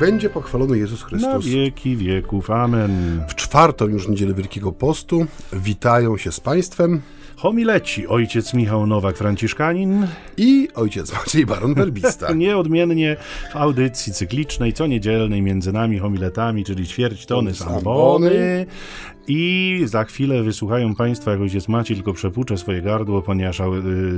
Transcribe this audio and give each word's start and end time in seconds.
będzie 0.00 0.30
pochwalony 0.30 0.78
Jezus 0.78 1.02
Na 1.02 1.08
Chrystus. 1.08 1.46
wieki 1.46 1.96
wieków. 1.96 2.50
Amen. 2.50 3.22
W 3.28 3.34
czwartą 3.34 3.86
już 3.86 4.08
niedzielę 4.08 4.34
Wielkiego 4.34 4.72
Postu 4.72 5.26
witają 5.52 6.16
się 6.16 6.32
z 6.32 6.40
Państwem 6.40 7.00
Homileci, 7.36 8.06
ojciec 8.06 8.54
Michał 8.54 8.86
Nowak-Franciszkanin, 8.86 10.06
i 10.36 10.68
ojciec 10.74 11.12
Maciej 11.12 11.46
Baron 11.46 11.74
Werbista. 11.74 12.32
nieodmiennie 12.44 13.16
w 13.52 13.56
audycji 13.56 14.12
cyklicznej, 14.12 14.72
co 14.72 14.86
niedzielnej 14.86 15.42
między 15.42 15.72
nami 15.72 15.98
homiletami, 15.98 16.64
czyli 16.64 16.86
ćwierć 16.86 17.26
tony 17.26 17.52
Tony 17.52 17.54
sambony. 17.54 18.66
I 19.28 19.82
za 19.84 20.04
chwilę 20.04 20.42
wysłuchają 20.42 20.94
Państwa, 20.94 21.30
jak 21.30 21.40
ojciec 21.40 21.68
Maciej 21.68 21.96
tylko 21.96 22.12
przepłucze 22.12 22.58
swoje 22.58 22.82
gardło, 22.82 23.22
ponieważ 23.22 23.60
y, 23.60 23.64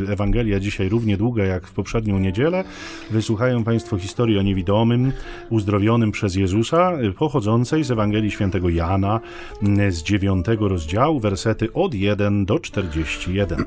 Ewangelia 0.09 0.61
dzisiaj 0.61 0.88
równie 0.88 1.16
długa 1.16 1.45
jak 1.45 1.66
w 1.66 1.73
poprzednią 1.73 2.19
niedzielę. 2.19 2.65
Wysłuchają 3.11 3.65
Państwo 3.65 3.98
historii 3.98 4.38
o 4.38 4.42
niewidomym, 4.42 5.12
uzdrowionym 5.51 6.12
przez 6.12 6.34
Jezusa, 6.34 6.92
y, 7.02 7.12
pochodzącej 7.12 7.84
z 7.84 7.91
Ewangelii 7.91 8.30
świętego 8.30 8.69
Jana 8.69 9.20
z 9.91 10.02
dziewiątego 10.02 10.69
rozdziału, 10.69 11.20
wersety 11.20 11.73
od 11.73 11.95
1 11.95 12.45
do 12.45 12.59
41. 12.59 13.64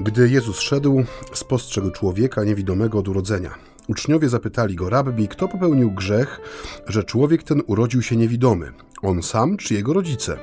Gdy 0.00 0.28
Jezus 0.28 0.60
szedł, 0.60 1.04
spostrzegł 1.32 1.90
człowieka 1.90 2.44
niewidomego 2.44 2.98
od 2.98 3.08
urodzenia. 3.08 3.50
Uczniowie 3.88 4.28
zapytali 4.28 4.74
go, 4.74 4.90
rabbi, 4.90 5.28
kto 5.28 5.48
popełnił 5.48 5.90
grzech, 5.90 6.40
że 6.86 7.04
człowiek 7.04 7.42
ten 7.42 7.62
urodził 7.66 8.02
się 8.02 8.16
niewidomy? 8.16 8.72
On 9.02 9.22
sam 9.22 9.56
czy 9.56 9.74
jego 9.74 9.92
rodzice? 9.92 10.38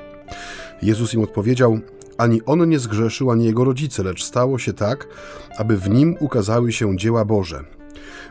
Jezus 0.81 1.13
im 1.13 1.23
odpowiedział, 1.23 1.80
ani 2.17 2.42
on 2.45 2.70
nie 2.70 2.80
zgrzeszył, 2.80 3.31
ani 3.31 3.45
jego 3.45 3.64
rodzice, 3.64 4.03
lecz 4.03 4.23
stało 4.23 4.59
się 4.59 4.73
tak, 4.73 5.08
aby 5.58 5.78
w 5.78 5.89
nim 5.89 6.16
ukazały 6.20 6.72
się 6.72 6.98
dzieła 6.98 7.25
Boże. 7.25 7.64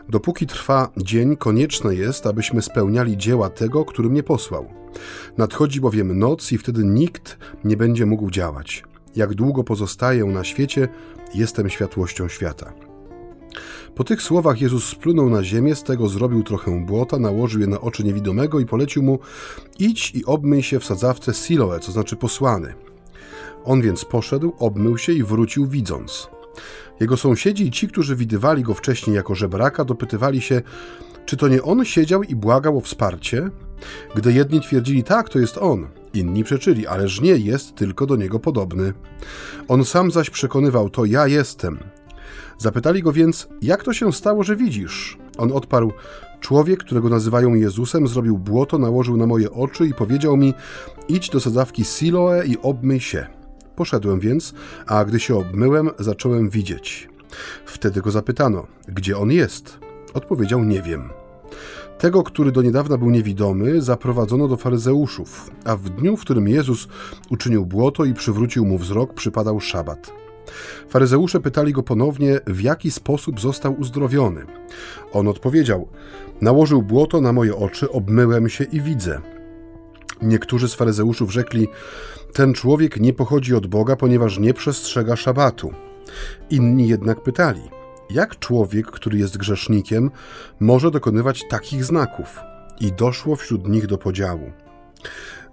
Dopóki 0.09 0.47
trwa 0.47 0.89
dzień, 0.97 1.37
konieczne 1.37 1.95
jest, 1.95 2.25
abyśmy 2.25 2.61
spełniali 2.61 3.17
dzieła 3.17 3.49
tego, 3.49 3.85
który 3.85 4.09
mnie 4.09 4.23
posłał. 4.23 4.65
Nadchodzi 5.37 5.81
bowiem 5.81 6.19
noc 6.19 6.51
i 6.51 6.57
wtedy 6.57 6.83
nikt 6.83 7.37
nie 7.63 7.77
będzie 7.77 8.05
mógł 8.05 8.31
działać. 8.31 8.83
Jak 9.15 9.33
długo 9.33 9.63
pozostaję 9.63 10.25
na 10.25 10.43
świecie, 10.43 10.87
jestem 11.35 11.69
światłością 11.69 12.27
świata. 12.27 12.88
Po 13.95 14.03
tych 14.03 14.21
słowach 14.21 14.61
Jezus 14.61 14.85
splunął 14.85 15.29
na 15.29 15.43
ziemię, 15.43 15.75
z 15.75 15.83
tego 15.83 16.09
zrobił 16.09 16.43
trochę 16.43 16.85
błota, 16.85 17.19
nałożył 17.19 17.61
je 17.61 17.67
na 17.67 17.81
oczy 17.81 18.03
niewidomego 18.03 18.59
i 18.59 18.65
polecił 18.65 19.03
mu: 19.03 19.19
Idź 19.79 20.11
i 20.15 20.25
obmyj 20.25 20.63
się 20.63 20.79
w 20.79 20.85
sadzawce 20.85 21.33
Siloe, 21.33 21.79
co 21.79 21.91
znaczy 21.91 22.15
posłany. 22.15 22.73
On 23.63 23.81
więc 23.81 24.05
poszedł, 24.05 24.53
obmył 24.59 24.97
się 24.97 25.13
i 25.13 25.23
wrócił 25.23 25.67
widząc. 25.67 26.29
Jego 26.99 27.17
sąsiedzi 27.17 27.67
i 27.67 27.71
ci, 27.71 27.87
którzy 27.87 28.15
widywali 28.15 28.63
go 28.63 28.73
wcześniej 28.73 29.15
jako 29.15 29.35
żebraka, 29.35 29.85
dopytywali 29.85 30.41
się, 30.41 30.61
czy 31.25 31.37
to 31.37 31.47
nie 31.47 31.63
on 31.63 31.85
siedział 31.85 32.23
i 32.23 32.35
błagał 32.35 32.77
o 32.77 32.81
wsparcie? 32.81 33.49
Gdy 34.15 34.33
jedni 34.33 34.61
twierdzili, 34.61 35.03
tak, 35.03 35.29
to 35.29 35.39
jest 35.39 35.57
on, 35.57 35.87
inni 36.13 36.43
przeczyli, 36.43 36.87
ależ 36.87 37.21
nie 37.21 37.35
jest 37.35 37.75
tylko 37.75 38.05
do 38.05 38.15
niego 38.15 38.39
podobny. 38.39 38.93
On 39.67 39.85
sam 39.85 40.11
zaś 40.11 40.29
przekonywał, 40.29 40.89
to 40.89 41.05
ja 41.05 41.27
jestem. 41.27 41.79
Zapytali 42.59 43.03
go 43.03 43.11
więc, 43.11 43.47
jak 43.61 43.83
to 43.83 43.93
się 43.93 44.13
stało, 44.13 44.43
że 44.43 44.55
widzisz? 44.55 45.17
On 45.37 45.51
odparł, 45.51 45.91
człowiek, 46.39 46.79
którego 46.79 47.09
nazywają 47.09 47.53
Jezusem, 47.53 48.07
zrobił 48.07 48.37
błoto, 48.37 48.77
nałożył 48.77 49.17
na 49.17 49.25
moje 49.25 49.51
oczy 49.51 49.87
i 49.87 49.93
powiedział 49.93 50.37
mi, 50.37 50.53
idź 51.09 51.29
do 51.29 51.39
sadzawki 51.39 51.85
Siloe 51.85 52.45
i 52.45 52.57
obmyj 52.61 52.99
się. 52.99 53.27
Poszedłem 53.75 54.19
więc, 54.19 54.53
a 54.87 55.05
gdy 55.05 55.19
się 55.19 55.35
obmyłem, 55.35 55.89
zacząłem 55.99 56.49
widzieć. 56.49 57.09
Wtedy 57.65 58.01
go 58.01 58.11
zapytano, 58.11 58.67
gdzie 58.87 59.17
on 59.17 59.31
jest? 59.31 59.79
Odpowiedział, 60.13 60.63
nie 60.63 60.81
wiem. 60.81 61.09
Tego, 61.97 62.23
który 62.23 62.51
do 62.51 62.61
niedawna 62.61 62.97
był 62.97 63.09
niewidomy, 63.09 63.81
zaprowadzono 63.81 64.47
do 64.47 64.57
faryzeuszów, 64.57 65.51
a 65.65 65.75
w 65.75 65.89
dniu, 65.89 66.17
w 66.17 66.21
którym 66.21 66.47
Jezus 66.47 66.87
uczynił 67.29 67.65
błoto 67.65 68.05
i 68.05 68.13
przywrócił 68.13 68.65
mu 68.65 68.77
wzrok, 68.77 69.13
przypadał 69.13 69.59
szabat. 69.59 70.18
Faryzeusze 70.89 71.39
pytali 71.39 71.73
go 71.73 71.83
ponownie, 71.83 72.39
w 72.47 72.61
jaki 72.61 72.91
sposób 72.91 73.39
został 73.39 73.79
uzdrowiony. 73.79 74.45
On 75.13 75.27
odpowiedział: 75.27 75.87
Nałożył 76.41 76.81
błoto 76.81 77.21
na 77.21 77.33
moje 77.33 77.55
oczy, 77.55 77.91
obmyłem 77.91 78.49
się 78.49 78.63
i 78.63 78.81
widzę. 78.81 79.21
Niektórzy 80.21 80.69
z 80.69 80.73
faryzeuszów 80.73 81.33
rzekli: 81.33 81.67
Ten 82.33 82.53
człowiek 82.53 82.99
nie 82.99 83.13
pochodzi 83.13 83.55
od 83.55 83.67
Boga, 83.67 83.95
ponieważ 83.95 84.39
nie 84.39 84.53
przestrzega 84.53 85.15
szabatu. 85.15 85.73
Inni 86.49 86.87
jednak 86.87 87.23
pytali: 87.23 87.61
Jak 88.09 88.39
człowiek, 88.39 88.91
który 88.91 89.17
jest 89.17 89.37
grzesznikiem, 89.37 90.11
może 90.59 90.91
dokonywać 90.91 91.47
takich 91.49 91.85
znaków? 91.85 92.39
I 92.79 92.91
doszło 92.91 93.35
wśród 93.35 93.67
nich 93.67 93.87
do 93.87 93.97
podziału. 93.97 94.51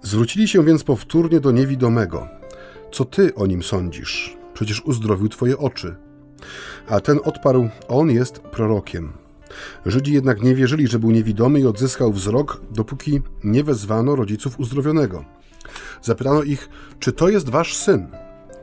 Zwrócili 0.01 0.47
się 0.47 0.63
więc 0.63 0.83
powtórnie 0.83 1.39
do 1.39 1.51
niewidomego: 1.51 2.27
Co 2.91 3.05
ty 3.05 3.35
o 3.35 3.47
nim 3.47 3.63
sądzisz? 3.63 4.36
Przecież 4.57 4.81
uzdrowił 4.85 5.29
twoje 5.29 5.57
oczy. 5.57 5.95
A 6.87 6.99
ten 6.99 7.19
odparł: 7.23 7.69
On 7.87 8.09
jest 8.11 8.39
prorokiem. 8.39 9.13
Żydzi 9.85 10.13
jednak 10.13 10.41
nie 10.41 10.55
wierzyli, 10.55 10.87
że 10.87 10.99
był 10.99 11.11
niewidomy 11.11 11.59
i 11.59 11.65
odzyskał 11.65 12.13
wzrok, 12.13 12.61
dopóki 12.71 13.21
nie 13.43 13.63
wezwano 13.63 14.15
rodziców 14.15 14.59
uzdrowionego. 14.59 15.25
Zapytano 16.01 16.43
ich, 16.43 16.69
czy 16.99 17.11
to 17.11 17.29
jest 17.29 17.49
wasz 17.49 17.75
syn? 17.75 18.07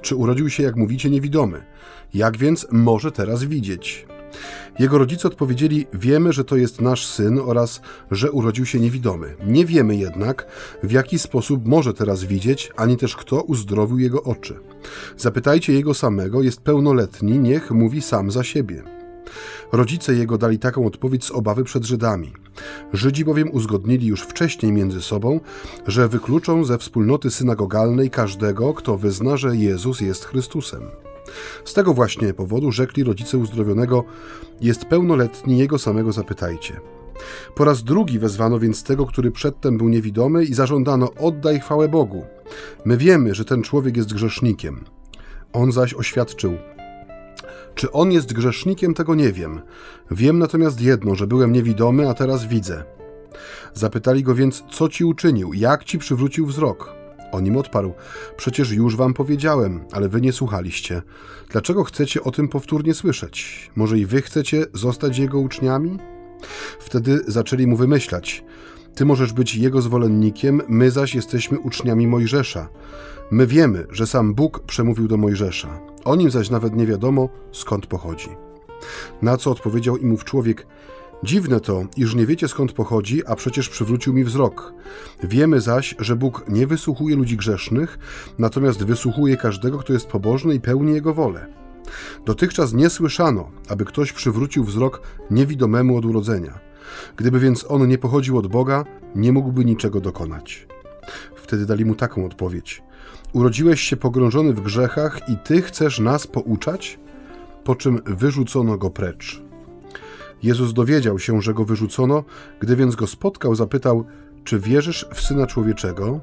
Czy 0.03 0.17
urodził 0.17 0.51
się, 0.51 0.63
jak 0.63 0.77
mówicie, 0.77 1.11
niewidomy? 1.11 1.65
Jak 2.15 2.37
więc 2.37 2.67
może 2.71 3.13
teraz 3.13 3.45
widzieć? 3.45 4.07
Jego 4.79 4.99
rodzice 4.99 5.29
odpowiedzieli: 5.29 5.87
Wiemy, 5.93 6.33
że 6.33 6.45
to 6.45 6.57
jest 6.57 6.81
nasz 6.81 7.07
syn 7.07 7.39
oraz 7.39 7.81
że 8.11 8.33
urodził 8.33 8.67
się 8.67 8.81
niewidomy. 8.81 9.35
Nie 9.47 9.67
wiemy 9.67 9.97
jednak, 9.97 10.47
w 10.83 10.91
jaki 10.93 11.19
sposób 11.19 11.67
może 11.67 11.95
teraz 11.95 12.25
widzieć, 12.25 12.73
ani 12.77 12.97
też 12.97 13.17
kto 13.17 13.43
uzdrowił 13.43 13.99
jego 13.99 14.23
oczy. 14.23 14.61
Zapytajcie 15.17 15.73
jego 15.73 15.95
samego, 15.95 16.43
jest 16.43 16.61
pełnoletni, 16.61 17.39
niech 17.39 17.71
mówi 17.71 18.03
sam 18.03 18.31
za 18.31 18.45
siebie. 18.45 18.83
Rodzice 19.73 20.15
jego 20.15 20.39
dali 20.39 20.59
taką 20.59 20.87
odpowiedź 20.87 21.25
z 21.25 21.31
obawy 21.31 21.65
przed 21.65 21.85
Żydami. 21.85 22.33
Żydzi 22.93 23.25
bowiem 23.25 23.51
uzgodnili 23.53 24.07
już 24.07 24.21
wcześniej 24.23 24.73
między 24.73 25.03
sobą, 25.03 25.41
że 25.87 26.09
wykluczą 26.09 26.65
ze 26.65 26.79
wspólnoty 26.79 27.31
synagogalnej 27.31 28.11
każdego, 28.11 28.75
kto 28.75 28.99
wyzna, 28.99 29.37
że 29.37 29.57
Jezus 29.57 30.01
jest 30.01 30.25
Chrystusem. 30.25 30.83
Z 31.65 31.75
tego 31.75 31.95
właśnie 31.95 32.35
powodu 32.35 32.73
rzekli 32.73 33.05
rodzice 33.05 33.39
uzdrowionego: 33.39 34.05
Jest 34.61 34.85
pełnoletni, 34.85 35.59
jego 35.59 35.79
samego 35.79 36.13
zapytajcie. 36.13 36.81
Po 37.55 37.65
raz 37.65 37.85
drugi 37.85 38.19
wezwano 38.19 38.59
więc 38.59 38.83
tego, 38.83 39.07
który 39.07 39.31
przedtem 39.31 39.79
był 39.79 39.89
niewidomy, 39.89 40.45
i 40.45 40.55
zażądano: 40.55 41.15
Oddaj 41.15 41.61
chwałę 41.61 41.89
Bogu. 41.89 42.25
My 42.85 42.97
wiemy, 42.97 43.35
że 43.35 43.45
ten 43.45 43.63
człowiek 43.63 43.97
jest 43.97 44.15
grzesznikiem. 44.15 44.85
On 45.53 45.73
zaś 45.73 45.95
oświadczył: 45.95 46.57
czy 47.75 47.93
on 47.93 48.13
jest 48.13 48.33
grzesznikiem, 48.33 48.95
tego 48.95 49.15
nie 49.15 49.33
wiem. 49.33 49.61
Wiem 50.11 50.39
natomiast 50.39 50.81
jedno, 50.81 51.15
że 51.15 51.27
byłem 51.27 51.53
niewidomy, 51.53 52.09
a 52.09 52.15
teraz 52.15 52.45
widzę. 52.45 52.85
Zapytali 53.75 54.23
go 54.23 54.35
więc, 54.35 54.65
co 54.71 54.89
ci 54.89 55.05
uczynił, 55.05 55.55
jak 55.55 55.85
ci 55.85 55.99
przywrócił 55.99 56.47
wzrok. 56.47 57.04
On 57.35 57.47
im 57.47 57.57
odparł: 57.57 57.93
Przecież 58.37 58.73
już 58.73 58.97
wam 58.97 59.15
powiedziałem, 59.15 59.85
ale 59.93 60.09
wy 60.09 60.21
nie 60.21 60.33
słuchaliście. 60.33 61.03
Dlaczego 61.51 61.85
chcecie 61.85 62.23
o 62.23 62.31
tym 62.31 62.49
powtórnie 62.49 62.95
słyszeć? 62.95 63.71
Może 63.77 63.99
i 63.99 64.07
wy 64.07 64.23
chcecie 64.23 64.67
zostać 64.73 65.19
jego 65.19 65.39
uczniami? 65.39 65.99
Wtedy 66.81 67.21
zaczęli 67.27 67.67
mu 67.67 67.77
wymyślać: 67.77 68.45
Ty 68.95 69.05
możesz 69.05 69.33
być 69.33 69.55
jego 69.55 69.83
zwolennikiem, 69.83 70.63
my 70.69 70.91
zaś 70.91 71.15
jesteśmy 71.15 71.59
uczniami 71.59 72.07
Mojżesza. 72.07 72.69
My 73.31 73.47
wiemy, 73.47 73.87
że 73.91 74.07
sam 74.07 74.35
Bóg 74.35 74.61
przemówił 74.61 75.09
do 75.09 75.17
Mojżesza. 75.17 75.81
O 76.05 76.17
nim 76.17 76.31
zaś 76.31 76.51
nawet 76.51 76.77
nie 76.77 76.87
wiadomo, 76.87 77.29
skąd 77.53 77.87
pochodzi. 77.87 78.29
Na 79.23 79.37
co 79.37 79.51
odpowiedział 79.51 79.97
im 79.97 80.13
ów 80.13 80.25
człowiek: 80.25 80.67
Dziwne 81.25 81.61
to, 81.61 81.83
iż 81.97 82.15
nie 82.15 82.27
wiecie 82.27 82.49
skąd 82.49 82.73
pochodzi, 82.73 83.27
a 83.27 83.37
przecież 83.37 83.69
przywrócił 83.69 84.13
mi 84.13 84.25
wzrok. 84.25 84.75
Wiemy 85.23 85.61
zaś, 85.61 85.95
że 85.99 86.17
Bóg 86.17 86.45
nie 86.49 86.67
wysłuchuje 86.67 87.17
ludzi 87.17 87.37
grzesznych, 87.37 87.99
natomiast 88.39 88.85
wysłuchuje 88.85 89.37
każdego, 89.37 89.79
kto 89.79 89.93
jest 89.93 90.07
pobożny 90.07 90.55
i 90.55 90.61
pełni 90.61 90.95
jego 90.95 91.15
wolę. 91.15 91.47
Dotychczas 92.27 92.73
nie 92.73 92.91
słyszano, 92.91 93.51
aby 93.69 93.85
ktoś 93.85 94.13
przywrócił 94.13 94.65
wzrok 94.65 95.03
niewidomemu 95.31 95.97
od 95.97 96.05
urodzenia. 96.05 96.59
Gdyby 97.17 97.41
więc 97.41 97.65
on 97.69 97.89
nie 97.89 97.99
pochodził 97.99 98.39
od 98.39 98.47
Boga, 98.47 98.85
nie 99.15 99.33
mógłby 99.33 99.65
niczego 99.65 100.01
dokonać. 100.01 100.67
Wtedy 101.37 101.67
dali 101.67 101.85
mu 101.85 101.95
taką 101.95 102.27
odpowiedź: 102.27 102.83
Urodziłeś 103.33 103.81
się 103.81 103.97
pogrążony 103.97 104.53
w 104.53 104.61
grzechach 104.61 105.29
i 105.29 105.37
ty 105.37 105.63
chcesz 105.63 106.01
nas 106.01 106.27
pouczać? 106.27 106.99
Po 107.65 107.75
czym 107.75 108.01
wyrzucono 108.07 108.79
go 108.79 108.91
precz. 108.91 109.44
Jezus 110.45 110.73
dowiedział 110.73 111.19
się, 111.19 111.43
że 111.43 111.55
go 111.55 111.65
wyrzucono, 111.65 112.25
gdy 112.61 112.77
więc 112.77 112.95
go 112.95 113.07
spotkał, 113.07 113.55
zapytał: 113.55 114.05
Czy 114.45 114.59
wierzysz 114.59 115.07
w 115.15 115.21
syna 115.21 115.47
człowieczego? 115.47 116.21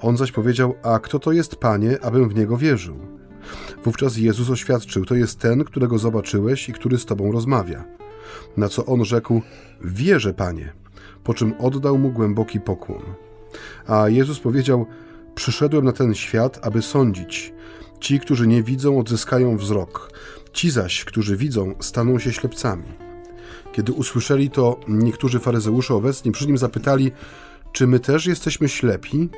On 0.00 0.16
zaś 0.16 0.32
powiedział: 0.32 0.74
A 0.82 0.98
kto 0.98 1.18
to 1.18 1.32
jest, 1.32 1.56
panie, 1.56 2.04
abym 2.04 2.28
w 2.28 2.34
niego 2.34 2.56
wierzył? 2.56 2.96
Wówczas 3.84 4.16
Jezus 4.16 4.50
oświadczył: 4.50 5.04
To 5.04 5.14
jest 5.14 5.38
ten, 5.38 5.64
którego 5.64 5.98
zobaczyłeś 5.98 6.68
i 6.68 6.72
który 6.72 6.98
z 6.98 7.04
tobą 7.04 7.32
rozmawia. 7.32 7.84
Na 8.56 8.68
co 8.68 8.86
on 8.86 9.04
rzekł: 9.04 9.42
Wierzę, 9.80 10.34
panie, 10.34 10.72
po 11.24 11.34
czym 11.34 11.54
oddał 11.58 11.98
mu 11.98 12.10
głęboki 12.10 12.60
pokłon. 12.60 13.02
A 13.86 14.08
Jezus 14.08 14.40
powiedział: 14.40 14.86
Przyszedłem 15.34 15.84
na 15.84 15.92
ten 15.92 16.14
świat, 16.14 16.60
aby 16.62 16.82
sądzić. 16.82 17.52
Ci, 18.00 18.20
którzy 18.20 18.46
nie 18.46 18.62
widzą, 18.62 18.98
odzyskają 18.98 19.56
wzrok. 19.56 20.10
Ci 20.52 20.70
zaś, 20.70 21.04
którzy 21.04 21.36
widzą, 21.36 21.74
staną 21.80 22.18
się 22.18 22.32
ślepcami. 22.32 23.05
Kiedy 23.76 23.92
usłyszeli 23.92 24.50
to, 24.50 24.80
niektórzy 24.88 25.38
faryzeusze 25.38 25.94
obecni 25.94 26.32
przy 26.32 26.46
nim 26.46 26.58
zapytali: 26.58 27.12
Czy 27.72 27.86
my 27.86 28.00
też 28.00 28.26
jesteśmy 28.26 28.68
ślepi? 28.68 29.28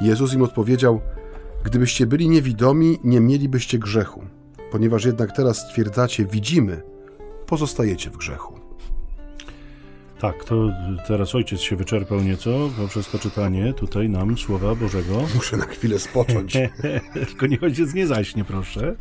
Jezus 0.00 0.34
im 0.34 0.42
odpowiedział: 0.42 1.00
Gdybyście 1.64 2.06
byli 2.06 2.28
niewidomi, 2.28 2.98
nie 3.04 3.20
mielibyście 3.20 3.78
grzechu. 3.78 4.22
Ponieważ 4.72 5.04
jednak 5.04 5.36
teraz 5.36 5.58
stwierdzacie, 5.58 6.24
widzimy, 6.24 6.82
pozostajecie 7.46 8.10
w 8.10 8.16
grzechu. 8.16 8.55
Tak, 10.20 10.44
to 10.44 10.70
teraz 11.06 11.34
ojciec 11.34 11.60
się 11.60 11.76
wyczerpał 11.76 12.20
nieco 12.20 12.70
poprzez 12.78 13.10
to 13.10 13.18
czytanie 13.18 13.72
tutaj 13.72 14.08
nam 14.08 14.38
Słowa 14.38 14.74
Bożego. 14.74 15.14
Muszę 15.34 15.56
na 15.56 15.64
chwilę 15.64 15.98
spocząć. 15.98 16.58
Tylko 17.28 17.46
nie 17.46 17.60
ojciec 17.60 17.94
nie 17.94 18.06
zaśnie, 18.06 18.44
proszę. 18.44 18.96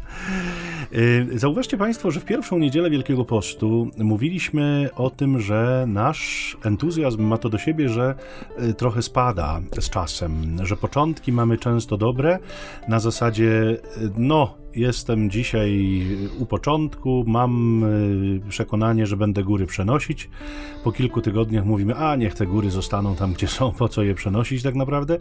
Y, 0.94 1.40
zauważcie 1.40 1.78
Państwo, 1.78 2.12
że 2.12 2.20
w 2.20 2.26
pierwszą 2.26 2.58
niedzielę 2.58 2.90
Wielkiego 2.90 3.26
Postu 3.26 3.92
mówiliśmy 3.98 4.90
o 4.96 5.10
tym, 5.10 5.40
że 5.40 5.86
nasz 5.88 6.58
entuzjazm 6.64 7.24
ma 7.24 7.38
to 7.38 7.50
do 7.50 7.58
siebie, 7.58 7.90
że 7.90 8.16
y, 8.64 8.74
trochę 8.74 9.02
spada 9.02 9.62
z 9.80 9.90
czasem, 9.90 10.58
że 10.66 10.76
początki 10.76 11.32
mamy 11.32 11.58
często 11.58 11.98
dobre, 11.98 12.40
na 12.88 13.00
zasadzie, 13.00 13.78
y, 13.98 14.12
no, 14.18 14.65
jestem 14.76 15.30
dzisiaj 15.30 16.02
u 16.40 16.46
początku, 16.46 17.24
mam 17.28 17.86
przekonanie, 18.50 19.06
że 19.06 19.18
będę 19.18 19.44
góry 19.44 19.66
przenosić. 19.66 20.30
Po 20.84 20.92
kilku 20.92 21.22
tygodniach 21.22 21.66
mówimy, 21.66 21.96
a 21.96 22.16
niech 22.16 22.36
te 22.36 22.46
góry 22.46 22.72
zostaną 22.72 23.16
tam, 23.16 23.34
gdzie 23.34 23.48
są, 23.48 23.72
po 23.72 23.90
co 23.90 24.04
je 24.04 24.16
przenosić 24.16 24.64
tak 24.64 24.76
naprawdę. 24.76 25.18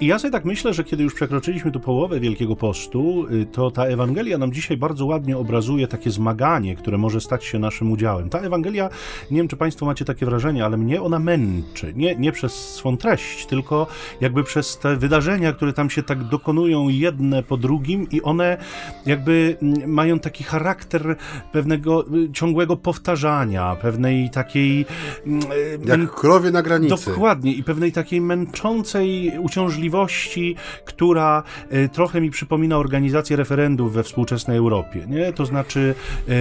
I 0.00 0.06
ja 0.06 0.18
sobie 0.18 0.32
tak 0.32 0.44
myślę, 0.44 0.74
że 0.74 0.84
kiedy 0.84 1.02
już 1.02 1.14
przekroczyliśmy 1.14 1.70
tu 1.70 1.80
połowę 1.80 2.20
Wielkiego 2.20 2.56
Postu, 2.56 3.26
to 3.52 3.70
ta 3.70 3.84
Ewangelia 3.84 4.38
nam 4.38 4.52
dzisiaj 4.52 4.76
bardzo 4.76 4.92
bardzo 4.92 5.06
ładnie 5.06 5.38
obrazuje 5.38 5.88
takie 5.88 6.10
zmaganie, 6.10 6.76
które 6.76 6.98
może 6.98 7.20
stać 7.20 7.44
się 7.44 7.58
naszym 7.58 7.92
udziałem. 7.92 8.28
Ta 8.28 8.38
Ewangelia, 8.38 8.88
nie 9.30 9.36
wiem 9.36 9.48
czy 9.48 9.56
Państwo 9.56 9.86
macie 9.86 10.04
takie 10.04 10.26
wrażenie, 10.26 10.64
ale 10.64 10.76
mnie 10.76 11.02
ona 11.02 11.18
męczy. 11.18 11.92
Nie, 11.96 12.16
nie 12.16 12.32
przez 12.32 12.52
swą 12.52 12.96
treść, 12.96 13.46
tylko 13.46 13.86
jakby 14.20 14.44
przez 14.44 14.78
te 14.78 14.96
wydarzenia, 14.96 15.52
które 15.52 15.72
tam 15.72 15.90
się 15.90 16.02
tak 16.02 16.24
dokonują 16.24 16.88
jedne 16.88 17.42
po 17.42 17.56
drugim 17.56 18.06
i 18.10 18.22
one 18.22 18.58
jakby 19.06 19.56
mm, 19.62 19.90
mają 19.90 20.18
taki 20.18 20.44
charakter 20.44 21.16
pewnego 21.52 22.06
y, 22.16 22.32
ciągłego 22.32 22.76
powtarzania, 22.76 23.76
pewnej 23.82 24.30
takiej... 24.30 24.86
Mm, 25.26 25.42
y, 25.52 25.78
Jak 25.84 26.14
krowie 26.14 26.50
na 26.50 26.62
granicy. 26.62 27.06
Dokładnie 27.06 27.52
i 27.52 27.62
pewnej 27.62 27.92
takiej 27.92 28.20
męczącej 28.20 29.32
uciążliwości, 29.38 30.56
która 30.84 31.42
y, 31.72 31.88
trochę 31.92 32.20
mi 32.20 32.30
przypomina 32.30 32.76
organizację 32.76 33.36
referendów 33.36 33.92
we 33.92 34.02
współczesnej 34.02 34.58
Europie 34.58 35.02
nie? 35.08 35.32
To 35.32 35.46
znaczy 35.46 35.94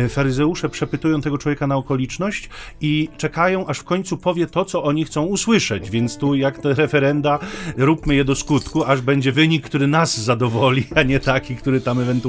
faryzeusze 0.09 0.69
przepytują 0.69 1.21
tego 1.21 1.37
człowieka 1.37 1.67
na 1.67 1.75
okoliczność 1.75 2.49
i 2.81 3.09
czekają, 3.17 3.67
aż 3.67 3.79
w 3.79 3.83
końcu 3.83 4.17
powie 4.17 4.47
to, 4.47 4.65
co 4.65 4.83
oni 4.83 5.05
chcą 5.05 5.25
usłyszeć, 5.25 5.89
więc 5.89 6.17
tu 6.17 6.35
jak 6.35 6.57
te 6.57 6.73
referenda, 6.73 7.39
róbmy 7.77 8.15
je 8.15 8.25
do 8.25 8.35
skutku, 8.35 8.83
aż 8.83 9.01
będzie 9.01 9.31
wynik, 9.31 9.65
który 9.65 9.87
nas 9.87 10.19
zadowoli, 10.19 10.87
a 10.95 11.03
nie 11.03 11.19
taki, 11.19 11.55
który 11.55 11.81
tam 11.81 11.99
ewentualnie 11.99 12.20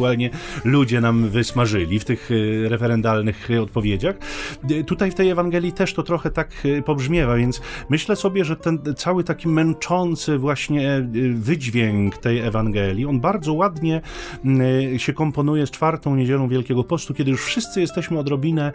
ludzie 0.64 1.00
nam 1.00 1.28
wysmażyli 1.28 1.98
w 1.98 2.04
tych 2.04 2.30
e, 2.30 2.68
referendalnych 2.68 3.48
odpowiedziach. 3.62 4.16
E, 4.70 4.84
tutaj 4.84 5.10
w 5.10 5.14
tej 5.14 5.30
Ewangelii 5.30 5.72
też 5.72 5.94
to 5.94 6.02
trochę 6.02 6.30
tak 6.30 6.62
pobrzmiewa, 6.84 7.36
więc 7.36 7.60
myślę 7.88 8.16
sobie, 8.16 8.44
że 8.44 8.56
ten 8.56 8.78
cały 8.96 9.24
taki 9.24 9.48
męczący 9.48 10.38
właśnie 10.38 11.08
wydźwięk 11.34 12.18
tej 12.18 12.38
Ewangelii, 12.38 13.06
on 13.06 13.20
bardzo 13.20 13.52
ładnie 13.52 14.00
się 14.96 15.12
komponuje 15.12 15.66
z 15.66 15.70
czwartą 15.70 16.16
niedzielą 16.16 16.48
Wielkiego 16.48 16.84
Postu, 16.84 17.14
kiedy 17.14 17.30
już 17.30 17.44
wszyscy 17.44 17.80
jesteśmy 17.80 18.18
odrobinę 18.18 18.72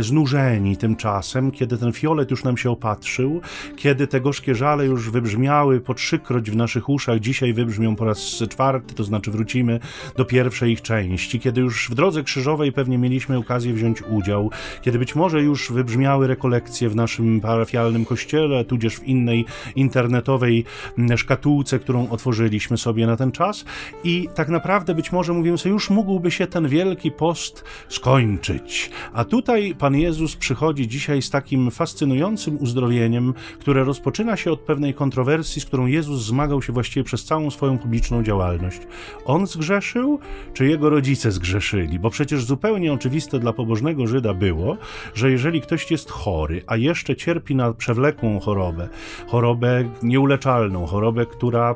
znużeni 0.00 0.76
tymczasem, 0.76 1.50
kiedy 1.50 1.78
ten 1.78 1.92
fiolet 1.92 2.30
już 2.30 2.44
nam 2.44 2.56
się 2.56 2.70
opatrzył, 2.70 3.40
kiedy 3.76 4.06
te 4.06 4.20
gorzkie 4.20 4.54
żale 4.54 4.86
już 4.86 5.10
wybrzmiały 5.10 5.80
po 5.80 5.94
trzykroć 5.94 6.50
w 6.50 6.56
naszych 6.56 6.88
uszach, 6.88 7.20
dzisiaj 7.20 7.52
wybrzmią 7.52 7.96
po 7.96 8.04
raz 8.04 8.42
czwarty, 8.50 8.94
to 8.94 9.04
znaczy 9.04 9.30
wrócimy 9.30 9.80
do 10.16 10.24
pierwszej 10.24 10.55
ich 10.64 10.82
części, 10.82 11.40
kiedy 11.40 11.60
już 11.60 11.90
w 11.90 11.94
drodze 11.94 12.22
krzyżowej 12.22 12.72
pewnie 12.72 12.98
mieliśmy 12.98 13.38
okazję 13.38 13.72
wziąć 13.72 14.02
udział, 14.02 14.50
kiedy 14.82 14.98
być 14.98 15.14
może 15.14 15.42
już 15.42 15.72
wybrzmiały 15.72 16.26
rekolekcje 16.26 16.88
w 16.88 16.96
naszym 16.96 17.40
parafialnym 17.40 18.04
kościele, 18.04 18.64
tudzież 18.64 18.96
w 18.96 19.04
innej 19.04 19.44
internetowej 19.76 20.64
szkatułce, 21.16 21.78
którą 21.78 22.08
otworzyliśmy 22.08 22.78
sobie 22.78 23.06
na 23.06 23.16
ten 23.16 23.32
czas 23.32 23.64
i 24.04 24.28
tak 24.34 24.48
naprawdę 24.48 24.94
być 24.94 25.12
może 25.12 25.32
mówimy 25.32 25.58
sobie, 25.58 25.72
już 25.72 25.90
mógłby 25.90 26.30
się 26.30 26.46
ten 26.46 26.68
wielki 26.68 27.10
post 27.10 27.64
skończyć. 27.88 28.90
A 29.12 29.24
tutaj 29.24 29.74
Pan 29.78 29.94
Jezus 29.94 30.36
przychodzi 30.36 30.88
dzisiaj 30.88 31.22
z 31.22 31.30
takim 31.30 31.70
fascynującym 31.70 32.58
uzdrowieniem, 32.60 33.34
które 33.60 33.84
rozpoczyna 33.84 34.36
się 34.36 34.52
od 34.52 34.60
pewnej 34.60 34.94
kontrowersji, 34.94 35.62
z 35.62 35.64
którą 35.64 35.86
Jezus 35.86 36.22
zmagał 36.22 36.62
się 36.62 36.72
właściwie 36.72 37.04
przez 37.04 37.24
całą 37.24 37.50
swoją 37.50 37.78
publiczną 37.78 38.22
działalność. 38.22 38.80
On 39.24 39.46
zgrzeszył, 39.46 40.18
czy 40.56 40.66
jego 40.66 40.90
rodzice 40.90 41.32
zgrzeszyli? 41.32 41.98
Bo 41.98 42.10
przecież 42.10 42.44
zupełnie 42.44 42.92
oczywiste 42.92 43.38
dla 43.38 43.52
pobożnego 43.52 44.06
Żyda 44.06 44.34
było, 44.34 44.76
że 45.14 45.30
jeżeli 45.30 45.60
ktoś 45.60 45.90
jest 45.90 46.10
chory, 46.10 46.62
a 46.66 46.76
jeszcze 46.76 47.16
cierpi 47.16 47.54
na 47.54 47.72
przewlekłą 47.72 48.40
chorobę, 48.40 48.88
chorobę 49.26 49.84
nieuleczalną, 50.02 50.86
chorobę, 50.86 51.26
która 51.26 51.74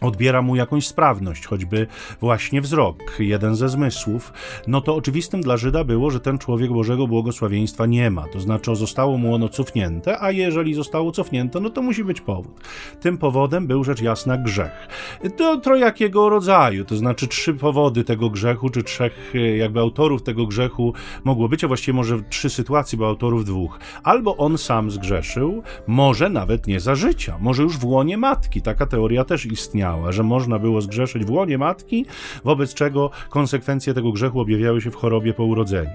odbiera 0.00 0.42
mu 0.42 0.56
jakąś 0.56 0.86
sprawność, 0.86 1.46
choćby 1.46 1.86
właśnie 2.20 2.60
wzrok, 2.60 2.98
jeden 3.18 3.54
ze 3.54 3.68
zmysłów, 3.68 4.32
no 4.66 4.80
to 4.80 4.96
oczywistym 4.96 5.40
dla 5.40 5.56
Żyda 5.56 5.84
było, 5.84 6.10
że 6.10 6.20
ten 6.20 6.38
człowiek 6.38 6.72
Bożego 6.72 7.06
błogosławieństwa 7.06 7.86
nie 7.86 8.10
ma. 8.10 8.28
To 8.28 8.40
znaczy 8.40 8.76
zostało 8.76 9.18
mu 9.18 9.34
ono 9.34 9.48
cofnięte, 9.48 10.20
a 10.20 10.30
jeżeli 10.30 10.74
zostało 10.74 11.12
cofnięte, 11.12 11.60
no 11.60 11.70
to 11.70 11.82
musi 11.82 12.04
być 12.04 12.20
powód. 12.20 12.60
Tym 13.00 13.18
powodem 13.18 13.66
był 13.66 13.84
rzecz 13.84 14.02
jasna 14.02 14.36
grzech. 14.36 14.88
To 15.36 15.56
trojakiego 15.56 16.28
rodzaju, 16.28 16.84
to 16.84 16.96
znaczy 16.96 17.28
trzy 17.28 17.54
powody 17.54 18.04
tego 18.04 18.30
grzechu, 18.30 18.70
czy 18.70 18.82
trzech 18.82 19.32
jakby 19.56 19.80
autorów 19.80 20.22
tego 20.22 20.46
grzechu 20.46 20.94
mogło 21.24 21.48
być, 21.48 21.64
a 21.64 21.68
właściwie 21.68 21.96
może 21.96 22.22
trzy 22.22 22.50
sytuacje, 22.50 22.98
bo 22.98 23.06
autorów 23.06 23.44
dwóch. 23.44 23.78
Albo 24.02 24.36
on 24.36 24.58
sam 24.58 24.90
zgrzeszył, 24.90 25.62
może 25.86 26.28
nawet 26.28 26.66
nie 26.66 26.80
za 26.80 26.94
życia, 26.94 27.38
może 27.40 27.62
już 27.62 27.78
w 27.78 27.84
łonie 27.84 28.18
matki. 28.18 28.62
Taka 28.62 28.86
teoria 28.86 29.24
też 29.24 29.46
istniała 29.46 29.83
że 30.10 30.22
można 30.22 30.58
było 30.58 30.80
zgrzeszyć 30.80 31.24
w 31.24 31.30
łonie 31.30 31.58
matki, 31.58 32.06
wobec 32.44 32.74
czego 32.74 33.10
konsekwencje 33.30 33.94
tego 33.94 34.12
grzechu 34.12 34.40
objawiały 34.40 34.80
się 34.80 34.90
w 34.90 34.96
chorobie 34.96 35.34
po 35.34 35.44
urodzeniu. 35.44 35.90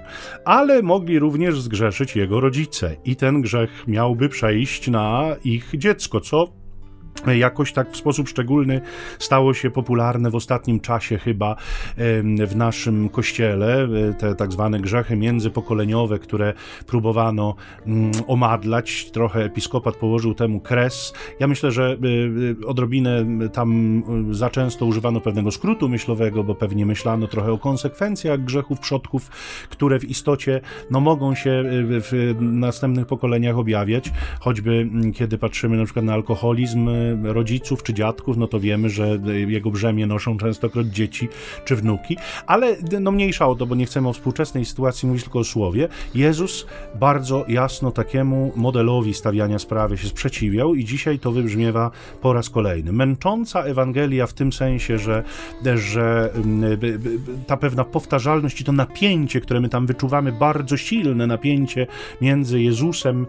Ale 0.45 0.81
mogli 0.81 1.19
również 1.19 1.61
zgrzeszyć 1.61 2.15
jego 2.15 2.39
rodzice 2.39 2.95
i 3.05 3.15
ten 3.15 3.41
grzech 3.41 3.87
miałby 3.87 4.29
przejść 4.29 4.87
na 4.87 5.35
ich 5.43 5.71
dziecko, 5.77 6.19
co 6.19 6.58
jakoś 7.37 7.73
tak 7.73 7.91
w 7.91 7.97
sposób 7.97 8.29
szczególny 8.29 8.81
stało 9.19 9.53
się 9.53 9.71
popularne 9.71 10.29
w 10.29 10.35
ostatnim 10.35 10.79
czasie 10.79 11.17
chyba 11.17 11.55
w 12.47 12.55
naszym 12.55 13.09
kościele, 13.09 13.87
e, 14.09 14.13
te 14.13 14.35
tak 14.35 14.51
zwane 14.51 14.79
grzechy 14.79 15.15
międzypokoleniowe, 15.15 16.19
które 16.19 16.53
próbowano 16.87 17.55
mm, 17.85 18.11
omadlać. 18.27 19.11
Trochę 19.11 19.43
episkopat 19.43 19.95
położył 19.95 20.33
temu 20.33 20.59
kres. 20.59 21.13
Ja 21.39 21.47
myślę, 21.47 21.71
że 21.71 21.83
e, 21.83 22.63
e, 22.63 22.67
odrobinę 22.67 23.25
tam 23.53 24.03
za 24.31 24.49
często 24.49 24.85
używano 24.85 25.21
pewnego 25.21 25.51
skrótu 25.51 25.89
myślowego, 25.89 26.43
bo 26.43 26.55
pewnie 26.55 26.85
myślano 26.85 27.27
trochę 27.27 27.51
o 27.51 27.57
konsekwencjach 27.57 28.43
grzechów 28.43 28.79
przodków, 28.79 29.29
które 29.69 29.99
w 29.99 30.09
istocie 30.09 30.61
no, 30.91 30.99
mogą 30.99 31.35
się 31.35 31.63
w 31.87 32.35
następnych 32.39 33.05
pokoleniach 33.05 33.57
objawiać, 33.57 34.11
choćby 34.39 34.71
mm, 34.71 35.13
kiedy 35.13 35.37
patrzymy 35.37 35.77
na 35.77 35.85
przykład 35.85 36.05
na 36.05 36.13
alkoholizm, 36.13 36.89
rodziców 37.23 37.83
czy 37.83 37.93
dziadków, 37.93 38.37
no 38.37 38.47
to 38.47 38.59
wiemy, 38.59 38.89
że 38.89 39.19
jego 39.47 39.71
brzemię 39.71 40.07
noszą 40.07 40.37
częstokroć 40.37 40.87
dzieci 40.87 41.27
czy 41.65 41.75
wnuki, 41.75 42.17
ale 42.47 42.75
no 43.01 43.11
mniejsza 43.11 43.47
o 43.47 43.55
to, 43.55 43.65
bo 43.65 43.75
nie 43.75 43.85
chcemy 43.85 44.09
o 44.09 44.13
współczesnej 44.13 44.65
sytuacji 44.65 45.07
mówić 45.07 45.23
tylko 45.23 45.39
o 45.39 45.43
słowie. 45.43 45.87
Jezus 46.15 46.65
bardzo 46.99 47.45
jasno 47.47 47.91
takiemu 47.91 48.51
modelowi 48.55 49.13
stawiania 49.13 49.59
sprawy 49.59 49.97
się 49.97 50.07
sprzeciwiał 50.07 50.75
i 50.75 50.85
dzisiaj 50.85 51.19
to 51.19 51.31
wybrzmiewa 51.31 51.91
po 52.21 52.33
raz 52.33 52.49
kolejny. 52.49 52.91
Męcząca 52.91 53.63
Ewangelia 53.63 54.27
w 54.27 54.33
tym 54.33 54.53
sensie, 54.53 54.97
że, 54.97 55.23
że 55.75 56.33
ta 57.47 57.57
pewna 57.57 57.83
powtarzalność 57.83 58.61
i 58.61 58.63
to 58.63 58.71
napięcie, 58.71 59.41
które 59.41 59.59
my 59.59 59.69
tam 59.69 59.87
wyczuwamy, 59.87 60.31
bardzo 60.31 60.77
silne 60.77 61.27
napięcie 61.27 61.87
między 62.21 62.61
Jezusem 62.61 63.25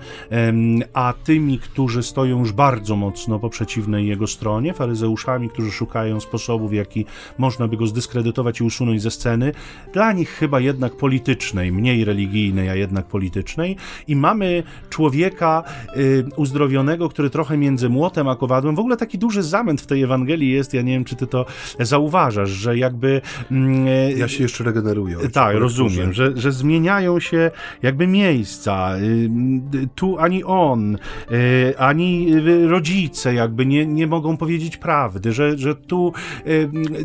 a 0.95 1.15
tymi, 1.25 1.59
którzy 1.59 2.03
stoją 2.03 2.39
już 2.39 2.53
bardzo 2.53 2.97
mocno 2.97 3.39
po 3.39 3.51
przeciwnej 3.61 4.07
jego 4.07 4.27
stronie, 4.27 4.75
faryzeuszami, 4.75 5.49
którzy 5.49 5.71
szukają 5.71 6.21
sposobów, 6.21 6.71
w 6.71 6.75
jaki 6.75 7.07
można 7.39 7.69
by 7.69 7.77
go 7.77 7.87
zdyskredytować 7.87 8.61
i 8.61 8.65
usunąć 8.65 9.03
ze 9.03 9.11
sceny. 9.11 9.53
Dla 9.93 10.13
nich 10.13 10.31
chyba 10.31 10.61
jednak 10.61 10.97
politycznej, 10.97 11.73
mniej 11.73 12.05
religijnej, 12.05 12.69
a 12.69 12.75
jednak 12.75 13.07
politycznej. 13.07 13.77
I 14.09 14.17
mamy 14.17 14.63
człowieka 14.91 15.65
y, 15.97 16.25
uzdrowionego, 16.37 17.09
który 17.09 17.31
trochę 17.31 17.57
między 17.57 17.89
młotem 17.89 18.29
a 18.29 18.37
kowadłem. 18.37 18.75
W 18.75 18.79
ogóle 18.79 18.97
taki 18.97 19.19
duży 19.19 19.43
zamęt 19.43 19.81
w 19.81 19.87
tej 19.87 20.03
Ewangelii 20.03 20.51
jest, 20.51 20.75
ja 20.75 20.83
nie 20.83 20.93
wiem, 20.93 21.05
czy 21.05 21.17
ty 21.17 21.27
to 21.27 21.47
zauważasz, 21.81 22.51
że 22.51 22.79
jakby... 22.79 23.21
Mm, 23.51 23.89
y, 23.89 24.15
ja 24.17 24.29
się 24.29 24.43
jeszcze 24.43 24.65
regeneruję. 24.65 25.17
Tak, 25.33 25.57
rozumiem, 25.57 26.13
że, 26.13 26.33
że 26.37 26.53
zmieniają 26.53 27.21
się 27.21 27.51
jakby 27.83 28.07
miejsca. 28.07 28.97
Y, 28.99 29.89
tu 29.95 30.19
ani 30.19 30.45
on, 30.45 30.99
y, 31.31 31.79
ani 31.79 32.33
rodzice 32.69 33.35
jakby 33.51 33.67
nie, 33.67 33.87
nie 33.87 34.07
mogą 34.07 34.37
powiedzieć 34.37 34.77
prawdy, 34.77 35.33
że, 35.33 35.59
że 35.59 35.75
tu, 35.75 36.13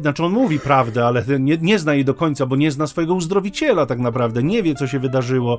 znaczy 0.01 0.23
on 0.23 0.31
mówi 0.31 0.59
prawdę, 0.59 1.05
ale 1.05 1.23
nie, 1.39 1.57
nie 1.61 1.79
zna 1.79 1.93
jej 1.93 2.05
do 2.05 2.13
końca, 2.13 2.45
bo 2.45 2.55
nie 2.55 2.71
zna 2.71 2.87
swojego 2.87 3.13
uzdrowiciela 3.13 3.85
tak 3.85 3.99
naprawdę, 3.99 4.43
nie 4.43 4.63
wie, 4.63 4.75
co 4.75 4.87
się 4.87 4.99
wydarzyło, 4.99 5.57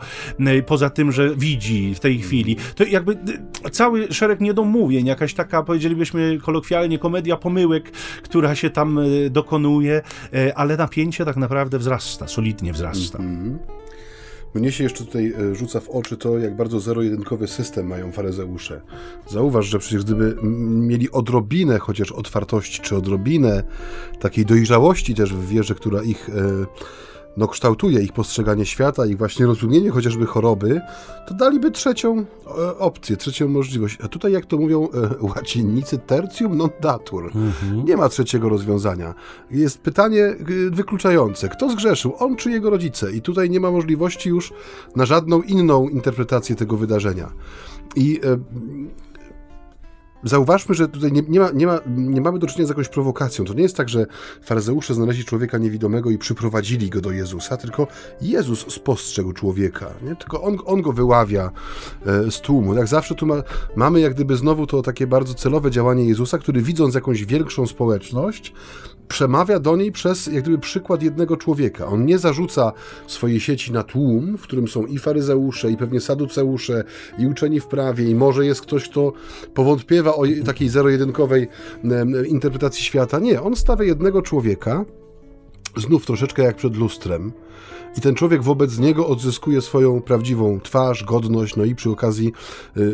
poza 0.67 0.91
tym, 0.91 1.13
że 1.13 1.37
widzi 1.37 1.95
w 1.95 2.01
tej 2.01 2.19
chwili. 2.19 2.57
To 2.75 2.85
jakby 2.85 3.19
cały 3.71 4.13
szereg 4.13 4.41
niedomówień, 4.41 5.07
jakaś 5.07 5.35
taka, 5.35 5.63
powiedzielibyśmy 5.63 6.39
kolokwialnie, 6.43 6.99
komedia 6.99 7.37
pomyłek, 7.37 7.91
która 8.23 8.55
się 8.55 8.71
tam 8.71 9.01
dokonuje, 9.31 10.03
ale 10.55 10.77
napięcie 10.77 11.25
tak 11.25 11.37
naprawdę 11.37 11.79
wzrasta, 11.79 12.29
solidnie 12.29 12.73
wzrasta. 12.73 13.19
Mm 13.19 13.37
-hmm. 13.37 13.86
Mnie 14.57 14.73
się 14.73 14.85
jeszcze 14.85 15.05
tutaj 15.05 15.35
e, 15.39 15.55
rzuca 15.55 15.81
w 15.81 15.89
oczy 15.89 16.17
to, 16.17 16.39
jak 16.39 16.57
bardzo 16.57 16.81
zero-jedynkowy 16.81 17.49
system 17.49 17.87
mają 17.87 18.13
faryzeusze. 18.13 18.81
Zauważ, 19.31 19.67
że 19.67 19.79
przecież 19.79 20.05
gdyby 20.05 20.37
mieli 20.87 21.11
odrobinę 21.11 21.79
chociaż 21.79 22.13
otwartości, 22.13 22.83
czy 22.83 22.97
odrobinę 22.97 23.63
takiej 24.21 24.47
dojrzałości 24.47 25.15
też 25.15 25.35
w 25.35 25.49
wierze, 25.49 25.75
która 25.75 26.03
ich... 26.03 26.29
E, 26.29 26.33
no, 27.37 27.49
kształtuje 27.49 28.03
ich 28.03 28.13
postrzeganie 28.13 28.67
świata, 28.67 29.07
ich 29.07 29.19
właśnie 29.19 29.47
rozumienie 29.47 29.91
chociażby 29.91 30.27
choroby, 30.27 30.81
to 31.29 31.35
daliby 31.35 31.71
trzecią 31.71 32.25
e, 32.47 32.79
opcję, 32.79 33.17
trzecią 33.17 33.49
możliwość. 33.49 33.99
A 34.05 34.09
tutaj, 34.09 34.33
jak 34.33 34.47
to 34.47 34.57
mówią 34.57 34.89
e, 34.89 34.89
łacinnicy, 35.37 35.99
tertium 35.99 36.57
non 36.57 36.71
datur. 36.81 37.25
Mhm. 37.25 37.85
Nie 37.85 37.97
ma 37.97 38.09
trzeciego 38.09 38.49
rozwiązania. 38.49 39.15
Jest 39.51 39.79
pytanie 39.79 40.25
e, 40.25 40.37
wykluczające. 40.71 41.49
Kto 41.49 41.71
zgrzeszył? 41.71 42.15
On 42.19 42.37
czy 42.37 42.51
jego 42.51 42.71
rodzice? 42.71 43.13
I 43.13 43.23
tutaj 43.23 43.51
nie 43.51 43.61
ma 43.61 43.71
możliwości 43.71 44.29
już 44.29 44.53
na 44.97 45.07
żadną 45.07 45.43
inną 45.43 45.89
interpretację 45.89 46.57
tego 46.57 46.77
wydarzenia. 46.77 47.33
I 47.97 48.21
Zauważmy, 50.25 50.75
że 50.75 50.89
tutaj 50.89 51.13
nie, 51.13 51.23
nie, 51.29 51.41
ma, 51.41 51.51
nie, 51.51 51.67
ma, 51.67 51.81
nie 51.87 52.21
mamy 52.21 52.39
do 52.39 52.47
czynienia 52.47 52.67
z 52.67 52.69
jakąś 52.69 52.89
prowokacją. 52.89 53.45
To 53.45 53.55
nie 53.55 53.63
jest 53.63 53.77
tak, 53.77 53.89
że 53.89 54.07
faryzeusze 54.43 54.95
znaleźli 54.95 55.25
człowieka 55.25 55.59
niewidomego 55.59 56.11
i 56.11 56.19
przyprowadzili 56.19 56.91
go 56.91 57.01
do 57.01 57.11
Jezusa, 57.11 57.57
tylko 57.57 57.87
Jezus 58.21 58.75
spostrzegł 58.75 59.33
człowieka. 59.33 59.91
Nie? 60.03 60.17
Tylko 60.17 60.43
on, 60.43 60.57
on 60.65 60.83
go 60.83 60.93
wyławia 60.93 61.51
e, 62.07 62.31
z 62.31 62.41
tłumu. 62.41 62.75
Jak 62.75 62.87
zawsze 62.87 63.15
tu 63.15 63.27
ma, 63.27 63.43
mamy 63.77 64.01
jak 64.01 64.15
gdyby 64.15 64.37
znowu 64.37 64.67
to 64.67 64.83
takie 64.83 65.07
bardzo 65.07 65.35
celowe 65.35 65.71
działanie 65.71 66.05
Jezusa, 66.05 66.39
który 66.39 66.63
widząc 66.63 66.95
jakąś 66.95 67.25
większą 67.25 67.67
społeczność, 67.67 68.53
przemawia 69.09 69.61
do 69.61 69.77
niej 69.77 69.93
przez 69.93 70.27
jak 70.27 70.43
gdyby 70.43 70.59
przykład 70.59 71.03
jednego 71.03 71.37
człowieka. 71.37 71.87
On 71.87 72.07
nie 72.07 72.19
zarzuca 72.19 72.73
swojej 73.07 73.41
sieci 73.41 73.73
na 73.73 73.83
tłum, 73.83 74.39
w 74.39 74.43
którym 74.43 74.69
są 74.69 74.87
i 74.87 74.99
faryzeusze, 74.99 75.71
i 75.71 75.77
pewnie 75.77 76.01
saduceusze, 76.01 76.85
i 77.19 77.27
uczeni 77.27 77.61
w 77.61 77.67
prawie, 77.67 78.11
i 78.11 78.15
może 78.15 78.47
jest 78.47 78.61
ktoś, 78.61 78.89
kto 78.89 79.13
powątpiewa 79.55 80.15
o 80.15 80.23
takiej 80.45 80.69
zero-jedynkowej 80.69 81.49
interpretacji 82.29 82.85
świata. 82.85 83.19
Nie, 83.19 83.43
on 83.43 83.57
stawia 83.57 83.85
jednego 83.85 84.23
człowieka, 84.23 84.85
znów 85.77 86.07
troszeczkę 86.07 86.43
jak 86.43 86.57
przed 86.57 86.77
lustrem, 86.77 87.33
i 87.97 88.01
ten 88.01 88.15
człowiek 88.15 88.43
wobec 88.43 88.79
niego 88.79 89.07
odzyskuje 89.09 89.61
swoją 89.61 90.03
prawdziwą 90.03 90.61
twarz, 90.61 91.05
godność, 91.05 91.57
no 91.57 91.65
i 91.65 91.75
przy 91.75 91.91
okazji 91.91 92.33
y, 92.77 92.81
y, 92.81 92.85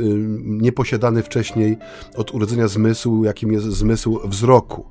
nieposiadany 0.42 1.22
wcześniej 1.22 1.76
od 2.16 2.34
urodzenia 2.34 2.68
zmysł, 2.68 3.24
jakim 3.24 3.52
jest 3.52 3.66
zmysł 3.66 4.20
wzroku. 4.24 4.86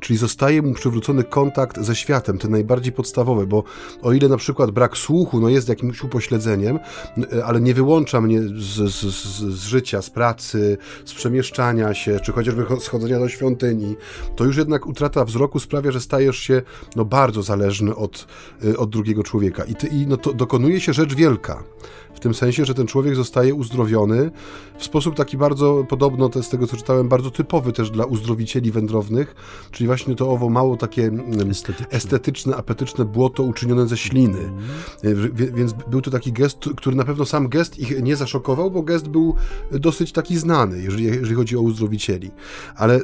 Czyli 0.00 0.18
zostaje 0.18 0.62
mu 0.62 0.74
przywrócony 0.74 1.24
kontakt 1.24 1.80
ze 1.80 1.96
światem, 1.96 2.38
ten 2.38 2.50
najbardziej 2.50 2.92
podstawowy, 2.92 3.46
bo 3.46 3.64
o 4.02 4.12
ile 4.12 4.28
na 4.28 4.36
przykład 4.36 4.70
brak 4.70 4.96
słuchu 4.96 5.40
no 5.40 5.48
jest 5.48 5.68
jakimś 5.68 6.04
upośledzeniem, 6.04 6.78
y, 7.32 7.44
ale 7.44 7.60
nie 7.60 7.74
wyłącza 7.74 8.20
mnie 8.20 8.42
z, 8.42 8.92
z, 8.92 9.04
z 9.54 9.64
życia, 9.64 10.02
z 10.02 10.10
pracy, 10.10 10.78
z 11.04 11.14
przemieszczania 11.14 11.94
się, 11.94 12.20
czy 12.20 12.32
chociażby 12.32 12.66
schodzenia 12.80 13.18
do 13.18 13.28
świątyni, 13.28 13.96
to 14.36 14.44
już 14.44 14.56
jednak 14.56 14.86
utrata 14.86 15.24
wzroku 15.24 15.60
sprawia, 15.60 15.92
że 15.92 16.00
stajesz 16.00 16.36
się 16.36 16.62
no, 16.96 17.04
bardzo 17.04 17.35
zależny 17.42 17.96
od, 17.96 18.26
od 18.76 18.90
drugiego 18.90 19.22
człowieka 19.22 19.36
człowieka. 19.36 19.64
I, 19.64 19.74
ty, 19.74 19.86
i 19.86 20.06
no 20.06 20.16
to 20.16 20.32
dokonuje 20.32 20.80
się 20.80 20.92
rzecz 20.92 21.14
wielka. 21.14 21.64
W 22.14 22.20
tym 22.20 22.34
sensie, 22.34 22.64
że 22.64 22.74
ten 22.74 22.86
człowiek 22.86 23.16
zostaje 23.16 23.54
uzdrowiony 23.54 24.30
w 24.78 24.84
sposób 24.84 25.14
taki 25.14 25.36
bardzo, 25.36 25.84
podobno 25.88 26.30
z 26.42 26.48
tego 26.48 26.66
co 26.66 26.76
czytałem, 26.76 27.08
bardzo 27.08 27.30
typowy 27.30 27.72
też 27.72 27.90
dla 27.90 28.04
uzdrowicieli 28.04 28.72
wędrownych, 28.72 29.34
czyli 29.70 29.86
właśnie 29.86 30.14
to 30.14 30.30
owo 30.30 30.48
mało 30.48 30.76
takie 30.76 31.02
mm, 31.02 31.50
estetyczne, 31.50 31.86
estetyczne 31.90 32.56
apetyczne 32.56 33.04
błoto 33.04 33.42
uczynione 33.42 33.86
ze 33.86 33.96
śliny. 33.96 34.38
Mm. 34.38 35.32
Więc 35.54 35.72
był 35.72 36.00
to 36.00 36.10
taki 36.10 36.32
gest, 36.32 36.58
który 36.76 36.96
na 36.96 37.04
pewno 37.04 37.24
sam 37.24 37.48
gest 37.48 37.78
ich 37.78 38.02
nie 38.02 38.16
zaszokował, 38.16 38.70
bo 38.70 38.82
gest 38.82 39.08
był 39.08 39.34
dosyć 39.70 40.12
taki 40.12 40.36
znany, 40.36 40.82
jeżeli, 40.82 41.04
jeżeli 41.04 41.34
chodzi 41.34 41.56
o 41.56 41.60
uzdrowicieli. 41.60 42.30
Ale 42.76 43.00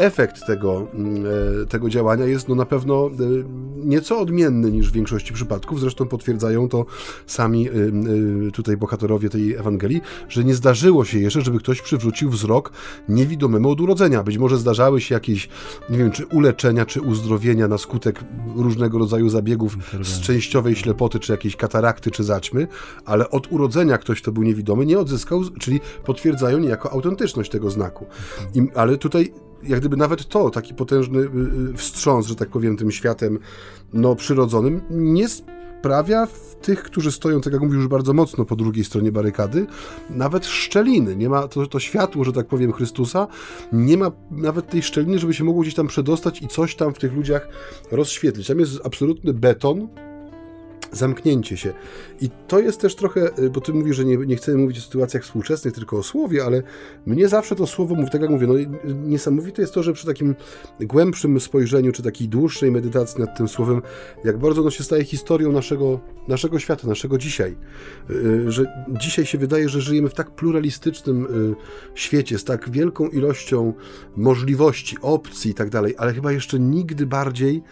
efekt 0.00 0.46
tego, 0.46 0.86
mm, 0.94 1.24
e, 1.62 1.66
tego 1.66 1.90
działania 1.90 2.24
jest 2.24 2.48
no 2.48 2.54
na 2.54 2.66
pewno 2.66 3.06
e, 3.06 3.10
nieco 3.76 4.20
odmienny 4.20 4.70
niż 4.70 4.90
w 4.90 4.92
większości 4.92 5.32
przypadków. 5.32 5.80
Zresztą 5.80 6.06
potwierdzają 6.06 6.68
to 6.68 6.86
sami 7.26 7.68
e, 7.68 7.72
tutaj 8.52 8.76
bohaterowie 8.76 9.28
tej 9.28 9.54
Ewangelii, 9.54 10.00
że 10.28 10.44
nie 10.44 10.54
zdarzyło 10.54 11.04
się 11.04 11.18
jeszcze, 11.18 11.40
żeby 11.40 11.58
ktoś 11.58 11.82
przywrócił 11.82 12.30
wzrok 12.30 12.72
niewidomemu 13.08 13.70
od 13.70 13.80
urodzenia. 13.80 14.22
Być 14.22 14.38
może 14.38 14.56
zdarzały 14.56 15.00
się 15.00 15.14
jakieś, 15.14 15.48
nie 15.90 15.98
wiem, 15.98 16.10
czy 16.10 16.26
uleczenia, 16.26 16.86
czy 16.86 17.00
uzdrowienia 17.00 17.68
na 17.68 17.78
skutek 17.78 18.24
różnego 18.56 18.98
rodzaju 18.98 19.28
zabiegów 19.28 19.76
z 20.02 20.20
częściowej 20.20 20.76
ślepoty, 20.76 21.18
czy 21.18 21.32
jakiejś 21.32 21.56
katarakty, 21.56 22.10
czy 22.10 22.24
zaćmy, 22.24 22.66
ale 23.04 23.30
od 23.30 23.52
urodzenia 23.52 23.98
ktoś, 23.98 24.22
kto 24.22 24.32
był 24.32 24.42
niewidomy, 24.42 24.86
nie 24.86 24.98
odzyskał, 24.98 25.42
czyli 25.60 25.80
potwierdzają 26.04 26.58
niejako 26.58 26.92
autentyczność 26.92 27.50
tego 27.50 27.70
znaku. 27.70 28.06
I, 28.54 28.62
ale 28.74 28.98
tutaj 28.98 29.32
jak 29.62 29.80
gdyby 29.80 29.96
nawet 29.96 30.28
to, 30.28 30.50
taki 30.50 30.74
potężny 30.74 31.18
y, 31.18 31.22
y, 31.70 31.76
wstrząs, 31.76 32.26
że 32.26 32.36
tak 32.36 32.48
powiem, 32.48 32.76
tym 32.76 32.90
światem 32.90 33.38
no, 33.92 34.16
przyrodzonym, 34.16 34.80
nie 34.90 35.28
sprawia 35.28 36.26
w 36.26 36.56
tych, 36.62 36.82
którzy 36.82 37.12
stoją, 37.12 37.40
tak 37.40 37.52
jak 37.52 37.62
mówisz, 37.62 37.76
już 37.76 37.88
bardzo 37.88 38.12
mocno 38.12 38.44
po 38.44 38.56
drugiej 38.56 38.84
stronie 38.84 39.12
barykady, 39.12 39.66
nawet 40.10 40.46
szczeliny. 40.46 41.16
Nie 41.16 41.28
ma 41.28 41.48
to, 41.48 41.66
to 41.66 41.80
światło, 41.80 42.24
że 42.24 42.32
tak 42.32 42.46
powiem, 42.46 42.72
Chrystusa, 42.72 43.26
nie 43.72 43.96
ma 43.96 44.10
nawet 44.30 44.70
tej 44.70 44.82
szczeliny, 44.82 45.18
żeby 45.18 45.34
się 45.34 45.44
mogło 45.44 45.62
gdzieś 45.62 45.74
tam 45.74 45.86
przedostać 45.86 46.42
i 46.42 46.48
coś 46.48 46.74
tam 46.74 46.94
w 46.94 46.98
tych 46.98 47.12
ludziach 47.12 47.48
rozświetlić. 47.90 48.46
Tam 48.46 48.58
jest 48.58 48.80
absolutny 48.84 49.34
beton, 49.34 49.88
zamknięcie 50.92 51.56
się. 51.56 51.72
I 52.20 52.30
to 52.48 52.60
jest 52.60 52.80
też 52.80 52.94
trochę, 52.94 53.38
y, 53.38 53.50
bo 53.50 53.60
ty 53.60 53.72
mówisz, 53.72 53.96
że 53.96 54.04
nie, 54.04 54.16
nie 54.16 54.36
chcemy 54.36 54.58
mówić 54.58 54.78
o 54.78 54.80
sytuacjach 54.80 55.22
współczesnych, 55.22 55.74
tylko 55.74 55.98
o 55.98 56.02
słowie, 56.02 56.44
ale 56.44 56.62
mnie 57.06 57.28
zawsze 57.28 57.56
to 57.56 57.66
słowo 57.66 57.96
tak 58.12 58.20
jak 58.20 58.30
mówię, 58.30 58.46
no 58.46 58.54
niesamowite 58.94 59.62
jest 59.62 59.74
to, 59.74 59.82
że 59.82 59.92
przy 59.92 60.06
takim 60.06 60.34
głębszym 60.80 61.40
spojrzeniu, 61.40 61.92
czy 61.92 62.02
takiej 62.02 62.28
dłuższej 62.28 62.70
medytacji 62.70 63.20
nad 63.20 63.36
tym 63.36 63.48
słowem, 63.48 63.82
jak 64.24 64.38
bardzo 64.38 64.60
ono 64.60 64.70
się 64.70 64.84
staje 64.84 65.04
historią 65.04 65.52
naszego, 65.52 66.00
naszego 66.28 66.58
świata, 66.58 66.88
naszego 66.88 67.18
dzisiaj. 67.18 67.56
Y, 68.10 68.14
y, 68.14 68.52
że 68.52 68.84
dzisiaj 68.88 69.26
się 69.26 69.38
wydaje, 69.38 69.68
że 69.68 69.80
żyjemy 69.80 70.08
w 70.08 70.14
tak 70.14 70.30
pluralistycznym 70.30 71.26
świecie, 71.94 72.38
z 72.38 72.44
tak 72.44 72.70
wielką 72.70 73.08
ilością 73.08 73.72
możliwości, 74.16 74.96
opcji 75.02 75.50
i 75.50 75.54
tak 75.54 75.70
dalej, 75.70 75.94
ale 75.98 76.12
chyba 76.12 76.32
jeszcze 76.32 76.58
nigdy 76.58 77.06
bardziej 77.06 77.62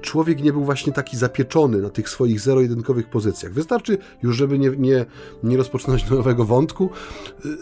człowiek 0.00 0.42
nie 0.42 0.52
był 0.52 0.64
właśnie 0.64 0.92
taki 0.92 1.16
zapieczony 1.16 1.78
na 1.78 1.90
tych 1.90 2.08
swoich 2.08 2.40
zero-jedynkowych 2.40 3.10
pozycjach. 3.10 3.52
Wystarczy 3.52 3.98
już, 4.22 4.36
żeby 4.36 4.58
nie, 4.58 4.70
nie, 4.70 5.06
nie 5.42 5.56
rozpoczynać 5.56 6.10
nowego 6.10 6.44
wątku, 6.44 6.90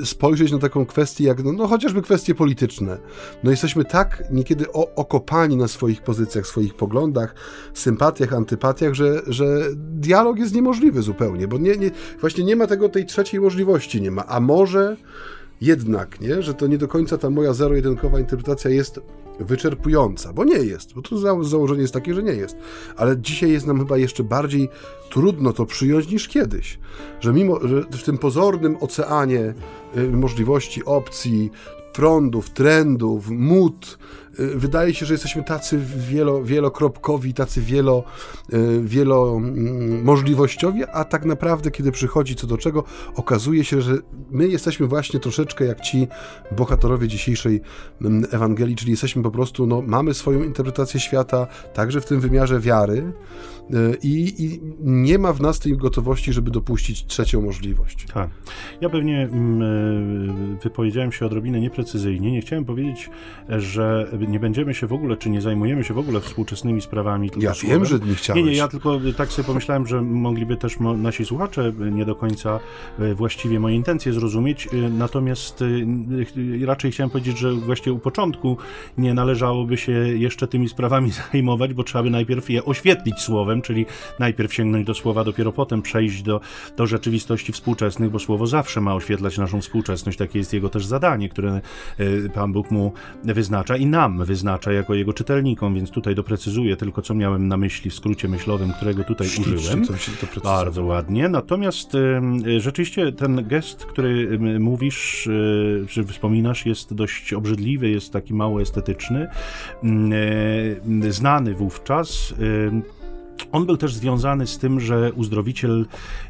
y, 0.00 0.06
spojrzeć 0.06 0.52
na 0.52 0.58
taką 0.58 0.86
kwestię 0.86 1.24
jak, 1.24 1.44
no, 1.44 1.52
no 1.52 1.66
chociażby 1.66 2.02
kwestie 2.02 2.34
polityczne. 2.34 2.98
No 3.44 3.50
jesteśmy 3.50 3.84
tak 3.84 4.24
niekiedy 4.30 4.72
o, 4.72 4.94
okopani 4.94 5.56
na 5.56 5.68
swoich 5.68 6.02
pozycjach, 6.02 6.46
swoich 6.46 6.74
poglądach, 6.74 7.34
sympatiach, 7.74 8.32
antypatiach, 8.32 8.94
że, 8.94 9.22
że 9.26 9.60
dialog 9.76 10.38
jest 10.38 10.54
niemożliwy 10.54 11.02
zupełnie, 11.02 11.48
bo 11.48 11.58
nie, 11.58 11.76
nie, 11.76 11.90
właśnie 12.20 12.44
nie 12.44 12.56
ma 12.56 12.66
tego, 12.66 12.88
tej 12.88 13.06
trzeciej 13.06 13.40
możliwości 13.40 14.02
nie 14.02 14.10
ma. 14.10 14.26
A 14.26 14.40
może 14.40 14.96
jednak, 15.60 16.20
nie? 16.20 16.42
że 16.42 16.54
to 16.54 16.66
nie 16.66 16.78
do 16.78 16.88
końca 16.88 17.18
ta 17.18 17.30
moja 17.30 17.52
zero-jedynkowa 17.52 18.20
interpretacja 18.20 18.70
jest 18.70 19.00
wyczerpująca, 19.40 20.32
bo 20.32 20.44
nie 20.44 20.58
jest, 20.58 20.94
bo 20.94 21.02
tu 21.02 21.44
założenie 21.44 21.80
jest 21.80 21.94
takie, 21.94 22.14
że 22.14 22.22
nie 22.22 22.32
jest. 22.32 22.56
Ale 22.96 23.18
dzisiaj 23.18 23.50
jest 23.50 23.66
nam 23.66 23.78
chyba 23.78 23.98
jeszcze 23.98 24.24
bardziej 24.24 24.68
trudno 25.10 25.52
to 25.52 25.66
przyjąć 25.66 26.08
niż 26.08 26.28
kiedyś. 26.28 26.78
Że 27.20 27.32
mimo, 27.32 27.68
że 27.68 27.82
w 27.82 28.02
tym 28.02 28.18
pozornym 28.18 28.76
oceanie 28.80 29.54
y, 29.96 30.10
możliwości, 30.10 30.84
opcji, 30.84 31.50
prądów, 31.92 32.50
trendów, 32.50 33.30
mód. 33.30 33.98
Y, 34.40 34.58
wydaje 34.58 34.94
się, 34.94 35.06
że 35.06 35.14
jesteśmy 35.14 35.44
tacy 35.44 35.80
wielo, 35.96 36.44
wielokropkowi, 36.44 37.34
tacy 37.34 37.60
wielo, 37.60 38.04
y, 38.52 38.80
wielomożliwościowi, 38.82 40.82
mm, 40.82 40.90
a 40.92 41.04
tak 41.04 41.24
naprawdę, 41.24 41.70
kiedy 41.70 41.92
przychodzi 41.92 42.34
co 42.34 42.46
do 42.46 42.58
czego, 42.58 42.84
okazuje 43.14 43.64
się, 43.64 43.80
że 43.80 43.98
my 44.30 44.48
jesteśmy 44.48 44.86
właśnie 44.86 45.20
troszeczkę 45.20 45.64
jak 45.64 45.80
ci 45.80 46.08
bohaterowie 46.56 47.08
dzisiejszej 47.08 47.60
mm, 48.00 48.24
Ewangelii, 48.30 48.76
czyli 48.76 48.90
jesteśmy 48.90 49.22
po 49.22 49.30
prostu, 49.30 49.66
no, 49.66 49.82
mamy 49.82 50.14
swoją 50.14 50.42
interpretację 50.42 51.00
świata, 51.00 51.46
także 51.74 52.00
w 52.00 52.06
tym 52.06 52.20
wymiarze 52.20 52.60
wiary, 52.60 53.12
E, 53.70 53.94
i, 54.02 54.44
i, 54.44 54.60
nie 54.80 55.18
ma 55.18 55.32
w 55.32 55.40
nas 55.40 55.60
tej 55.60 55.76
gotowości, 55.76 56.32
żeby 56.32 56.50
dopuścić 56.50 57.06
trzecią 57.06 57.42
możliwość. 57.42 58.06
Tak. 58.14 58.30
Ja 58.80 58.90
pewnie 58.90 59.22
mm, 59.22 60.58
wypowiedziałem 60.62 61.12
się 61.12 61.26
odrobinę 61.26 61.60
nieprecyzyjnie. 61.60 62.32
Nie 62.32 62.40
chciałem 62.40 62.64
powiedzieć, 62.64 63.10
że 63.48 64.08
nie 64.28 64.40
będziemy 64.40 64.74
się 64.74 64.86
w 64.86 64.92
ogóle, 64.92 65.16
czy 65.16 65.30
nie 65.30 65.40
zajmujemy 65.40 65.84
się 65.84 65.94
w 65.94 65.98
ogóle 65.98 66.20
współczesnymi 66.20 66.80
sprawami. 66.80 67.30
Ja 67.36 67.54
słowem. 67.54 67.78
wiem, 67.78 67.86
że 67.88 67.98
nie 67.98 68.14
chciałeś. 68.14 68.42
Nie, 68.42 68.50
nie, 68.50 68.56
ja 68.56 68.68
tylko 68.68 69.00
tak 69.16 69.32
sobie 69.32 69.46
pomyślałem, 69.46 69.86
że 69.86 70.02
mogliby 70.02 70.56
też 70.56 70.76
nasi 70.80 71.24
słuchacze 71.24 71.72
nie 71.92 72.04
do 72.04 72.14
końca 72.14 72.60
e, 72.98 73.14
właściwie 73.14 73.60
moje 73.60 73.76
intencje 73.76 74.12
zrozumieć. 74.12 74.68
Natomiast 74.90 75.64
raczej 76.64 76.92
chciałem 76.92 77.10
powiedzieć, 77.10 77.38
że 77.38 77.52
właściwie 77.52 77.92
u 77.92 77.98
początku 77.98 78.56
nie 78.98 79.14
należałoby 79.14 79.76
się 79.76 79.92
jeszcze 79.92 80.46
tymi 80.46 80.68
sprawami 80.68 81.10
zajmować, 81.32 81.74
bo 81.74 81.84
trzeba 81.84 82.02
by 82.02 82.10
najpierw 82.10 82.50
je 82.50 82.64
oświetlić 82.64 83.20
słowem 83.20 83.62
czyli 83.62 83.86
najpierw 84.18 84.54
sięgnąć 84.54 84.86
do 84.86 84.94
słowa, 84.94 85.24
dopiero 85.24 85.52
potem 85.52 85.82
przejść 85.82 86.22
do, 86.22 86.40
do 86.76 86.86
rzeczywistości 86.86 87.52
współczesnych, 87.52 88.10
bo 88.10 88.18
słowo 88.18 88.46
zawsze 88.46 88.80
ma 88.80 88.94
oświetlać 88.94 89.38
naszą 89.38 89.60
współczesność. 89.60 90.18
Takie 90.18 90.38
jest 90.38 90.52
jego 90.52 90.68
też 90.68 90.86
zadanie, 90.86 91.28
które 91.28 91.60
Pan 92.34 92.52
Bóg 92.52 92.70
mu 92.70 92.92
wyznacza 93.24 93.76
i 93.76 93.86
nam 93.86 94.13
wyznacza 94.18 94.72
jako 94.72 94.94
jego 94.94 95.12
czytelnikom, 95.12 95.74
więc 95.74 95.90
tutaj 95.90 96.14
doprecyzuję 96.14 96.76
tylko, 96.76 97.02
co 97.02 97.14
miałem 97.14 97.48
na 97.48 97.56
myśli 97.56 97.90
w 97.90 97.94
skrócie 97.94 98.28
myślowym, 98.28 98.72
którego 98.72 99.04
tutaj 99.04 99.26
Ślicznie, 99.26 99.54
użyłem. 99.54 99.84
Bardzo 100.44 100.84
ładnie. 100.84 101.28
Natomiast 101.28 101.92
rzeczywiście 102.58 103.12
ten 103.12 103.48
gest, 103.48 103.84
który 103.86 104.38
mówisz, 104.60 105.26
e, 105.82 105.86
czy 105.86 106.04
wspominasz, 106.04 106.66
jest 106.66 106.94
dość 106.94 107.32
obrzydliwy, 107.32 107.90
jest 107.90 108.12
taki 108.12 108.34
mało 108.34 108.62
estetyczny, 108.62 109.28
mm, 109.82 110.12
e, 111.02 111.12
znany 111.12 111.54
wówczas. 111.54 112.34
On 113.52 113.66
był 113.66 113.76
też 113.76 113.94
związany 113.94 114.46
z 114.46 114.58
tym, 114.58 114.80
że 114.80 115.12
uzdrowiciel, 115.12 115.86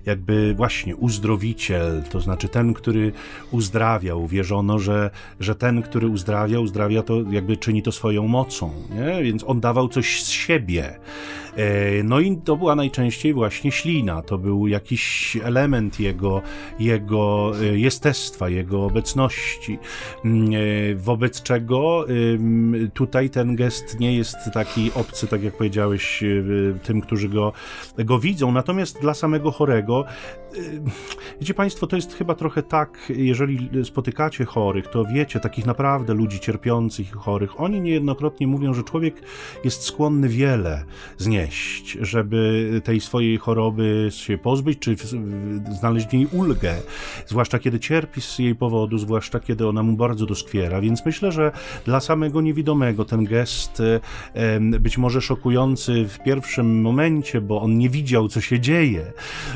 jakby 0.07 0.55
właśnie 0.55 0.97
uzdrowiciel, 0.97 2.03
to 2.11 2.21
znaczy 2.21 2.49
ten, 2.49 2.75
który 2.75 3.13
uzdrawiał, 3.51 4.27
wierzono, 4.27 4.79
że, 4.79 5.11
że 5.41 5.55
ten, 5.55 5.83
który 5.83 6.09
uzdrawia, 6.09 6.61
uzdrawia 6.61 7.03
to 7.03 7.23
jakby 7.31 7.57
czyni 7.57 7.83
to 7.83 7.93
swoją 7.93 8.29
mocą, 8.29 8.71
nie? 8.91 9.23
więc 9.23 9.45
on 9.47 9.61
dawał 9.61 9.89
coś 9.89 10.23
z 10.23 10.29
siebie. 10.29 10.99
E, 11.57 12.03
no 12.03 12.21
i 12.21 12.37
to 12.37 12.57
była 12.57 12.75
najczęściej 12.75 13.35
właśnie 13.35 13.73
ślina, 13.73 14.23
to 14.23 14.39
był 14.39 14.67
jakiś 14.67 15.37
element 15.43 16.01
jego, 16.01 16.43
jego 16.79 17.53
e, 17.61 17.79
jestestwa, 17.79 18.49
jego 18.49 18.85
obecności, 18.85 19.79
mm, 20.25 20.51
e, 20.55 20.95
wobec 20.95 21.43
czego 21.43 22.07
tutaj 22.95 23.31
ten 23.31 23.57
gest 23.57 24.01
nie 24.01 24.17
jest 24.17 24.37
taki 24.55 24.91
obcy, 24.95 25.27
tak 25.27 25.43
jak 25.43 25.57
powiedziałeś, 25.57 26.25
tym, 26.83 27.01
którzy 27.01 27.29
go, 27.29 27.53
go 27.99 28.19
widzą, 28.19 28.53
natomiast 28.53 29.01
dla 29.01 29.15
samego 29.15 29.51
chorego, 29.51 30.05
wiecie 31.41 31.55
Państwo, 31.55 31.87
to 31.87 31.97
jest 31.97 32.15
chyba 32.15 32.35
trochę 32.35 32.63
tak, 32.63 32.99
jeżeli 33.09 33.71
spotykacie 33.85 34.45
chorych, 34.45 34.89
to 34.89 35.05
wiecie, 35.05 35.41
takich 35.41 35.67
naprawdę 35.67 36.15
ludzi 36.15 36.41
cierpiących 36.41 37.09
i 37.09 37.13
chorych, 37.13 37.61
oni 37.61 37.81
niejednokrotnie 37.81 38.47
mówią, 38.47 38.75
że 38.75 38.83
człowiek 38.83 39.23
jest 39.65 39.83
skłonny 39.83 40.29
wiele 40.29 40.85
znieść, 41.19 41.44
znieść, 41.45 41.99
żeby 42.01 42.81
tej 42.85 43.01
swojej 43.01 43.39
choroby 43.39 44.09
się 44.11 44.39
pozbyć, 44.39 44.79
czy 44.79 44.97
znaleźć 45.79 46.07
w 46.07 46.13
niej 46.13 46.27
ulgę, 46.33 46.75
zwłaszcza 47.27 47.59
kiedy 47.59 47.81
cierpi 47.81 48.21
z 48.21 48.39
jej 48.39 48.55
powodu, 48.55 48.99
zwłaszcza 48.99 49.41
kiedy 49.41 49.69
ona 49.69 49.83
mu 49.83 49.97
bardzo 49.97 50.27
doskwiera. 50.27 50.81
Więc 50.81 51.07
myślę, 51.07 51.33
że 51.33 51.53
dla 51.85 52.01
samego 52.01 52.41
niewidomego 52.41 53.05
ten 53.05 53.25
gest 53.25 53.83
być 54.81 54.99
może 54.99 55.21
szokujący 55.21 56.05
w 56.09 56.19
pierwszym 56.23 56.81
momencie, 56.81 57.41
bo 57.41 57.61
on 57.61 57.79
nie 57.79 57.89
widział, 57.89 58.29
co 58.29 58.41
się 58.41 58.61
dzieje, 58.61 59.13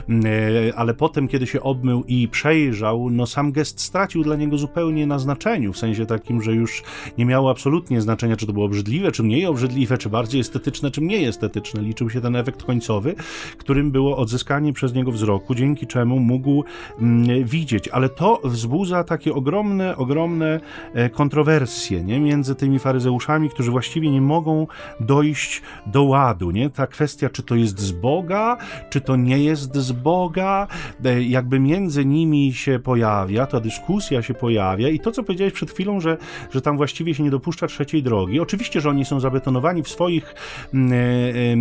e, 0.08 0.76
ale 0.76 0.94
potem, 0.94 1.28
kiedy 1.28 1.46
się 1.46 1.60
obmył 1.60 2.04
i 2.08 2.28
przejrzał, 2.28 3.10
no 3.10 3.26
sam 3.26 3.52
gest 3.52 3.80
stracił 3.80 4.24
dla 4.24 4.36
niego 4.36 4.58
zupełnie 4.58 5.06
na 5.06 5.18
znaczeniu, 5.18 5.72
w 5.72 5.78
sensie 5.78 6.06
takim, 6.06 6.42
że 6.42 6.52
już 6.54 6.82
nie 7.18 7.24
miało 7.24 7.50
absolutnie 7.50 8.00
znaczenia, 8.00 8.36
czy 8.36 8.46
to 8.46 8.52
było 8.52 8.66
obrzydliwe, 8.66 9.12
czy 9.12 9.22
mniej 9.22 9.46
obrzydliwe, 9.46 9.98
czy 9.98 10.08
bardziej 10.08 10.40
estetyczne, 10.40 10.90
czy 10.90 11.00
mniej 11.00 11.24
estetyczne 11.24 11.77
liczył 11.82 12.10
się 12.10 12.20
ten 12.20 12.36
efekt 12.36 12.62
końcowy, 12.62 13.14
którym 13.58 13.90
było 13.90 14.16
odzyskanie 14.16 14.72
przez 14.72 14.94
niego 14.94 15.12
wzroku, 15.12 15.54
dzięki 15.54 15.86
czemu 15.86 16.18
mógł 16.18 16.64
mm, 17.00 17.44
widzieć. 17.44 17.88
Ale 17.88 18.08
to 18.08 18.40
wzbudza 18.44 19.04
takie 19.04 19.34
ogromne, 19.34 19.96
ogromne 19.96 20.60
e, 20.94 21.10
kontrowersje 21.10 22.04
nie? 22.04 22.20
między 22.20 22.54
tymi 22.54 22.78
faryzeuszami, 22.78 23.50
którzy 23.50 23.70
właściwie 23.70 24.10
nie 24.10 24.20
mogą 24.20 24.66
dojść 25.00 25.62
do 25.86 26.02
ładu. 26.02 26.50
Nie? 26.50 26.70
Ta 26.70 26.86
kwestia, 26.86 27.28
czy 27.30 27.42
to 27.42 27.54
jest 27.54 27.80
z 27.80 27.92
Boga, 27.92 28.56
czy 28.90 29.00
to 29.00 29.16
nie 29.16 29.38
jest 29.38 29.76
z 29.76 29.92
Boga, 29.92 30.66
e, 31.04 31.22
jakby 31.22 31.60
między 31.60 32.04
nimi 32.04 32.52
się 32.52 32.78
pojawia, 32.78 33.46
ta 33.46 33.60
dyskusja 33.60 34.22
się 34.22 34.34
pojawia 34.34 34.88
i 34.88 35.00
to, 35.00 35.12
co 35.12 35.22
powiedziałeś 35.22 35.52
przed 35.52 35.70
chwilą, 35.70 36.00
że, 36.00 36.16
że 36.50 36.60
tam 36.60 36.76
właściwie 36.76 37.14
się 37.14 37.22
nie 37.22 37.30
dopuszcza 37.30 37.66
trzeciej 37.66 38.02
drogi. 38.02 38.40
Oczywiście, 38.40 38.80
że 38.80 38.90
oni 38.90 39.04
są 39.04 39.20
zabetonowani 39.20 39.82
w 39.82 39.88
swoich 39.88 40.34
mm, 40.74 40.92
e, 40.92 41.56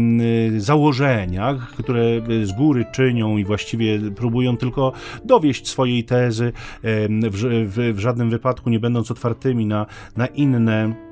założeniach, 0.57 1.69
które 1.69 2.03
z 2.43 2.51
góry 2.51 2.85
czynią 2.91 3.37
i 3.37 3.45
właściwie 3.45 4.11
próbują 4.11 4.57
tylko 4.57 4.93
dowieść 5.25 5.67
swojej 5.67 6.03
tezy, 6.03 6.51
w, 7.31 7.65
w, 7.67 7.93
w 7.95 7.99
żadnym 7.99 8.29
wypadku 8.29 8.69
nie 8.69 8.79
będąc 8.79 9.11
otwartymi 9.11 9.65
na, 9.65 9.85
na 10.17 10.27
inne 10.27 11.06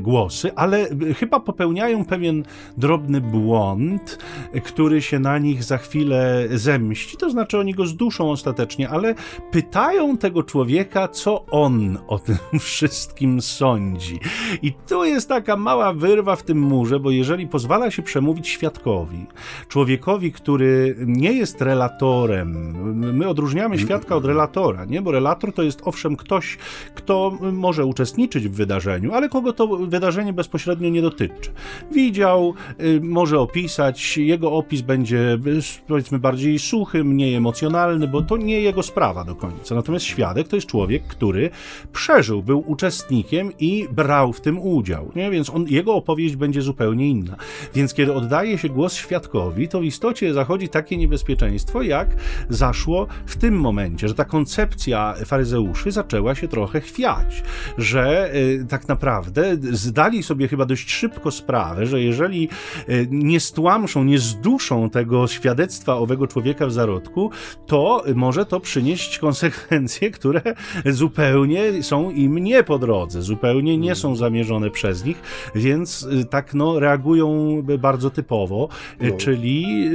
głosy, 0.00 0.50
ale 0.56 0.86
chyba 1.18 1.40
popełniają 1.40 2.04
pewien 2.04 2.44
drobny 2.76 3.20
błąd, 3.20 4.18
który 4.64 5.02
się 5.02 5.18
na 5.18 5.38
nich 5.38 5.64
za 5.64 5.78
chwilę 5.78 6.48
zemści. 6.50 7.16
To 7.16 7.30
znaczy, 7.30 7.58
oni 7.58 7.74
go 7.74 7.86
zduszą 7.86 8.30
ostatecznie, 8.30 8.88
ale 8.88 9.14
pytają 9.50 10.18
tego 10.18 10.42
człowieka, 10.42 11.08
co 11.08 11.46
on 11.46 11.98
o 12.06 12.18
tym 12.18 12.36
wszystkim 12.60 13.42
sądzi. 13.42 14.20
I 14.62 14.72
tu 14.88 15.04
jest 15.04 15.28
taka 15.28 15.56
mała 15.56 15.92
wyrwa 15.92 16.36
w 16.36 16.42
tym 16.42 16.58
murze, 16.58 17.00
bo 17.00 17.10
jeżeli 17.10 17.46
pozwala 17.46 17.90
się 17.90 18.02
przemówić 18.02 18.48
świadkowi, 18.48 19.26
człowiekowi, 19.68 20.32
który 20.32 20.96
nie 21.06 21.32
jest 21.32 21.60
relatorem, 21.60 22.76
my 23.16 23.28
odróżniamy 23.28 23.78
świadka 23.78 24.16
od 24.16 24.24
relatora, 24.24 24.84
nie? 24.84 25.02
Bo 25.02 25.12
relator 25.12 25.52
to 25.52 25.62
jest 25.62 25.82
owszem 25.84 26.16
ktoś, 26.16 26.58
kto 26.94 27.38
może 27.52 27.84
uczestniczyć 27.84 28.48
w 28.48 28.52
wydarzeniu, 28.52 29.05
ale 29.14 29.28
kogo 29.28 29.52
to 29.52 29.66
wydarzenie 29.66 30.32
bezpośrednio 30.32 30.88
nie 30.88 31.02
dotyczy. 31.02 31.50
Widział, 31.92 32.54
y, 32.80 33.00
może 33.02 33.40
opisać, 33.40 34.18
jego 34.18 34.52
opis 34.52 34.80
będzie 34.80 35.38
y, 35.46 35.60
powiedzmy 35.88 36.18
bardziej 36.18 36.58
suchy, 36.58 37.04
mniej 37.04 37.34
emocjonalny, 37.34 38.08
bo 38.08 38.22
to 38.22 38.36
nie 38.36 38.60
jego 38.60 38.82
sprawa 38.82 39.24
do 39.24 39.34
końca. 39.34 39.74
Natomiast 39.74 40.04
świadek 40.04 40.48
to 40.48 40.56
jest 40.56 40.68
człowiek, 40.68 41.06
który 41.06 41.50
przeżył, 41.92 42.42
był 42.42 42.64
uczestnikiem 42.66 43.52
i 43.58 43.86
brał 43.92 44.32
w 44.32 44.40
tym 44.40 44.58
udział, 44.58 45.12
nie? 45.16 45.30
więc 45.30 45.50
on, 45.50 45.66
jego 45.68 45.94
opowieść 45.94 46.36
będzie 46.36 46.62
zupełnie 46.62 47.08
inna. 47.08 47.36
Więc 47.74 47.94
kiedy 47.94 48.12
oddaje 48.12 48.58
się 48.58 48.68
głos 48.68 48.94
świadkowi, 48.94 49.68
to 49.68 49.80
w 49.80 49.84
istocie 49.84 50.34
zachodzi 50.34 50.68
takie 50.68 50.96
niebezpieczeństwo, 50.96 51.82
jak 51.82 52.16
zaszło 52.48 53.06
w 53.26 53.36
tym 53.36 53.60
momencie, 53.60 54.08
że 54.08 54.14
ta 54.14 54.24
koncepcja 54.24 55.14
faryzeuszy 55.24 55.90
zaczęła 55.90 56.34
się 56.34 56.48
trochę 56.48 56.80
chwiać, 56.80 57.42
że 57.78 58.34
y, 58.34 58.66
tak 58.68 58.88
naprawdę 58.88 58.95
naprawdę 58.96 59.56
zdali 59.72 60.22
sobie 60.22 60.48
chyba 60.48 60.66
dość 60.66 60.90
szybko 60.90 61.30
sprawę, 61.30 61.86
że 61.86 62.00
jeżeli 62.00 62.48
e, 62.88 63.06
nie 63.10 63.40
stłamszą, 63.40 64.04
nie 64.04 64.18
zduszą 64.18 64.90
tego 64.90 65.26
świadectwa 65.26 65.96
owego 65.96 66.26
człowieka 66.26 66.66
w 66.66 66.72
zarodku, 66.72 67.30
to 67.66 68.04
może 68.14 68.46
to 68.46 68.60
przynieść 68.60 69.18
konsekwencje, 69.18 70.10
które 70.10 70.42
zupełnie 70.86 71.82
są 71.82 72.10
im 72.10 72.38
nie 72.38 72.62
po 72.62 72.78
drodze, 72.78 73.22
zupełnie 73.22 73.78
nie 73.78 73.94
są 73.94 74.16
zamierzone 74.16 74.70
przez 74.70 75.04
nich, 75.04 75.22
więc 75.54 76.08
e, 76.20 76.24
tak 76.24 76.54
no, 76.54 76.80
reagują 76.80 77.62
bardzo 77.78 78.10
typowo, 78.10 78.68
e, 79.00 79.08
no. 79.08 79.16
czyli, 79.16 79.90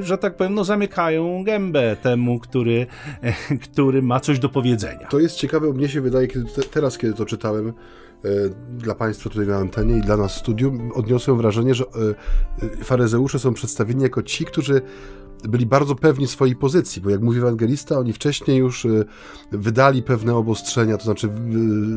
że 0.00 0.18
tak 0.18 0.36
powiem, 0.36 0.54
no, 0.54 0.64
zamykają 0.64 1.44
gębę 1.44 1.96
temu, 1.96 2.38
który, 2.38 2.86
który 3.70 4.02
ma 4.02 4.20
coś 4.20 4.38
do 4.38 4.48
powiedzenia. 4.48 5.06
To 5.10 5.18
jest 5.18 5.36
ciekawe, 5.36 5.72
mnie 5.72 5.88
się 5.88 6.00
wydaje, 6.00 6.28
kiedy 6.28 6.44
teraz, 6.70 6.98
kiedy 6.98 7.14
to 7.14 7.26
czytałem, 7.26 7.72
dla 8.78 8.94
Państwa 8.94 9.30
tutaj 9.30 9.46
na 9.46 9.56
antenie 9.56 9.98
i 9.98 10.00
dla 10.00 10.16
nas 10.16 10.34
w 10.34 10.38
studiu, 10.38 10.72
odniosłem 10.94 11.36
wrażenie, 11.36 11.74
że 11.74 11.84
e, 11.84 12.84
faryzeusze 12.84 13.38
są 13.38 13.54
przedstawieni 13.54 14.02
jako 14.02 14.22
ci, 14.22 14.44
którzy 14.44 14.82
byli 15.48 15.66
bardzo 15.66 15.94
pewni 15.94 16.26
swojej 16.26 16.56
pozycji, 16.56 17.02
bo 17.02 17.10
jak 17.10 17.20
mówi 17.20 17.38
ewangelista, 17.38 17.98
oni 17.98 18.12
wcześniej 18.12 18.58
już 18.58 18.84
y, 18.84 19.04
wydali 19.52 20.02
pewne 20.02 20.36
obostrzenia, 20.36 20.96
to 20.96 21.04
znaczy 21.04 21.28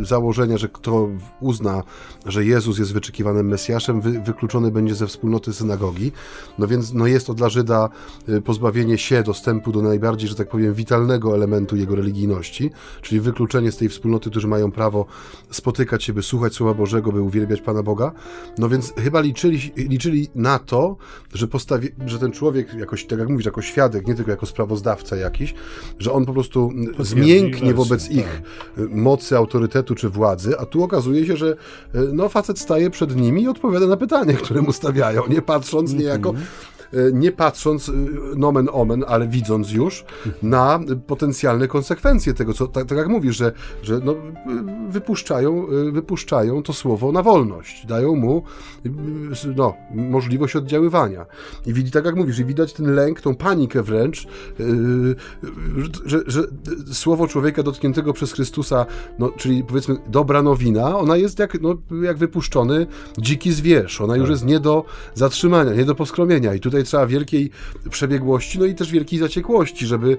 y, 0.01 0.05
założenia, 0.05 0.57
że 0.57 0.69
kto 0.69 1.09
uzna, 1.39 1.83
że 2.25 2.45
Jezus 2.45 2.79
jest 2.79 2.93
wyczekiwanym 2.93 3.47
Mesjaszem, 3.47 4.01
wy, 4.01 4.19
wykluczony 4.19 4.71
będzie 4.71 4.95
ze 4.95 5.07
wspólnoty 5.07 5.53
synagogi. 5.53 6.11
No 6.57 6.67
więc 6.67 6.93
no 6.93 7.07
jest 7.07 7.27
to 7.27 7.33
dla 7.33 7.49
Żyda 7.49 7.89
y, 8.29 8.41
pozbawienie 8.41 8.97
się 8.97 9.23
dostępu 9.23 9.71
do 9.71 9.81
najbardziej, 9.81 10.29
że 10.29 10.35
tak 10.35 10.49
powiem, 10.49 10.73
witalnego 10.73 11.35
elementu 11.35 11.75
jego 11.75 11.95
religijności, 11.95 12.71
czyli 13.01 13.21
wykluczenie 13.21 13.71
z 13.71 13.77
tej 13.77 13.89
wspólnoty, 13.89 14.29
którzy 14.29 14.47
mają 14.47 14.71
prawo 14.71 15.05
spotykać 15.51 16.03
się, 16.03 16.13
by 16.13 16.23
słuchać 16.23 16.53
Słowa 16.53 16.73
Bożego, 16.73 17.11
by 17.11 17.21
uwielbiać 17.21 17.61
Pana 17.61 17.83
Boga. 17.83 18.11
No 18.57 18.69
więc 18.69 18.93
chyba 18.93 19.21
liczyli, 19.21 19.71
liczyli 19.75 20.27
na 20.35 20.59
to, 20.59 20.97
że, 21.33 21.47
postawi, 21.47 21.89
że 22.05 22.19
ten 22.19 22.31
człowiek 22.31 22.73
jakoś, 22.73 23.05
tak 23.05 23.19
jak 23.19 23.29
mówisz, 23.37 23.45
jako 23.45 23.61
świadek, 23.61 24.07
nie 24.07 24.15
tylko 24.15 24.31
jako 24.31 24.45
sprawozdawca 24.45 25.15
jakiś, 25.15 25.53
że 25.99 26.11
on 26.13 26.25
po 26.25 26.33
prostu 26.33 26.71
zmięknie 26.99 27.73
wobec 27.73 28.11
ich 28.11 28.41
tak. 28.75 28.89
mocy, 28.89 29.37
autorytetu 29.37 29.95
czy 29.95 30.09
władzy, 30.09 30.59
a 30.59 30.65
tu 30.65 30.83
okazuje 30.83 31.25
się, 31.25 31.37
że 31.37 31.55
no 32.13 32.29
facet 32.29 32.59
staje 32.59 32.89
przed 32.89 33.15
nimi 33.15 33.43
i 33.43 33.47
odpowiada 33.47 33.87
na 33.87 33.97
pytanie, 33.97 34.33
które 34.43 34.61
mu 34.61 34.71
stawiają, 34.71 35.27
nie 35.27 35.41
patrząc 35.41 35.93
niejako 35.93 36.29
mm 36.29 36.41
-hmm 36.41 36.76
nie 37.13 37.31
patrząc 37.31 37.89
e, 37.89 37.93
nomen 38.35 38.69
omen, 38.71 39.03
ale 39.07 39.27
widząc 39.27 39.71
już 39.71 40.05
na 40.43 40.79
potencjalne 41.07 41.67
konsekwencje 41.67 42.33
tego, 42.33 42.53
co 42.53 42.67
tak, 42.67 42.85
tak 42.85 42.97
jak 42.97 43.07
mówisz, 43.07 43.35
że, 43.35 43.51
że 43.83 43.99
no, 44.03 44.15
wypuszczają, 44.89 45.67
e, 45.67 45.91
wypuszczają 45.91 46.63
to 46.63 46.73
słowo 46.73 47.11
na 47.11 47.23
wolność, 47.23 47.85
dają 47.85 48.15
mu 48.15 48.43
no, 49.55 49.73
możliwość 49.91 50.55
oddziaływania. 50.55 51.25
I 51.65 51.73
widzi, 51.73 51.91
tak 51.91 52.05
jak 52.05 52.15
mówisz, 52.15 52.39
i 52.39 52.45
widać 52.45 52.73
ten 52.73 52.95
lęk, 52.95 53.21
tą 53.21 53.35
panikę 53.35 53.83
wręcz, 53.83 54.27
że, 56.05 56.19
że 56.27 56.43
słowo 56.93 57.27
człowieka 57.27 57.63
dotkniętego 57.63 58.13
przez 58.13 58.33
Chrystusa, 58.33 58.85
no, 59.19 59.29
czyli 59.29 59.63
powiedzmy 59.63 59.95
dobra 60.07 60.41
nowina, 60.41 60.97
ona 60.97 61.17
jest 61.17 61.39
jak, 61.39 61.61
no, 61.61 61.75
jak 62.03 62.17
wypuszczony 62.17 62.87
dziki 63.17 63.51
zwierz, 63.51 64.01
ona 64.01 64.15
już 64.15 64.25
tak. 64.25 64.31
jest 64.31 64.45
nie 64.45 64.59
do 64.59 64.85
zatrzymania, 65.13 65.73
nie 65.73 65.85
do 65.85 65.95
poskromienia 65.95 66.53
i 66.53 66.59
tutaj 66.59 66.76
tutaj 66.77 66.85
trzeba 66.85 67.07
wielkiej 67.07 67.49
przebiegłości, 67.89 68.59
no 68.59 68.65
i 68.65 68.75
też 68.75 68.91
wielkiej 68.91 69.19
zaciekłości, 69.19 69.87
żeby 69.87 70.17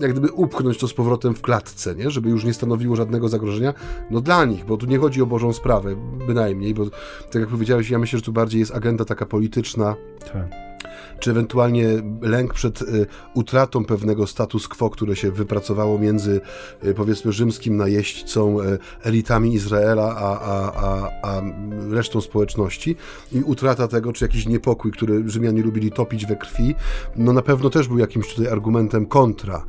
jak 0.00 0.12
gdyby 0.12 0.32
upchnąć 0.32 0.78
to 0.78 0.88
z 0.88 0.94
powrotem 0.94 1.34
w 1.34 1.42
klatce, 1.42 1.94
nie? 1.94 2.10
żeby 2.10 2.30
już 2.30 2.44
nie 2.44 2.54
stanowiło 2.54 2.96
żadnego 2.96 3.28
zagrożenia, 3.28 3.74
no 4.10 4.20
dla 4.20 4.44
nich, 4.44 4.64
bo 4.64 4.76
tu 4.76 4.86
nie 4.86 4.98
chodzi 4.98 5.22
o 5.22 5.26
Bożą 5.26 5.52
sprawę, 5.52 5.96
bynajmniej, 6.26 6.74
bo 6.74 6.86
tak 7.30 7.40
jak 7.40 7.48
powiedziałeś, 7.48 7.90
ja 7.90 7.98
myślę, 7.98 8.18
że 8.18 8.24
tu 8.24 8.32
bardziej 8.32 8.60
jest 8.60 8.74
agenda 8.74 9.04
taka 9.04 9.26
polityczna, 9.26 9.96
tak 10.32 10.69
czy 11.18 11.30
ewentualnie 11.30 11.88
lęk 12.22 12.54
przed 12.54 12.82
y, 12.82 13.06
utratą 13.34 13.84
pewnego 13.84 14.26
status 14.26 14.68
quo, 14.68 14.90
które 14.90 15.16
się 15.16 15.30
wypracowało 15.30 15.98
między 15.98 16.40
y, 16.84 16.94
powiedzmy 16.94 17.32
rzymskim 17.32 17.76
najeźdźcą, 17.76 18.60
y, 18.60 18.78
elitami 19.02 19.54
Izraela, 19.54 20.16
a, 20.16 20.40
a, 20.40 20.72
a, 20.72 21.10
a 21.22 21.42
resztą 21.90 22.20
społeczności? 22.20 22.96
I 23.32 23.42
utrata 23.42 23.88
tego, 23.88 24.12
czy 24.12 24.24
jakiś 24.24 24.46
niepokój, 24.46 24.92
który 24.92 25.30
Rzymianie 25.30 25.62
lubili 25.62 25.92
topić 25.92 26.26
we 26.26 26.36
krwi, 26.36 26.74
no 27.16 27.32
na 27.32 27.42
pewno 27.42 27.70
też 27.70 27.88
był 27.88 27.98
jakimś 27.98 28.34
tutaj 28.34 28.52
argumentem 28.52 29.06
kontra 29.06 29.64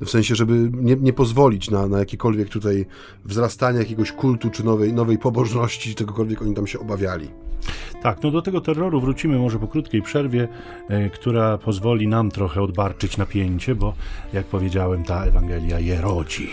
w 0.00 0.10
sensie, 0.10 0.34
żeby 0.34 0.70
nie, 0.72 0.96
nie 0.96 1.12
pozwolić 1.12 1.70
na, 1.70 1.88
na 1.88 1.98
jakiekolwiek 1.98 2.48
tutaj 2.48 2.86
wzrastanie 3.24 3.78
jakiegoś 3.78 4.12
kultu 4.12 4.50
czy 4.50 4.64
nowej, 4.64 4.92
nowej 4.92 5.18
pobożności, 5.18 5.94
czegokolwiek 5.94 6.42
oni 6.42 6.54
tam 6.54 6.66
się 6.66 6.78
obawiali. 6.78 7.28
Tak, 8.02 8.22
no 8.22 8.30
do 8.30 8.42
tego 8.42 8.60
terroru 8.60 9.00
wrócimy 9.00 9.38
może 9.38 9.58
po 9.58 9.68
krótkiej 9.68 10.02
przerwie, 10.02 10.48
e, 10.88 11.10
która 11.10 11.58
pozwoli 11.58 12.08
nam 12.08 12.30
trochę 12.30 12.62
odbarczyć 12.62 13.16
napięcie, 13.16 13.74
bo 13.74 13.94
jak 14.32 14.46
powiedziałem, 14.46 15.04
ta 15.04 15.24
Ewangelia 15.24 15.80
je 15.80 16.00
rodzi. 16.00 16.48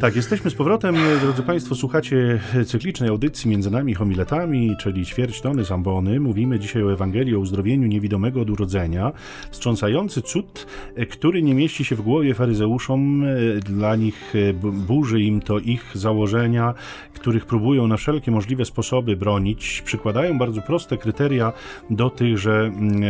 Tak, 0.00 0.16
jesteśmy 0.16 0.50
z 0.50 0.54
powrotem. 0.54 0.96
Drodzy 1.20 1.42
Państwo, 1.42 1.74
słuchacie 1.74 2.40
cyklicznej 2.66 3.08
audycji 3.08 3.50
między 3.50 3.70
nami 3.70 3.94
homiletami, 3.94 4.76
czyli 4.80 5.06
ćwierć 5.06 5.40
tony 5.40 5.64
zambony. 5.64 6.20
Mówimy 6.20 6.58
dzisiaj 6.58 6.82
o 6.82 6.92
Ewangelii, 6.92 7.36
o 7.36 7.38
uzdrowieniu 7.38 7.86
niewidomego 7.86 8.40
od 8.40 8.50
urodzenia. 8.50 9.12
Wstrząsający 9.50 10.22
cud, 10.22 10.66
który 11.10 11.42
nie 11.42 11.54
mieści 11.54 11.84
się 11.84 11.96
w 11.96 12.00
głowie 12.00 12.34
faryzeuszom. 12.34 13.24
Dla 13.60 13.96
nich 13.96 14.34
burzy 14.62 15.20
im 15.20 15.40
to 15.40 15.58
ich 15.58 15.90
założenia, 15.94 16.74
których 17.14 17.46
próbują 17.46 17.86
na 17.86 17.96
wszelkie 17.96 18.30
możliwe 18.30 18.64
sposoby 18.64 19.16
bronić. 19.16 19.82
Przykładają 19.84 20.38
bardzo 20.38 20.62
proste 20.62 20.96
kryteria 20.96 21.52
do 21.90 22.10
tychże 22.10 22.60
mm, 22.60 23.02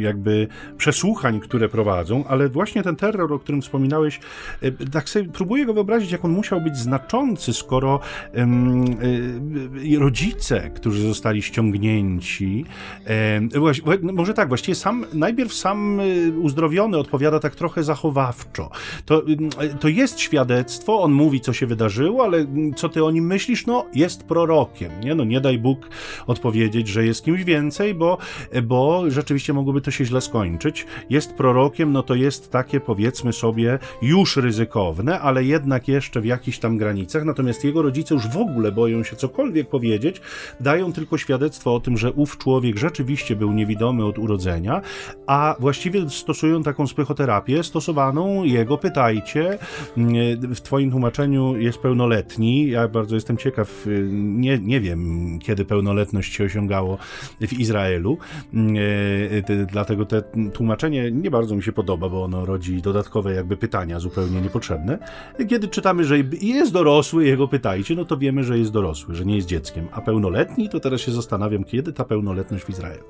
jakby 0.00 0.48
przesłuchań, 0.76 1.40
które 1.40 1.68
prowadzą, 1.68 2.24
ale 2.26 2.48
właśnie 2.48 2.82
ten 2.82 2.96
terror, 2.96 3.32
o 3.32 3.38
którym 3.38 3.62
wspominałeś, 3.62 4.20
tak 4.92 5.08
sobie 5.08 5.28
próbuję 5.32 5.66
go 5.66 5.83
wyobrazić, 5.84 6.12
jak 6.12 6.24
on 6.24 6.30
musiał 6.30 6.60
być 6.60 6.76
znaczący, 6.76 7.52
skoro 7.52 8.00
um, 8.36 8.84
rodzice, 9.98 10.70
którzy 10.70 11.02
zostali 11.08 11.42
ściągnięci, 11.42 12.64
no 14.02 14.12
może 14.12 14.34
tak, 14.34 14.48
właściwie 14.48 14.74
sam, 14.74 15.06
najpierw 15.14 15.54
sam 15.54 16.00
y, 16.00 16.32
uzdrowiony 16.40 16.98
odpowiada 16.98 17.40
tak 17.40 17.54
trochę 17.54 17.84
zachowawczo. 17.84 18.70
To, 19.04 19.22
to 19.80 19.88
jest 19.88 20.20
świadectwo, 20.20 21.02
on 21.02 21.12
mówi, 21.12 21.40
co 21.40 21.52
się 21.52 21.66
wydarzyło, 21.66 22.24
ale 22.24 22.46
co 22.76 22.88
ty 22.88 23.04
o 23.04 23.10
nim 23.10 23.26
myślisz? 23.26 23.66
No, 23.66 23.86
jest 23.94 24.24
prorokiem, 24.24 24.92
nie? 25.00 25.14
No, 25.14 25.24
nie 25.24 25.40
daj 25.40 25.58
Bóg 25.58 25.88
odpowiedzieć, 26.26 26.88
że 26.88 27.06
jest 27.06 27.24
kimś 27.24 27.44
więcej, 27.44 27.94
bo, 27.94 28.18
bo 28.62 29.02
rzeczywiście 29.08 29.52
mogłoby 29.52 29.80
to 29.80 29.90
się 29.90 30.04
źle 30.04 30.20
skończyć. 30.20 30.86
Jest 31.10 31.34
prorokiem, 31.34 31.92
no 31.92 32.02
to 32.02 32.14
jest 32.14 32.50
takie, 32.50 32.80
powiedzmy 32.80 33.32
sobie, 33.32 33.78
już 34.02 34.36
ryzykowne, 34.36 35.20
ale 35.20 35.44
jednak 35.44 35.73
jeszcze 35.88 36.20
w 36.20 36.24
jakichś 36.24 36.58
tam 36.58 36.78
granicach. 36.78 37.24
Natomiast 37.24 37.64
jego 37.64 37.82
rodzice 37.82 38.14
już 38.14 38.28
w 38.28 38.36
ogóle 38.36 38.72
boją 38.72 39.04
się 39.04 39.16
cokolwiek 39.16 39.68
powiedzieć, 39.68 40.20
dają 40.60 40.92
tylko 40.92 41.18
świadectwo 41.18 41.74
o 41.74 41.80
tym, 41.80 41.96
że 41.96 42.12
ów 42.12 42.38
człowiek 42.38 42.78
rzeczywiście 42.78 43.36
był 43.36 43.52
niewidomy 43.52 44.04
od 44.04 44.18
urodzenia, 44.18 44.80
a 45.26 45.56
właściwie 45.60 46.10
stosują 46.10 46.62
taką 46.62 46.84
psychoterapię 46.84 47.62
stosowaną 47.62 48.44
jego 48.44 48.78
pytajcie. 48.78 49.58
W 50.42 50.60
twoim 50.60 50.90
tłumaczeniu 50.90 51.56
jest 51.56 51.78
pełnoletni. 51.78 52.70
Ja 52.70 52.88
bardzo 52.88 53.14
jestem 53.14 53.36
ciekaw, 53.36 53.86
nie, 54.12 54.58
nie 54.58 54.80
wiem, 54.80 55.38
kiedy 55.42 55.64
pełnoletność 55.64 56.34
się 56.34 56.44
osiągało 56.44 56.98
w 57.40 57.52
Izraelu. 57.52 58.18
Dlatego 59.72 60.06
te 60.06 60.22
tłumaczenie 60.52 61.10
nie 61.10 61.30
bardzo 61.30 61.56
mi 61.56 61.62
się 61.62 61.72
podoba, 61.72 62.08
bo 62.08 62.24
ono 62.24 62.46
rodzi 62.46 62.82
dodatkowe 62.82 63.34
jakby 63.34 63.56
pytania 63.56 64.00
zupełnie 64.00 64.40
niepotrzebne. 64.40 64.98
Kiedy 65.48 65.63
czytamy, 65.68 66.04
że 66.04 66.18
jest 66.40 66.72
dorosły, 66.72 67.26
jego 67.26 67.48
pytajcie, 67.48 67.94
no 67.94 68.04
to 68.04 68.16
wiemy, 68.16 68.44
że 68.44 68.58
jest 68.58 68.72
dorosły, 68.72 69.14
że 69.14 69.24
nie 69.24 69.36
jest 69.36 69.48
dzieckiem. 69.48 69.88
A 69.92 70.00
pełnoletni, 70.00 70.68
to 70.68 70.80
teraz 70.80 71.00
się 71.00 71.12
zastanawiam, 71.12 71.64
kiedy 71.64 71.92
ta 71.92 72.04
pełnoletność 72.04 72.64
w 72.64 72.70
Izraelu. 72.70 73.04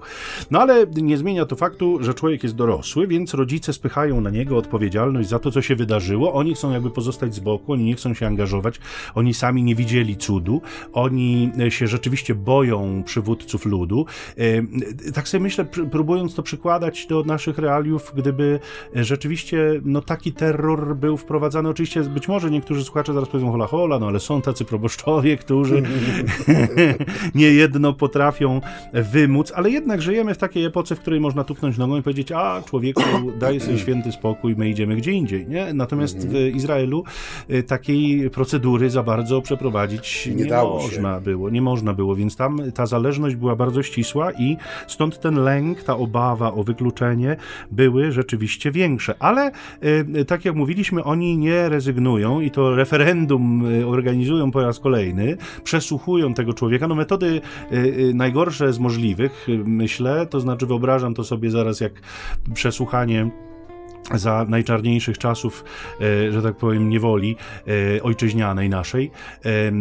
No 0.51 0.61
ale 0.61 0.87
nie 0.87 1.19
zmienia 1.19 1.47
to 1.47 1.57
faktu, 1.57 1.99
że 2.01 2.15
człowiek 2.15 2.43
jest 2.43 2.55
dorosły, 2.55 3.07
więc 3.07 3.35
rodzice 3.35 3.73
spychają 3.73 4.21
na 4.21 4.31
niego 4.31 4.57
odpowiedzialność 4.57 5.29
za 5.29 5.39
to, 5.39 5.51
co 5.51 5.63
się 5.63 5.77
wydarzyło. 5.77 6.33
Oni 6.33 6.55
chcą 6.55 6.73
jakby 6.73 6.91
pozostać 6.91 7.35
z 7.35 7.41
boku, 7.41 7.73
oni 7.73 7.85
nie 7.85 7.95
chcą 7.95 8.15
się 8.15 8.27
angażować, 8.27 8.81
oni 9.15 9.35
sami 9.35 9.63
nie 9.63 9.75
widzieli 9.75 10.17
cudu, 10.17 10.63
oni 10.93 11.53
się 11.69 11.87
rzeczywiście 11.87 12.35
boją 12.35 13.03
przywódców 13.03 13.67
ludu. 13.67 14.07
Tak 15.15 15.29
sobie 15.29 15.43
myślę, 15.43 15.65
próbując 15.91 16.35
to 16.35 16.43
przykładać 16.43 17.07
do 17.07 17.23
naszych 17.23 17.59
realiów, 17.59 18.13
gdyby 18.17 18.61
rzeczywiście 18.95 19.81
no, 19.85 20.01
taki 20.03 20.33
terror 20.33 20.97
był 20.97 21.17
wprowadzany, 21.17 21.69
oczywiście 21.69 22.03
być 22.03 22.29
może 22.29 22.44
niektórzy 22.51 22.85
słuchacze 22.85 23.13
zaraz 23.13 23.29
powiedzą 23.29 23.51
hola 23.51 23.67
hola, 23.67 23.99
no 23.99 24.07
ale 24.07 24.21
są 24.21 24.43
tacy 24.43 24.65
proboszczowie, 24.65 25.37
którzy 25.37 25.83
niejedno 27.35 27.93
potrafią 27.93 28.61
wymóc, 28.93 29.53
ale 29.57 29.71
jednak 29.71 30.03
żyjemy 30.03 30.35
w 30.35 30.39
takiej 30.39 30.65
epoce, 30.65 30.97
w 30.97 31.01
której 31.01 31.21
można 31.21 31.45
tuknąć 31.45 31.79
nogą 31.79 31.97
i 31.97 32.03
powiedzieć, 32.03 32.33
a 32.33 32.63
człowieku, 32.63 33.03
daj 33.39 33.61
sobie 33.61 33.79
święty 33.79 34.13
spokój, 34.13 34.57
my 34.57 34.69
idziemy 34.69 34.97
gdzie 34.97 35.13
indziej, 35.13 35.47
nie? 35.49 35.75
Natomiast 35.75 36.19
w 36.19 36.35
mhm. 36.35 36.57
Izraelu 36.57 37.05
y, 37.51 37.63
takiej 37.63 38.31
procedury 38.31 38.91
za 38.91 39.03
bardzo 39.03 39.43
przeprowadzić 39.43 40.27
nie, 40.27 40.45
nie 40.45 40.51
można 40.51 41.15
się. 41.15 41.21
było, 41.21 41.51
nie 41.51 41.63
można 41.63 41.95
było, 41.95 42.15
więc 42.15 42.37
tam 42.37 42.61
ta 42.75 42.87
zależność 42.87 43.37
była 43.37 43.57
bardzo 43.57 43.83
ścisła 43.83 44.33
i 44.33 44.57
stąd 44.87 45.21
ten 45.21 45.35
lęk, 45.35 45.83
ta 45.83 45.97
obawa 45.97 46.53
o 46.55 46.65
wykluczenie 46.65 47.37
były 47.71 48.13
rzeczywiście 48.13 48.71
większe, 48.71 49.15
ale 49.19 49.53
y, 50.17 50.25
tak 50.25 50.45
jak 50.45 50.55
mówiliśmy, 50.55 51.05
oni 51.05 51.39
nie 51.39 51.69
rezygnują 51.69 52.34
i 52.41 52.51
to 52.51 52.75
referendum 52.75 53.67
y, 53.81 53.87
organizują 53.87 54.51
po 54.51 54.63
raz 54.63 54.81
kolejny, 54.81 55.37
przesłuchują 55.65 56.35
tego 56.35 56.53
człowieka, 56.53 56.89
no 56.89 56.95
metody 56.95 57.41
najgorsze 58.15 58.73
z 58.73 58.79
możliwych, 58.79 59.47
myślę, 59.65 60.27
to 60.27 60.41
znaczy 60.41 60.67
wyobrażam 60.67 61.15
to 61.15 61.25
sobie 61.25 61.51
zaraz 61.51 61.81
jak 61.81 61.93
przesłuchanie 62.55 63.31
za 64.15 64.47
najczarniejszych 64.49 65.19
czasów, 65.19 65.65
e, 66.01 66.33
że 66.33 66.43
tak 66.43 66.57
powiem, 66.57 66.89
niewoli 66.89 67.37
e, 67.97 68.03
ojczyźnianej 68.03 68.69
naszej, 68.69 69.11
e, 69.45 69.73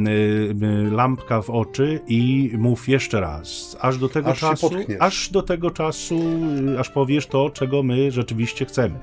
lampka 0.92 1.42
w 1.42 1.50
oczy 1.50 2.00
i 2.08 2.52
mów 2.58 2.90
jeszcze 2.90 3.20
raz, 3.20 3.78
aż 3.82 3.98
do 3.98 4.10
tego 4.10 4.30
aż 4.30 4.40
czasu, 4.40 4.70
aż 5.00 5.30
do 5.30 5.42
tego 5.42 5.72
czasu, 5.72 6.20
aż 6.80 6.90
powiesz 6.90 7.28
to, 7.28 7.50
czego 7.50 7.84
my 7.84 8.12
rzeczywiście 8.12 8.66
chcemy, 8.66 9.00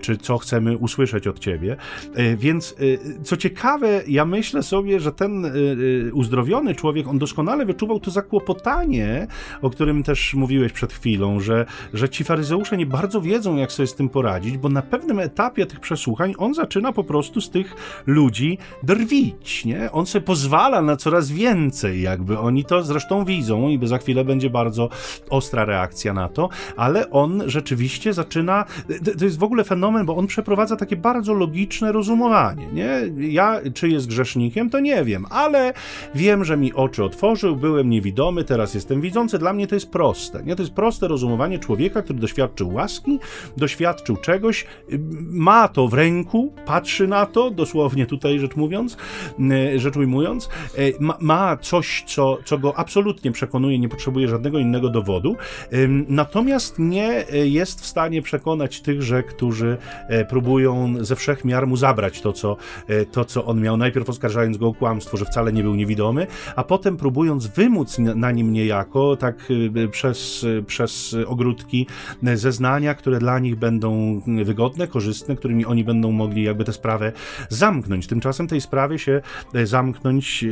czy 0.00 0.16
co 0.16 0.38
chcemy 0.38 0.76
usłyszeć 0.76 1.26
od 1.26 1.38
ciebie. 1.38 1.76
Więc 2.36 2.74
co 3.22 3.36
ciekawe, 3.36 4.02
ja 4.08 4.24
myślę 4.24 4.62
sobie, 4.62 5.00
że 5.00 5.12
ten 5.12 5.52
uzdrowiony 6.12 6.74
człowiek, 6.74 7.08
on 7.08 7.18
doskonale 7.18 7.66
wyczuwał 7.66 8.00
to 8.00 8.10
zakłopotanie, 8.10 9.26
o 9.62 9.70
którym 9.70 10.02
też 10.02 10.34
mówiłeś 10.34 10.72
przed 10.72 10.92
chwilą, 10.92 11.40
że, 11.40 11.66
że 11.94 12.08
ci 12.08 12.24
faryzeusze 12.24 12.76
nie 12.76 12.86
bardzo 12.86 13.20
wiedzą, 13.20 13.56
jak 13.56 13.72
sobie 13.72 13.86
z 13.86 13.94
tym 13.94 14.08
poradzić, 14.08 14.47
bo 14.56 14.68
na 14.68 14.82
pewnym 14.82 15.18
etapie 15.18 15.66
tych 15.66 15.80
przesłuchań 15.80 16.34
on 16.38 16.54
zaczyna 16.54 16.92
po 16.92 17.04
prostu 17.04 17.40
z 17.40 17.50
tych 17.50 17.74
ludzi 18.06 18.58
drwić, 18.82 19.64
nie? 19.64 19.92
On 19.92 20.06
sobie 20.06 20.24
pozwala 20.24 20.82
na 20.82 20.96
coraz 20.96 21.30
więcej, 21.30 22.02
jakby 22.02 22.38
oni 22.38 22.64
to 22.64 22.82
zresztą 22.82 23.24
widzą 23.24 23.68
i 23.68 23.86
za 23.86 23.98
chwilę 23.98 24.24
będzie 24.24 24.50
bardzo 24.50 24.88
ostra 25.30 25.64
reakcja 25.64 26.12
na 26.12 26.28
to, 26.28 26.48
ale 26.76 27.10
on 27.10 27.42
rzeczywiście 27.46 28.12
zaczyna, 28.12 28.64
to 29.18 29.24
jest 29.24 29.38
w 29.38 29.42
ogóle 29.42 29.64
fenomen, 29.64 30.06
bo 30.06 30.16
on 30.16 30.26
przeprowadza 30.26 30.76
takie 30.76 30.96
bardzo 30.96 31.34
logiczne 31.34 31.92
rozumowanie, 31.92 32.66
nie? 32.72 33.00
Ja, 33.18 33.60
czy 33.74 33.88
jest 33.88 34.06
grzesznikiem, 34.06 34.70
to 34.70 34.80
nie 34.80 35.04
wiem, 35.04 35.26
ale 35.30 35.72
wiem, 36.14 36.44
że 36.44 36.56
mi 36.56 36.72
oczy 36.72 37.04
otworzył, 37.04 37.56
byłem 37.56 37.90
niewidomy, 37.90 38.44
teraz 38.44 38.74
jestem 38.74 39.00
widzący, 39.00 39.38
dla 39.38 39.52
mnie 39.52 39.66
to 39.66 39.74
jest 39.74 39.90
proste, 39.90 40.42
nie? 40.42 40.56
To 40.56 40.62
jest 40.62 40.74
proste 40.74 41.08
rozumowanie 41.08 41.58
człowieka, 41.58 42.02
który 42.02 42.18
doświadczył 42.18 42.74
łaski, 42.74 43.18
doświadczył 43.56 44.16
czegoś, 44.16 44.37
czegoś, 44.38 44.66
ma 45.30 45.68
to 45.68 45.88
w 45.88 45.94
ręku, 45.94 46.52
patrzy 46.66 47.08
na 47.08 47.26
to, 47.26 47.50
dosłownie 47.50 48.06
tutaj 48.06 48.38
rzecz 48.38 48.56
mówiąc, 48.56 48.96
e, 49.50 49.78
rzecz 49.78 49.96
ujmując, 49.96 50.48
e, 50.74 50.80
ma, 51.00 51.16
ma 51.20 51.56
coś, 51.56 52.04
co, 52.06 52.38
co 52.44 52.58
go 52.58 52.78
absolutnie 52.78 53.32
przekonuje, 53.32 53.78
nie 53.78 53.88
potrzebuje 53.88 54.28
żadnego 54.28 54.58
innego 54.58 54.90
dowodu, 54.90 55.36
natomiast 56.08 56.78
nie 56.78 57.28
e, 57.28 57.46
jest 57.48 57.80
w 57.80 57.86
stanie 57.86 58.22
przekonać 58.22 58.80
tychże, 58.80 59.22
którzy 59.22 59.76
próbują 60.28 60.94
ze 61.00 61.16
wszech 61.16 61.44
miar 61.44 61.66
mu 61.66 61.76
zabrać 61.76 62.20
to, 62.20 62.32
co, 62.32 62.56
to, 63.12 63.24
co 63.24 63.44
on 63.44 63.60
miał, 63.60 63.76
najpierw 63.76 64.10
oskarżając 64.10 64.56
go 64.56 64.68
o 64.68 64.74
kłamstwo, 64.74 65.16
że 65.16 65.24
wcale 65.24 65.52
nie 65.52 65.62
był 65.62 65.74
niewidomy, 65.74 66.26
a 66.56 66.64
potem 66.64 66.96
próbując 66.96 67.46
wymóc 67.46 67.98
na 67.98 68.30
nim 68.30 68.52
niejako, 68.52 69.16
tak 69.16 69.48
przez, 69.90 70.46
przez 70.66 71.16
ogródki 71.26 71.86
zeznania, 72.34 72.94
które 72.94 73.18
dla 73.18 73.38
nich 73.38 73.56
będą 73.56 74.20
wygodne, 74.44 74.86
korzystne, 74.86 75.36
którymi 75.36 75.66
oni 75.66 75.84
będą 75.84 76.12
mogli 76.12 76.42
jakby 76.42 76.64
tę 76.64 76.72
sprawę 76.72 77.12
zamknąć. 77.48 78.06
Tymczasem 78.06 78.46
tej 78.46 78.60
sprawie 78.60 78.98
się 78.98 79.20
e, 79.54 79.66
zamknąć 79.66 80.44
e, 80.44 80.48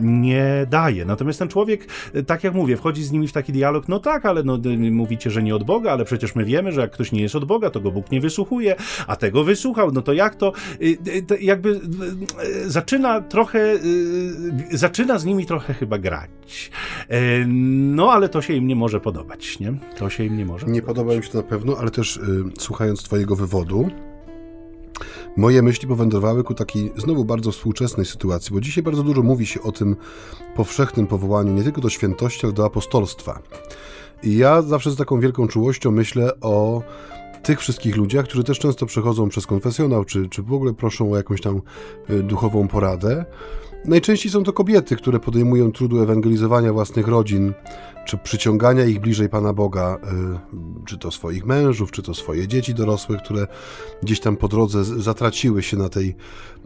nie 0.00 0.66
daje. 0.70 1.04
Natomiast 1.04 1.38
ten 1.38 1.48
człowiek, 1.48 1.88
e, 2.14 2.22
tak 2.22 2.44
jak 2.44 2.54
mówię, 2.54 2.76
wchodzi 2.76 3.04
z 3.04 3.12
nimi 3.12 3.28
w 3.28 3.32
taki 3.32 3.52
dialog, 3.52 3.88
no 3.88 3.98
tak, 3.98 4.26
ale 4.26 4.42
no, 4.42 4.58
mówicie, 4.90 5.30
że 5.30 5.42
nie 5.42 5.56
od 5.56 5.64
Boga, 5.64 5.92
ale 5.92 6.04
przecież 6.04 6.34
my 6.34 6.44
wiemy, 6.44 6.72
że 6.72 6.80
jak 6.80 6.90
ktoś 6.90 7.12
nie 7.12 7.22
jest 7.22 7.34
od 7.34 7.44
Boga, 7.44 7.70
to 7.70 7.80
go 7.80 7.90
Bóg 7.90 8.10
nie 8.10 8.20
wysłuchuje, 8.20 8.76
a 9.06 9.16
tego 9.16 9.44
wysłuchał, 9.44 9.92
no 9.92 10.02
to 10.02 10.12
jak 10.12 10.34
to, 10.34 10.52
jakby 11.40 11.80
zaczyna 12.66 13.20
trochę, 13.20 13.78
zaczyna 14.70 15.18
z 15.18 15.24
nimi 15.24 15.46
trochę 15.46 15.74
chyba 15.74 15.98
grać. 15.98 16.70
No, 17.94 18.12
ale 18.12 18.28
to 18.28 18.42
się 18.42 18.54
im 18.54 18.66
nie 18.66 18.76
może 18.76 19.00
podobać, 19.00 19.58
nie? 19.60 19.74
To 19.96 20.10
się 20.10 20.24
im 20.24 20.36
nie 20.36 20.46
może 20.46 20.66
Nie 20.66 20.82
podoba 20.82 21.14
im 21.14 21.22
się 21.22 21.30
to 21.30 21.38
na 21.38 21.44
pewno, 21.44 21.76
ale 21.78 21.90
też 21.90 22.20
słuchając 22.58 23.02
Twojego 23.14 23.36
wywodu, 23.36 23.88
moje 25.36 25.62
myśli 25.62 25.88
powędrowały 25.88 26.44
ku 26.44 26.54
takiej 26.54 26.92
znowu 26.96 27.24
bardzo 27.24 27.52
współczesnej 27.52 28.06
sytuacji, 28.06 28.54
bo 28.54 28.60
dzisiaj 28.60 28.84
bardzo 28.84 29.02
dużo 29.02 29.22
mówi 29.22 29.46
się 29.46 29.62
o 29.62 29.72
tym 29.72 29.96
powszechnym 30.56 31.06
powołaniu 31.06 31.52
nie 31.52 31.62
tylko 31.62 31.80
do 31.80 31.88
świętości, 31.88 32.46
ale 32.46 32.52
do 32.52 32.64
apostolstwa. 32.64 33.42
I 34.22 34.36
ja 34.36 34.62
zawsze 34.62 34.90
z 34.90 34.96
taką 34.96 35.20
wielką 35.20 35.48
czułością 35.48 35.90
myślę 35.90 36.40
o 36.40 36.82
tych 37.42 37.60
wszystkich 37.60 37.96
ludziach, 37.96 38.24
którzy 38.24 38.44
też 38.44 38.58
często 38.58 38.86
przechodzą 38.86 39.28
przez 39.28 39.46
konfesjonał, 39.46 40.04
czy, 40.04 40.28
czy 40.28 40.42
w 40.42 40.52
ogóle 40.52 40.72
proszą 40.72 41.12
o 41.12 41.16
jakąś 41.16 41.40
tam 41.40 41.62
y, 42.10 42.22
duchową 42.22 42.68
poradę. 42.68 43.24
Najczęściej 43.84 44.32
są 44.32 44.42
to 44.42 44.52
kobiety, 44.52 44.96
które 44.96 45.20
podejmują 45.20 45.72
trudu 45.72 46.02
ewangelizowania 46.02 46.72
własnych 46.72 47.08
rodzin, 47.08 47.52
czy 48.06 48.18
przyciągania 48.18 48.84
ich 48.84 49.00
bliżej 49.00 49.28
Pana 49.28 49.52
Boga, 49.52 49.98
y, 50.82 50.86
czy 50.86 50.98
to 50.98 51.10
swoich 51.10 51.46
mężów, 51.46 51.90
czy 51.90 52.02
to 52.02 52.14
swoje 52.14 52.48
dzieci 52.48 52.74
dorosłe, 52.74 53.16
które 53.16 53.46
gdzieś 54.02 54.20
tam 54.20 54.36
po 54.36 54.48
drodze 54.48 54.84
zatraciły 54.84 55.62
się 55.62 55.76
na 55.76 55.88
tej, 55.88 56.16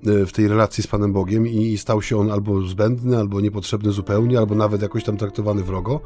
y, 0.06 0.26
w 0.26 0.32
tej 0.32 0.48
relacji 0.48 0.82
z 0.82 0.86
Panem 0.86 1.12
Bogiem 1.12 1.46
i 1.46 1.78
stał 1.78 2.02
się 2.02 2.16
on 2.16 2.30
albo 2.30 2.62
zbędny, 2.62 3.18
albo 3.18 3.40
niepotrzebny 3.40 3.92
zupełnie, 3.92 4.38
albo 4.38 4.54
nawet 4.54 4.82
jakoś 4.82 5.04
tam 5.04 5.16
traktowany 5.16 5.62
wrogo, 5.62 6.00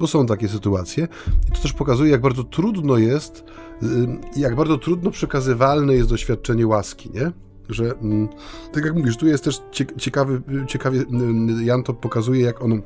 bo 0.00 0.06
są 0.06 0.26
takie 0.26 0.48
sytuacje. 0.48 1.08
I 1.48 1.52
to 1.52 1.62
też 1.62 1.72
pokazuje, 1.72 2.10
jak 2.10 2.20
bardzo 2.20 2.44
trudno 2.44 2.96
jest, 2.96 3.44
y, 3.82 3.86
jak 4.36 4.56
bardzo 4.56 4.78
trudno 4.78 5.10
przekazywalne 5.10 5.94
jest 5.94 6.08
doświadczenie 6.08 6.66
łaski, 6.66 7.10
nie? 7.14 7.45
Że 7.68 7.84
mm, 7.84 8.28
tak 8.72 8.84
jak 8.84 8.94
mówisz, 8.94 9.16
tu 9.16 9.26
jest 9.26 9.44
też 9.44 9.60
ciekawy, 9.96 10.42
ciekawie 10.66 11.00
mm, 11.00 11.66
Jan 11.66 11.82
to 11.82 11.94
pokazuje, 11.94 12.42
jak 12.42 12.62
on 12.62 12.82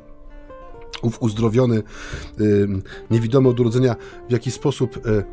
ów 1.01 1.21
uzdrowiony, 1.21 1.83
niewidomy 3.11 3.49
od 3.49 3.59
urodzenia, 3.59 3.95
w 4.29 4.31
jaki 4.31 4.51
sposób 4.51 4.97
e, 4.97 5.23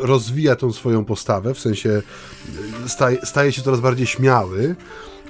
rozwija 0.00 0.56
tą 0.56 0.72
swoją 0.72 1.04
postawę, 1.04 1.54
w 1.54 1.60
sensie 1.60 2.02
staje, 2.86 3.26
staje 3.26 3.52
się 3.52 3.62
coraz 3.62 3.80
bardziej 3.80 4.06
śmiały, 4.06 4.76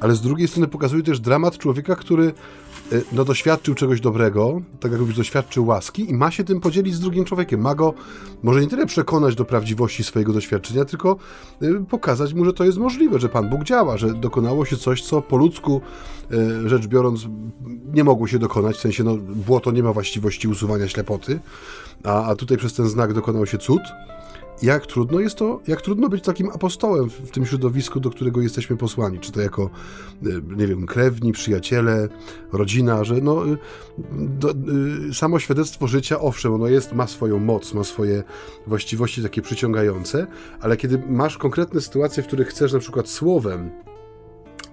ale 0.01 0.15
z 0.15 0.21
drugiej 0.21 0.49
strony 0.49 0.69
pokazuje 0.69 1.03
też 1.03 1.21
dramat 1.21 1.59
człowieka, 1.59 1.97
który 1.97 2.33
no, 3.13 3.25
doświadczył 3.25 3.75
czegoś 3.75 4.01
dobrego, 4.01 4.63
tak 4.81 4.93
jak 4.93 5.01
mówisz, 5.01 5.17
doświadczył 5.17 5.67
łaski 5.67 6.11
i 6.11 6.15
ma 6.15 6.31
się 6.31 6.45
tym 6.45 6.61
podzielić 6.61 6.95
z 6.95 7.01
drugim 7.01 7.25
człowiekiem. 7.25 7.61
Ma 7.61 7.75
go 7.75 7.95
może 8.43 8.61
nie 8.61 8.67
tyle 8.67 8.87
przekonać 8.87 9.35
do 9.35 9.45
prawdziwości 9.45 10.05
swojego 10.05 10.33
doświadczenia, 10.33 10.85
tylko 10.85 11.17
y, 11.63 11.85
pokazać 11.91 12.35
mu, 12.35 12.45
że 12.45 12.53
to 12.53 12.65
jest 12.65 12.79
możliwe, 12.79 13.19
że 13.19 13.29
Pan 13.29 13.51
Bóg 13.51 13.65
działa, 13.65 13.97
że 13.97 14.15
dokonało 14.15 14.65
się 14.65 14.77
coś, 14.77 15.03
co 15.03 15.23
po 15.23 15.37
ludzku 15.37 15.81
y, 16.33 16.69
rzecz 16.69 16.87
biorąc 16.87 17.27
nie 17.95 18.05
mogło 18.05 18.27
się 18.27 18.39
dokonać, 18.39 18.77
w 18.77 18.81
sensie 18.81 19.05
no, 19.05 19.17
błoto 19.17 19.71
nie 19.71 19.83
ma 19.83 19.93
właściwości 19.93 20.49
usuwania 20.49 20.89
ślepoty, 20.89 21.41
a, 22.05 22.25
a 22.25 22.37
tutaj 22.37 22.57
przez 22.57 22.75
ten 22.75 22.89
znak 22.89 23.13
dokonał 23.13 23.47
się 23.47 23.59
cud 23.59 23.83
jak 24.63 24.87
trudno 24.87 25.21
jest 25.21 25.37
to, 25.37 25.61
jak 25.67 25.83
trudno 25.83 26.09
być 26.09 26.25
takim 26.25 26.51
apostołem 26.51 27.11
w, 27.11 27.31
tym 27.31 27.47
środowisku, 27.47 28.01
do 28.01 28.11
którego 28.11 28.41
jesteśmy 28.41 28.77
posłani, 28.77 29.19
czy 29.19 29.33
to 29.33 29.41
jako, 29.41 29.71
e, 30.27 30.27
nie 30.57 30.67
wiem, 30.67 30.87
krewni, 30.87 31.33
przyjaciele, 31.33 32.09
rodzina, 32.53 33.05
że 33.05 33.15
no, 33.15 33.47
e, 33.47 33.57
do, 34.13 34.51
e, 34.51 34.55
samo 35.15 35.39
świadectwo 35.39 35.87
życia, 35.87 36.21
owszem, 36.21 36.55
ono 36.55 36.69
jest, 36.69 36.93
ma 36.93 37.07
swoją 37.07 37.39
moc, 37.39 37.75
ma 37.75 37.85
swoje 37.85 38.23
właściwości 38.67 39.23
takie 39.23 39.43
przyciągające, 39.43 40.27
ale 40.61 40.77
kiedy 40.77 41.03
masz 41.09 41.39
konkretne 41.39 41.81
sytuacje, 41.81 42.23
w 42.23 42.27
których 42.27 42.49
chcesz 42.49 42.73
na 42.73 42.79
przykład 42.79 43.09
słowem 43.09 43.71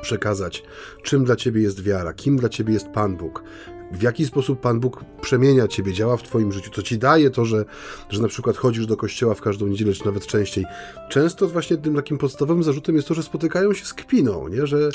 przekazać, 0.02 0.64
czym 1.04 1.26
dla 1.26 1.36
ciebie 1.36 1.62
jest 1.62 1.84
wiara, 1.84 2.14
kim 2.14 2.38
dla 2.38 2.50
ciebie 2.50 2.74
jest 2.74 2.88
Pan 2.88 3.18
Bóg, 3.18 3.44
w 3.92 4.02
jaki 4.02 4.26
sposób 4.26 4.60
Pan 4.60 4.80
Bóg 4.80 5.04
przemienia 5.22 5.68
Ciebie, 5.68 5.94
działa 5.94 6.18
w 6.18 6.24
Twoim 6.24 6.52
życiu, 6.52 6.72
co 6.72 6.82
Ci 6.82 6.98
daje 6.98 7.30
to, 7.30 7.46
że, 7.46 7.66
że 8.10 8.22
na 8.22 8.28
przykład 8.28 8.58
chodzisz 8.58 8.86
do 8.86 8.98
kościoła 8.98 9.36
w 9.36 9.42
każdą 9.42 9.68
niedzielę, 9.68 9.94
czy 9.94 10.06
nawet 10.06 10.28
częściej. 10.28 10.66
Często 11.10 11.48
właśnie 11.48 11.78
tym 11.78 11.96
takim 11.96 12.18
podstawowym 12.18 12.64
zarzutem 12.64 12.96
jest 12.96 13.08
to, 13.08 13.14
że 13.14 13.24
spotykają 13.24 13.74
się 13.74 13.86
z 13.86 13.94
kpiną, 13.94 14.48
nie? 14.48 14.68
że 14.68 14.90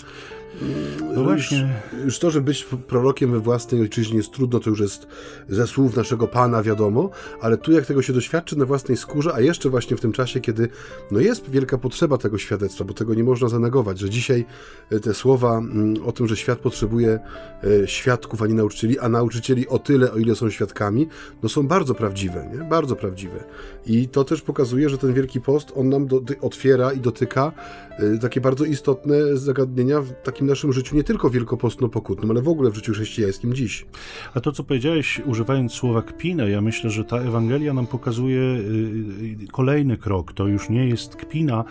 no 1.14 1.24
właśnie. 1.24 1.82
Już, 1.92 2.04
już, 2.04 2.18
to, 2.18 2.30
że 2.30 2.40
być 2.40 2.64
prorokiem 2.64 3.32
we 3.32 3.40
własnej 3.40 3.80
ojczyźnie 3.80 4.16
jest 4.16 4.32
trudno, 4.32 4.60
to 4.60 4.70
już 4.70 4.80
jest 4.80 5.06
ze 5.48 5.66
słów 5.66 5.96
naszego 5.96 6.28
Pana 6.28 6.62
wiadomo, 6.62 7.10
ale 7.40 7.56
tu 7.56 7.72
jak 7.72 7.86
tego 7.86 8.02
się 8.02 8.12
doświadczy 8.12 8.58
na 8.58 8.64
własnej 8.64 8.96
skórze, 8.96 9.34
a 9.34 9.40
jeszcze 9.40 9.70
właśnie 9.70 9.96
w 9.96 10.00
tym 10.00 10.12
czasie, 10.12 10.40
kiedy 10.40 10.68
no 11.10 11.20
jest 11.20 11.50
wielka 11.50 11.78
potrzeba 11.78 12.18
tego 12.18 12.38
świadectwa, 12.38 12.84
bo 12.84 12.94
tego 12.94 13.14
nie 13.14 13.24
można 13.24 13.48
zanegować, 13.48 13.98
że 13.98 14.10
dzisiaj 14.10 14.44
e, 14.90 15.00
te 15.00 15.14
słowa 15.14 15.58
mm, 15.58 15.94
o 16.06 16.12
tym, 16.12 16.28
że 16.28 16.36
świat 16.36 16.58
potrzebuje 16.58 17.18
e, 17.64 17.88
świadków, 17.88 18.42
a 18.42 18.46
nie 18.46 18.54
nauczycieli, 18.54 18.98
a 18.98 19.08
nauczycieli 19.08 19.68
o 19.68 19.78
tyle, 19.78 20.12
o 20.12 20.16
ile 20.16 20.34
są 20.34 20.50
świadkami, 20.50 21.08
no 21.42 21.48
są 21.48 21.68
bardzo 21.68 21.94
prawdziwe, 21.94 22.50
nie? 22.52 22.64
Bardzo 22.64 22.96
prawdziwe. 22.96 23.44
I 23.86 24.08
to 24.08 24.24
też 24.24 24.42
pokazuje, 24.42 24.88
że 24.88 24.98
ten 24.98 25.14
Wielki 25.14 25.40
Post, 25.40 25.72
on 25.76 25.88
nam 25.88 26.06
do, 26.06 26.20
otwiera 26.40 26.92
i 26.92 27.00
dotyka 27.00 27.52
e, 27.90 28.18
takie 28.18 28.40
bardzo 28.40 28.64
istotne 28.64 29.36
zagadnienia 29.36 30.00
w 30.00 30.12
takim 30.22 30.43
takim 30.44 30.50
naszym 30.50 30.72
życiu, 30.72 30.96
nie 30.96 31.04
tylko 31.04 31.30
wielkopostno-pokutnym, 31.30 32.30
ale 32.30 32.42
w 32.42 32.48
ogóle 32.48 32.70
w 32.70 32.74
życiu 32.74 32.92
chrześcijańskim 32.92 33.54
dziś. 33.54 33.86
A 34.34 34.40
to, 34.40 34.52
co 34.52 34.64
powiedziałeś, 34.64 35.20
używając 35.26 35.72
słowa 35.72 36.02
kpinę, 36.02 36.50
ja 36.50 36.60
myślę, 36.60 36.90
że 36.90 37.04
ta 37.04 37.16
Ewangelia 37.16 37.74
nam 37.74 37.86
pokazuje 37.86 38.40
y, 38.40 39.44
y, 39.44 39.46
kolejny 39.52 39.96
krok. 39.96 40.32
To 40.32 40.46
już 40.46 40.68
nie 40.68 40.88
jest 40.88 41.16
kpina. 41.16 41.64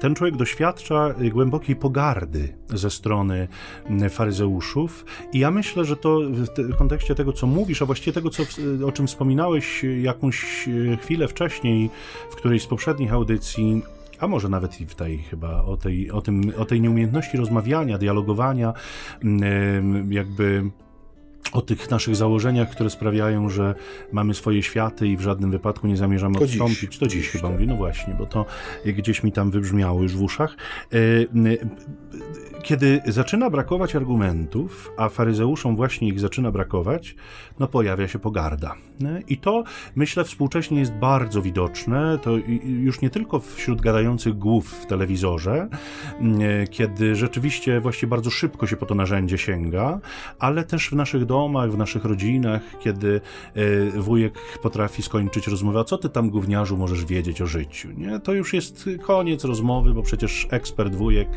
Ten 0.00 0.14
człowiek 0.14 0.36
doświadcza 0.36 1.14
głębokiej 1.32 1.76
pogardy 1.76 2.56
ze 2.68 2.90
strony 2.90 3.48
faryzeuszów 4.10 5.04
i 5.32 5.38
ja 5.38 5.50
myślę, 5.50 5.84
że 5.84 5.96
to 5.96 6.20
w 6.58 6.76
kontekście 6.76 7.14
tego, 7.14 7.32
co 7.32 7.46
mówisz, 7.46 7.82
a 7.82 7.86
właściwie 7.86 8.12
tego, 8.12 8.30
co, 8.30 8.42
o 8.86 8.92
czym 8.92 9.06
wspominałeś 9.06 9.84
jakąś 10.02 10.68
y, 10.68 10.98
chwilę 11.02 11.28
wcześniej 11.28 11.90
w 12.30 12.36
którejś 12.36 12.62
z 12.62 12.66
poprzednich 12.66 13.12
audycji, 13.12 13.82
a 14.20 14.26
może 14.26 14.48
nawet 14.48 14.80
i 14.80 14.86
w 14.86 14.94
tej 14.94 15.18
chyba 15.18 15.62
o 15.62 15.76
tej, 15.76 16.10
o 16.10 16.20
tym, 16.20 16.52
o 16.58 16.64
tej 16.64 16.80
nieumiejętności 16.80 17.36
rozmawiania, 17.36 17.98
dialogowania, 17.98 18.72
mm, 19.22 20.12
jakby 20.12 20.70
o 21.52 21.62
tych 21.62 21.90
naszych 21.90 22.16
założeniach, 22.16 22.70
które 22.70 22.90
sprawiają, 22.90 23.48
że 23.48 23.74
mamy 24.12 24.34
swoje 24.34 24.62
światy 24.62 25.08
i 25.08 25.16
w 25.16 25.20
żadnym 25.20 25.50
wypadku 25.50 25.86
nie 25.86 25.96
zamierzamy 25.96 26.38
to 26.38 26.44
odstąpić. 26.44 26.90
Dziś. 26.90 26.98
To 26.98 27.06
dziś, 27.06 27.22
dziś 27.22 27.30
chyba 27.30 27.42
tak. 27.42 27.52
mówię, 27.52 27.66
no 27.66 27.76
właśnie, 27.76 28.14
bo 28.14 28.26
to 28.26 28.46
gdzieś 28.86 29.22
mi 29.22 29.32
tam 29.32 29.50
wybrzmiało 29.50 30.02
już 30.02 30.16
w 30.16 30.22
uszach. 30.22 30.56
E, 30.92 30.96
kiedy 32.62 33.00
zaczyna 33.06 33.50
brakować 33.50 33.96
argumentów, 33.96 34.92
a 34.96 35.08
faryzeuszom 35.08 35.76
właśnie 35.76 36.08
ich 36.08 36.20
zaczyna 36.20 36.52
brakować, 36.52 37.16
no 37.58 37.66
pojawia 37.66 38.08
się 38.08 38.18
pogarda. 38.18 38.74
I 39.28 39.36
to, 39.36 39.64
myślę, 39.96 40.24
współcześnie 40.24 40.80
jest 40.80 40.92
bardzo 40.92 41.42
widoczne, 41.42 42.18
to 42.22 42.30
już 42.64 43.00
nie 43.00 43.10
tylko 43.10 43.40
wśród 43.40 43.80
gadających 43.80 44.38
głów 44.38 44.70
w 44.70 44.86
telewizorze, 44.86 45.68
kiedy 46.70 47.14
rzeczywiście 47.14 47.80
właściwie 47.80 48.10
bardzo 48.10 48.30
szybko 48.30 48.66
się 48.66 48.76
po 48.76 48.86
to 48.86 48.94
narzędzie 48.94 49.38
sięga, 49.38 50.00
ale 50.38 50.64
też 50.64 50.88
w 50.90 50.92
naszych 50.92 51.24
domach, 51.24 51.72
w 51.72 51.78
naszych 51.78 52.04
rodzinach, 52.04 52.62
kiedy 52.80 53.20
e, 53.54 54.00
wujek 54.00 54.34
potrafi 54.62 55.02
skończyć 55.02 55.46
rozmowę, 55.46 55.80
a 55.80 55.84
co 55.84 55.98
ty 55.98 56.08
tam 56.08 56.30
gówniarzu 56.30 56.76
możesz 56.76 57.04
wiedzieć 57.04 57.42
o 57.42 57.46
życiu, 57.46 57.88
nie? 57.96 58.20
To 58.20 58.32
już 58.32 58.54
jest 58.54 58.90
koniec 59.02 59.44
rozmowy, 59.44 59.94
bo 59.94 60.02
przecież 60.02 60.46
ekspert 60.50 60.94
wujek 60.94 61.28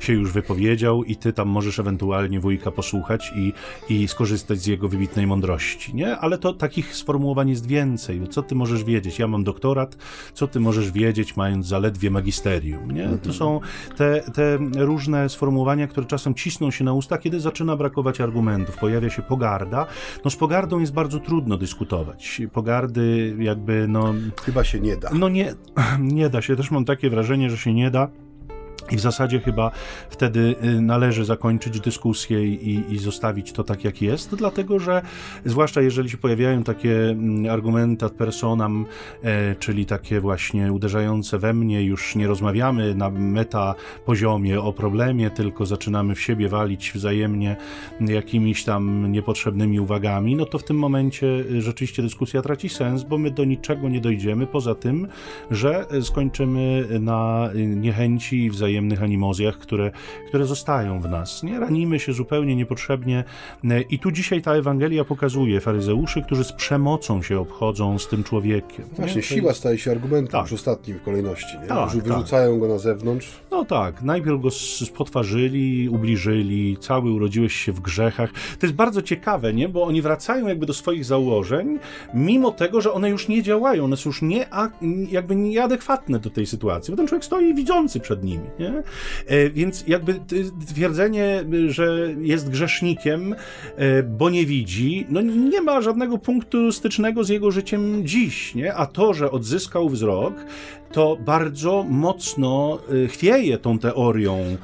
się 0.00 0.12
już 0.12 0.32
wypowiedział 0.32 1.04
i 1.04 1.16
ty 1.16 1.32
tam 1.32 1.48
możesz 1.48 1.78
ewentualnie 1.78 2.40
wujka 2.40 2.70
posłuchać 2.70 3.32
i, 3.36 3.52
i 3.88 4.08
skorzystać 4.08 4.58
z 4.58 4.66
jego 4.66 4.88
wybitnej 4.88 5.26
mądrości, 5.26 5.94
nie? 5.94 6.18
Ale 6.18 6.38
to 6.38 6.52
takich 6.52 6.96
sformułowań 7.06 7.50
jest 7.50 7.66
więcej. 7.66 8.28
Co 8.30 8.42
ty 8.42 8.54
możesz 8.54 8.84
wiedzieć? 8.84 9.18
Ja 9.18 9.26
mam 9.26 9.44
doktorat, 9.44 9.96
co 10.34 10.46
ty 10.46 10.60
możesz 10.60 10.92
wiedzieć, 10.92 11.36
mając 11.36 11.66
zaledwie 11.66 12.10
magisterium, 12.10 12.90
nie? 12.90 13.04
To 13.04 13.12
mhm. 13.12 13.34
są 13.34 13.60
te, 13.96 14.22
te 14.34 14.58
różne 14.76 15.28
sformułowania, 15.28 15.86
które 15.86 16.06
czasem 16.06 16.34
cisną 16.34 16.70
się 16.70 16.84
na 16.84 16.92
usta, 16.92 17.18
kiedy 17.18 17.40
zaczyna 17.40 17.76
brakować 17.76 18.20
argumentów, 18.20 18.76
pojawia 18.76 19.10
się 19.10 19.22
pogarda. 19.22 19.86
No 20.24 20.30
z 20.30 20.36
pogardą 20.36 20.78
jest 20.78 20.92
bardzo 20.92 21.20
trudno 21.20 21.56
dyskutować. 21.56 22.42
Pogardy 22.52 23.36
jakby, 23.38 23.86
no... 23.88 24.14
Chyba 24.44 24.64
się 24.64 24.80
nie 24.80 24.96
da. 24.96 25.10
No 25.14 25.28
nie, 25.28 25.54
nie 26.00 26.30
da 26.30 26.42
się. 26.42 26.56
Też 26.56 26.70
mam 26.70 26.84
takie 26.84 27.10
wrażenie, 27.10 27.50
że 27.50 27.56
się 27.56 27.74
nie 27.74 27.90
da. 27.90 28.08
I 28.90 28.96
w 28.96 29.00
zasadzie 29.00 29.40
chyba 29.40 29.70
wtedy 30.10 30.54
y, 30.64 30.80
należy 30.80 31.24
zakończyć 31.24 31.80
dyskusję 31.80 32.46
i, 32.46 32.84
i, 32.92 32.98
zostawić 32.98 33.52
to 33.52 33.64
tak, 33.64 33.84
jak 33.84 34.02
jest, 34.02 34.34
dlatego 34.34 34.78
że 34.78 35.02
zwłaszcza 35.44 35.80
jeżeli 35.80 36.10
się 36.10 36.16
pojawiają 36.16 36.62
takie 36.62 37.10
mm, 37.10 37.52
argumenty 37.52 38.04
ad 38.04 38.12
personam, 38.12 38.86
e, 39.22 39.54
czyli 39.54 39.86
takie 39.86 40.20
właśnie 40.20 40.72
uderzające 40.72 41.38
we 41.38 41.52
mnie, 41.52 41.84
już 41.84 42.16
nie 42.16 42.26
rozmawiamy 42.26 42.94
na 42.94 43.10
meta 43.10 43.74
poziomie 44.04 44.60
o 44.60 44.72
problemie, 44.72 45.30
tylko 45.30 45.66
zaczynamy 45.66 46.14
w 46.14 46.20
siebie 46.20 46.48
walić 46.48 46.92
wzajemnie 46.94 47.56
jakimiś 48.00 48.64
tam 48.64 49.12
niepotrzebnymi 49.12 49.80
uwagami, 49.80 50.36
no 50.36 50.46
to 50.46 50.58
w 50.58 50.64
tym 50.64 50.78
momencie 50.78 51.26
y, 51.26 51.62
rzeczywiście 51.62 52.02
dyskusja 52.02 52.42
traci 52.42 52.68
sens, 52.68 53.02
bo 53.02 53.18
my 53.18 53.30
do 53.30 53.44
niczego 53.44 53.88
nie 53.88 54.00
dojdziemy, 54.00 54.46
poza 54.46 54.74
tym, 54.74 55.08
że 55.50 55.86
skończymy 56.02 56.86
na 57.00 57.50
niechęci 57.54 58.44
i 58.44 58.50
wzajemnie 58.50 58.75
wzajemnych 58.76 59.02
animozjach, 59.02 59.58
które, 59.58 59.90
które 60.28 60.46
zostają 60.46 61.00
w 61.00 61.08
nas. 61.08 61.42
Nie 61.42 61.60
ranimy 61.60 62.00
się 62.00 62.12
zupełnie 62.12 62.56
niepotrzebnie. 62.56 63.24
I 63.90 63.98
tu 63.98 64.10
dzisiaj 64.10 64.42
ta 64.42 64.52
Ewangelia 64.52 65.04
pokazuje 65.04 65.60
faryzeuszy, 65.60 66.22
którzy 66.22 66.44
z 66.44 66.52
przemocą 66.52 67.22
się 67.22 67.40
obchodzą 67.40 67.98
z 67.98 68.08
tym 68.08 68.24
człowiekiem. 68.24 68.84
Właśnie, 68.92 69.22
siła 69.22 69.54
staje 69.54 69.78
się 69.78 69.90
argumentem 69.90 70.32
tak. 70.32 70.42
już 70.42 70.52
ostatnim 70.52 70.98
w 70.98 71.02
kolejności. 71.02 71.58
Nie? 71.62 71.66
Tak, 71.66 71.90
wyrzucają 71.90 72.50
tak. 72.50 72.60
go 72.60 72.68
na 72.68 72.78
zewnątrz. 72.78 73.28
No 73.50 73.64
tak, 73.64 74.02
najpierw 74.02 74.40
go 74.40 74.50
spotwarzyli, 74.50 75.88
ubliżyli, 75.88 76.76
cały 76.80 77.12
urodziłeś 77.12 77.52
się 77.54 77.72
w 77.72 77.80
grzechach. 77.80 78.32
To 78.32 78.66
jest 78.66 78.74
bardzo 78.74 79.02
ciekawe, 79.02 79.54
nie? 79.54 79.68
bo 79.68 79.84
oni 79.84 80.02
wracają 80.02 80.46
jakby 80.46 80.66
do 80.66 80.74
swoich 80.74 81.04
założeń, 81.04 81.78
mimo 82.14 82.50
tego, 82.50 82.80
że 82.80 82.92
one 82.92 83.10
już 83.10 83.28
nie 83.28 83.42
działają, 83.42 83.84
one 83.84 83.96
są 83.96 84.10
już 84.10 84.22
nie, 84.22 84.46
jakby 85.10 85.36
nieadekwatne 85.36 86.18
do 86.18 86.30
tej 86.30 86.46
sytuacji, 86.46 86.92
bo 86.92 86.96
ten 86.96 87.06
człowiek 87.06 87.24
stoi 87.24 87.54
widzący 87.54 88.00
przed 88.00 88.24
nimi. 88.24 88.44
Nie? 88.58 88.65
Nie? 88.70 88.82
E, 89.36 89.50
więc 89.50 89.84
jakby 89.86 90.20
twierdzenie, 90.74 91.44
że 91.68 92.14
jest 92.20 92.50
grzesznikiem, 92.50 93.34
e, 93.76 94.02
bo 94.02 94.30
nie 94.30 94.46
widzi, 94.46 95.06
no 95.08 95.20
nie 95.20 95.60
ma 95.60 95.80
żadnego 95.80 96.18
punktu 96.18 96.72
stycznego 96.72 97.24
z 97.24 97.28
jego 97.28 97.50
życiem 97.50 98.06
dziś, 98.06 98.54
nie? 98.54 98.74
A 98.74 98.86
to, 98.86 99.14
że 99.14 99.30
odzyskał 99.30 99.88
wzrok, 99.88 100.34
to 100.92 101.16
bardzo 101.16 101.84
mocno 101.88 102.78
y, 102.92 103.08
chwieje 103.08 103.58
tą 103.58 103.78
teorią 103.78 104.56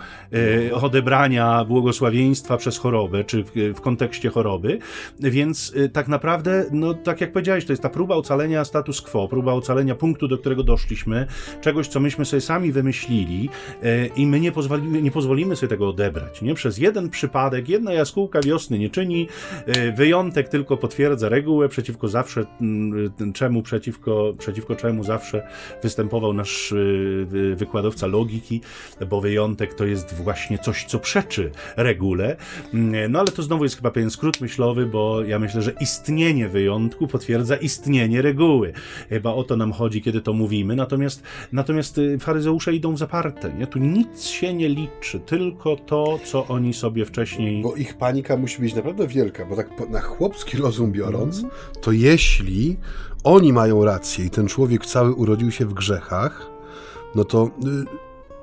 odebrania 0.72 1.64
błogosławieństwa 1.64 2.56
przez 2.56 2.78
chorobę, 2.78 3.24
czy 3.24 3.44
w, 3.44 3.50
w 3.76 3.80
kontekście 3.80 4.30
choroby. 4.30 4.78
Więc 5.20 5.72
y, 5.76 5.88
tak 5.88 6.08
naprawdę, 6.08 6.64
no 6.72 6.94
tak 6.94 7.20
jak 7.20 7.32
powiedziałeś, 7.32 7.64
to 7.64 7.72
jest 7.72 7.82
ta 7.82 7.88
próba 7.88 8.14
ocalenia 8.14 8.64
status 8.64 9.02
quo, 9.02 9.28
próba 9.28 9.52
ocalenia 9.52 9.94
punktu, 9.94 10.28
do 10.28 10.38
którego 10.38 10.62
doszliśmy, 10.62 11.26
czegoś, 11.60 11.88
co 11.88 12.00
myśmy 12.00 12.24
sobie 12.24 12.40
sami 12.40 12.72
wymyślili 12.72 13.48
i 14.16 14.26
my 14.26 14.40
nie 14.40 14.52
pozwolimy, 14.52 15.02
nie 15.02 15.10
pozwolimy 15.10 15.56
sobie 15.56 15.70
tego 15.70 15.88
odebrać. 15.88 16.42
Nie? 16.42 16.54
Przez 16.54 16.78
jeden 16.78 17.10
przypadek, 17.10 17.68
jedna 17.68 17.92
jaskółka 17.92 18.40
wiosny 18.40 18.78
nie 18.78 18.90
czyni, 18.90 19.28
wyjątek 19.94 20.48
tylko 20.48 20.76
potwierdza 20.76 21.28
regułę, 21.28 21.68
przeciwko 21.68 22.08
zawsze, 22.08 22.44
mm, 22.60 23.32
czemu, 23.34 23.62
przeciwko, 23.62 24.34
przeciwko 24.38 24.76
czemu 24.76 25.04
zawsze 25.04 25.48
występował 25.82 26.32
nasz 26.32 26.74
wykładowca 27.54 28.06
logiki, 28.06 28.60
bo 29.08 29.20
wyjątek 29.20 29.74
to 29.74 29.84
jest 29.84 30.21
właśnie 30.22 30.58
coś, 30.58 30.84
co 30.84 30.98
przeczy 30.98 31.50
regule. 31.76 32.36
Mm, 32.74 33.12
no 33.12 33.18
ale 33.18 33.28
to 33.28 33.42
znowu 33.42 33.64
jest 33.64 33.76
chyba 33.76 33.90
pewien 33.90 34.10
skrót 34.10 34.40
myślowy, 34.40 34.86
bo 34.86 35.24
ja 35.24 35.38
myślę, 35.38 35.62
że 35.62 35.72
istnienie 35.80 36.48
wyjątku 36.48 37.06
potwierdza 37.08 37.56
istnienie 37.56 38.22
reguły. 38.22 38.72
Chyba 39.08 39.34
o 39.34 39.44
to 39.44 39.56
nam 39.56 39.72
chodzi, 39.72 40.02
kiedy 40.02 40.20
to 40.20 40.32
mówimy. 40.32 40.76
Natomiast, 40.76 41.22
natomiast 41.52 41.98
y, 41.98 42.18
faryzeusze 42.18 42.74
idą 42.74 42.94
w 42.94 42.98
zaparte. 42.98 43.52
Nie? 43.58 43.66
Tu 43.66 43.78
nic 43.78 44.24
się 44.24 44.54
nie 44.54 44.68
liczy, 44.68 45.20
tylko 45.20 45.76
to, 45.76 46.18
co 46.24 46.46
oni 46.46 46.74
sobie 46.74 47.04
wcześniej. 47.04 47.62
Bo 47.62 47.76
ich 47.76 47.94
panika 47.98 48.36
musi 48.36 48.60
być 48.60 48.74
naprawdę 48.74 49.06
wielka, 49.06 49.44
bo 49.44 49.56
tak 49.56 49.90
na 49.90 50.00
chłopski 50.00 50.56
rozum 50.56 50.92
biorąc, 50.92 51.38
mm. 51.38 51.50
to 51.80 51.92
jeśli 51.92 52.76
oni 53.24 53.52
mają 53.52 53.84
rację 53.84 54.24
i 54.24 54.30
ten 54.30 54.48
człowiek 54.48 54.86
cały 54.86 55.14
urodził 55.14 55.50
się 55.50 55.66
w 55.66 55.74
grzechach, 55.74 56.50
no 57.14 57.24
to 57.24 57.46
y, 57.46 57.50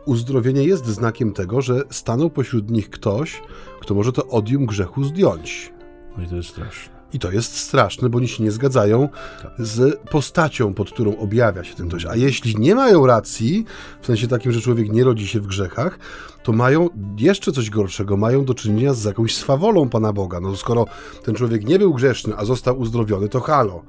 uzdrowienie 0.09 0.63
jest 0.63 0.85
znakiem 0.85 1.33
tego, 1.33 1.61
że 1.61 1.83
stanął 1.89 2.29
pośród 2.29 2.71
nich 2.71 2.89
ktoś, 2.89 3.41
kto 3.79 3.93
może 3.93 4.11
to 4.11 4.27
odium 4.27 4.65
grzechu 4.65 5.03
zdjąć. 5.03 5.73
No 6.17 6.23
i 6.23 6.27
to 6.27 6.35
jest 6.35 6.49
straszne. 6.49 6.99
I 7.13 7.19
to 7.19 7.31
jest 7.31 7.57
straszne, 7.57 8.09
bo 8.09 8.17
oni 8.17 8.27
się 8.27 8.43
nie 8.43 8.51
zgadzają 8.51 9.09
tak. 9.41 9.51
z 9.59 9.99
postacią, 9.99 10.73
pod 10.73 10.91
którą 10.91 11.17
objawia 11.17 11.63
się 11.63 11.75
ten 11.75 11.87
ktoś. 11.87 12.05
A 12.05 12.15
jeśli 12.15 12.55
nie 12.55 12.75
mają 12.75 13.05
racji, 13.05 13.65
w 14.01 14.05
sensie 14.05 14.27
takim, 14.27 14.51
że 14.51 14.61
człowiek 14.61 14.91
nie 14.91 15.03
rodzi 15.03 15.27
się 15.27 15.39
w 15.39 15.47
grzechach, 15.47 15.99
to 16.43 16.51
mają 16.51 16.89
jeszcze 17.17 17.51
coś 17.51 17.69
gorszego, 17.69 18.17
mają 18.17 18.45
do 18.45 18.53
czynienia 18.53 18.93
z 18.93 19.03
jakąś 19.03 19.35
swawolą 19.35 19.89
Pana 19.89 20.13
Boga. 20.13 20.39
No 20.39 20.55
skoro 20.55 20.85
ten 21.23 21.35
człowiek 21.35 21.65
nie 21.65 21.79
był 21.79 21.93
grzeszny, 21.93 22.33
a 22.37 22.45
został 22.45 22.79
uzdrowiony, 22.79 23.29
to 23.29 23.39
halo 23.39 23.83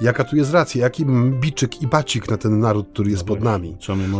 jaka 0.00 0.24
tu 0.24 0.36
jest 0.36 0.52
racja, 0.52 0.82
jaki 0.82 1.04
biczyk 1.40 1.82
i 1.82 1.86
bacik 1.86 2.30
na 2.30 2.36
ten 2.36 2.60
naród, 2.60 2.88
który 2.92 3.10
jest 3.10 3.22
no 3.22 3.28
pod 3.28 3.42
nami. 3.44 3.76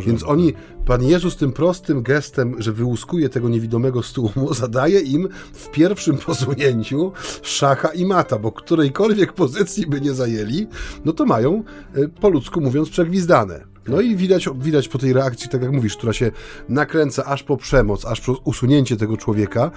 Więc 0.07 0.23
oni, 0.25 0.53
Pan 0.87 1.03
Jezus 1.03 1.37
tym 1.37 1.53
prostym 1.53 2.03
gestem, 2.03 2.63
że 2.63 2.73
wyłuskuje 2.73 3.29
tego 3.29 3.49
niewidomego 3.49 4.03
z 4.03 4.13
tłumu, 4.13 4.55
zadaje 4.55 5.01
im 5.01 5.29
w 5.53 5.71
pierwszym 5.71 6.19
posunięciu 6.19 7.13
szacha 7.43 7.89
i 7.89 8.05
mata, 8.05 8.39
bo 8.39 8.53
którejkolwiek 8.53 9.33
pozycji 9.33 9.87
by 9.87 10.01
nie 10.01 10.15
zajęli, 10.15 10.67
no 11.05 11.13
to 11.13 11.27
mają, 11.27 11.63
e, 11.95 12.09
po 12.09 12.29
ludzku 12.29 12.61
mówiąc, 12.61 12.91
przegwizdane. 12.91 13.78
No 13.89 14.01
i 14.01 14.17
widać, 14.17 14.49
widać 14.55 14.89
po 14.89 14.99
tej 14.99 15.13
reakcji, 15.13 15.49
tak 15.49 15.63
jak 15.63 15.73
mówisz, 15.73 15.97
która 15.97 16.13
się 16.13 16.31
nakręca 16.69 17.25
aż 17.25 17.43
po 17.43 17.57
przemoc, 17.57 18.05
aż 18.05 18.21
po 18.21 18.33
usunięcie 18.45 18.97
tego 18.97 19.17
człowieka 19.17 19.71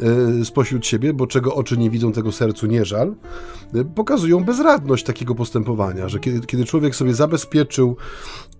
yy, 0.00 0.44
spośród 0.44 0.86
siebie, 0.86 1.12
bo 1.12 1.26
czego 1.26 1.54
oczy 1.54 1.76
nie 1.76 1.90
widzą, 1.90 2.12
tego 2.12 2.32
sercu 2.32 2.66
nie 2.66 2.84
żal, 2.84 3.14
yy, 3.74 3.84
pokazują 3.84 4.44
bezradność 4.44 5.04
takiego 5.04 5.34
postępowania, 5.34 6.08
że 6.08 6.18
kiedy, 6.18 6.46
kiedy 6.46 6.64
człowiek 6.64 6.96
sobie 6.96 7.14
zabezpieczył 7.14 7.96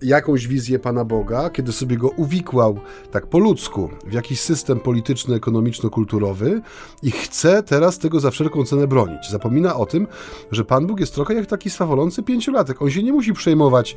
jakąś 0.02 0.46
wizję 0.46 0.78
Pana 0.78 1.04
Boga, 1.04 1.50
kiedy 1.50 1.72
sobie 1.72 1.96
go 1.96 2.08
uwikłał 2.08 2.80
tak 3.10 3.26
po 3.26 3.38
ludzku 3.38 3.90
w 4.06 4.12
jakiś 4.12 4.40
system 4.40 4.80
polityczny, 4.80 5.34
ekonomiczno-kulturowy 5.34 6.60
i 7.02 7.10
chce 7.10 7.62
teraz 7.62 7.98
tego 7.98 8.20
za 8.20 8.30
wszelką 8.30 8.64
cenę 8.64 8.86
bronić. 8.86 9.30
Zapomina 9.30 9.76
o 9.76 9.86
tym, 9.86 10.06
że 10.52 10.64
Pan 10.64 10.86
Bóg 10.86 11.00
jest 11.00 11.14
trochę 11.14 11.34
jak 11.34 11.46
taki 11.46 11.70
swawolący 11.70 12.22
pięciolatek. 12.22 12.82
On 12.82 12.90
się 12.90 13.02
nie 13.02 13.12
musi 13.12 13.32
przejmować 13.32 13.96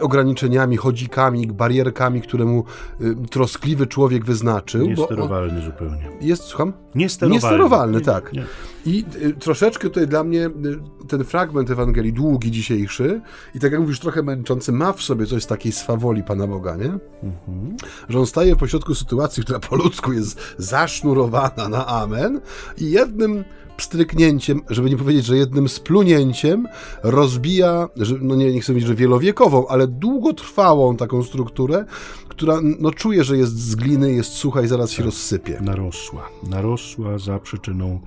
ograniczeniami, 0.00 0.37
chodzikami, 0.78 1.46
barierkami, 1.46 2.22
które 2.22 2.44
mu 2.44 2.64
y, 3.00 3.14
troskliwy 3.30 3.86
człowiek 3.86 4.24
wyznaczył. 4.24 4.86
Niesterowalny 4.86 5.62
zupełnie. 5.62 6.10
Jest, 6.20 6.42
słucham? 6.42 6.72
Niesterowalny. 6.94 7.34
Niesterowalny, 7.34 8.00
tak. 8.00 8.32
Nie, 8.32 8.40
nie. 8.40 8.46
I 8.86 9.04
y, 9.22 9.32
troszeczkę 9.32 9.88
tutaj 9.88 10.08
dla 10.08 10.24
mnie 10.24 10.46
y, 10.46 11.06
ten 11.08 11.24
fragment 11.24 11.70
Ewangelii, 11.70 12.12
długi 12.12 12.50
dzisiejszy 12.50 13.20
i 13.54 13.60
tak 13.60 13.72
jak 13.72 13.80
mówisz, 13.80 14.00
trochę 14.00 14.22
męczący, 14.22 14.72
ma 14.72 14.92
w 14.92 15.02
sobie 15.02 15.26
coś 15.26 15.42
z 15.42 15.46
takiej 15.46 15.72
swawoli 15.72 16.22
Pana 16.22 16.46
Boga, 16.46 16.76
nie? 16.76 16.98
Mhm. 17.22 17.76
Że 18.08 18.18
on 18.18 18.26
staje 18.26 18.54
w 18.54 18.58
pośrodku 18.58 18.94
sytuacji, 18.94 19.42
która 19.42 19.58
po 19.58 19.76
ludzku 19.76 20.12
jest 20.12 20.54
zasznurowana 20.58 21.68
na 21.68 21.86
amen 21.86 22.40
i 22.78 22.90
jednym 22.90 23.44
pstryknięciem, 23.78 24.62
żeby 24.70 24.90
nie 24.90 24.96
powiedzieć, 24.96 25.24
że 25.24 25.36
jednym 25.36 25.68
splunięciem 25.68 26.68
rozbija, 27.02 27.88
że, 27.96 28.14
no 28.20 28.36
nie, 28.36 28.52
nie 28.52 28.60
chcę 28.60 28.72
mówić, 28.72 28.86
że 28.86 28.94
wielowiekową, 28.94 29.68
ale 29.68 29.86
długotrwałą 29.86 30.96
taką 30.96 31.22
strukturę, 31.22 31.84
która 32.28 32.60
no, 32.80 32.90
czuje, 32.90 33.24
że 33.24 33.36
jest 33.36 33.58
z 33.58 33.74
gliny, 33.74 34.12
jest 34.12 34.32
sucha 34.32 34.62
i 34.62 34.66
zaraz 34.66 34.90
się 34.90 34.96
tak. 34.96 35.06
rozsypie. 35.06 35.60
Narosła. 35.60 36.28
Narosła 36.50 37.18
za 37.18 37.38
przyczyną 37.38 38.00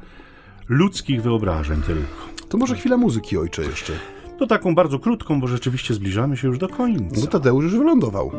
ludzkich 0.69 1.21
wyobrażeń 1.21 1.81
tylko. 1.81 2.47
To 2.49 2.57
może 2.57 2.75
chwila 2.75 2.97
muzyki, 2.97 3.37
ojcze, 3.37 3.63
jeszcze. 3.63 3.93
To 4.39 4.47
taką 4.47 4.75
bardzo 4.75 4.99
krótką, 4.99 5.41
bo 5.41 5.47
rzeczywiście 5.47 5.93
zbliżamy 5.93 6.37
się 6.37 6.47
już 6.47 6.57
do 6.57 6.69
końca. 6.69 7.21
No 7.21 7.27
Tadeusz 7.27 7.63
już 7.63 7.77
wylądował. 7.77 8.31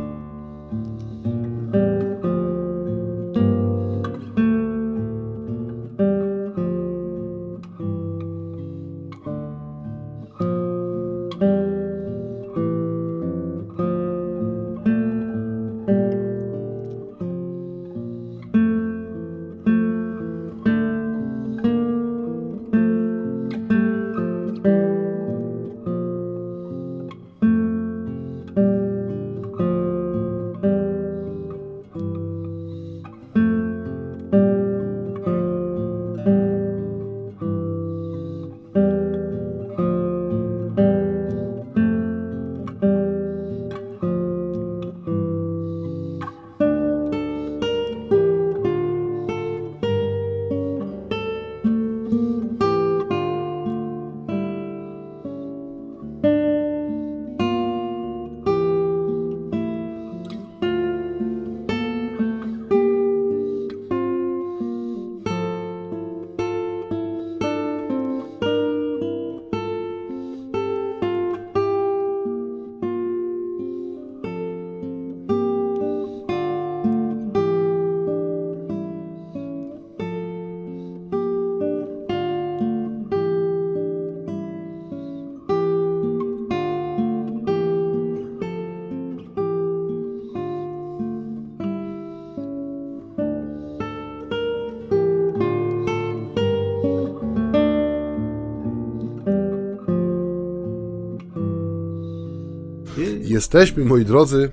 Jesteśmy, 103.55 103.85
moi 103.85 104.05
drodzy, 104.05 104.51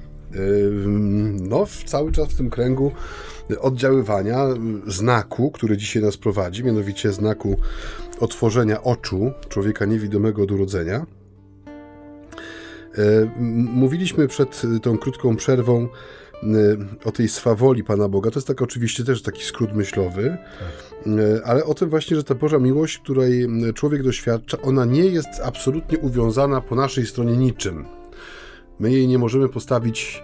no, 1.42 1.66
cały 1.86 2.12
czas 2.12 2.30
w 2.30 2.38
tym 2.38 2.50
kręgu 2.50 2.92
oddziaływania 3.60 4.48
znaku, 4.88 5.52
który 5.52 5.78
dzisiaj 5.78 6.04
nas 6.04 6.18
prowadzi, 6.18 6.64
mianowicie 6.64 7.12
znaku 7.12 7.58
otworzenia 8.20 8.84
oczu 8.84 9.32
człowieka 9.50 9.86
niewidomego 9.86 10.44
od 10.44 10.52
urodzenia. 10.52 11.06
Mówiliśmy 13.74 14.28
przed 14.28 14.62
tą 14.82 14.98
krótką 14.98 15.36
przerwą 15.36 15.88
o 17.06 17.12
tej 17.12 17.28
swawoli 17.28 17.84
Pana 17.84 18.10
Boga. 18.10 18.32
To 18.32 18.40
jest 18.40 18.48
tak 18.48 18.62
oczywiście 18.62 19.04
też 19.04 19.22
taki 19.22 19.44
skrót 19.44 19.74
myślowy, 19.74 20.38
ale 21.44 21.66
o 21.66 21.74
tym 21.74 21.90
właśnie, 21.90 22.18
że 22.18 22.24
ta 22.24 22.36
Boża 22.36 22.60
miłość, 22.60 23.00
której 23.00 23.48
człowiek 23.76 24.04
doświadcza, 24.04 24.62
ona 24.62 24.86
nie 24.86 25.06
jest 25.06 25.30
absolutnie 25.44 25.98
uwiązana 25.98 26.62
po 26.62 26.76
naszej 26.76 27.06
stronie 27.06 27.38
niczym. 27.38 27.86
My 28.80 28.92
jej 28.92 29.08
nie 29.08 29.18
możemy 29.18 29.50
postawić 29.50 30.24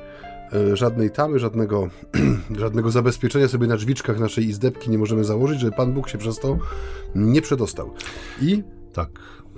e, 0.54 0.78
żadnej 0.78 1.12
tamy, 1.12 1.40
żadnego, 1.40 1.90
żadnego 2.64 2.92
zabezpieczenia 2.92 3.48
sobie 3.48 3.68
na 3.68 3.78
drzwiczkach 3.78 4.20
naszej 4.20 4.46
izdebki 4.46 4.90
nie 4.90 4.98
możemy 4.98 5.24
założyć, 5.24 5.60
żeby 5.60 5.72
Pan 5.72 5.94
Bóg 5.94 6.10
się 6.10 6.18
przez 6.18 6.40
to 6.40 6.58
nie 7.16 7.42
przedostał. 7.42 7.94
I 8.42 8.64
tak. 8.94 9.10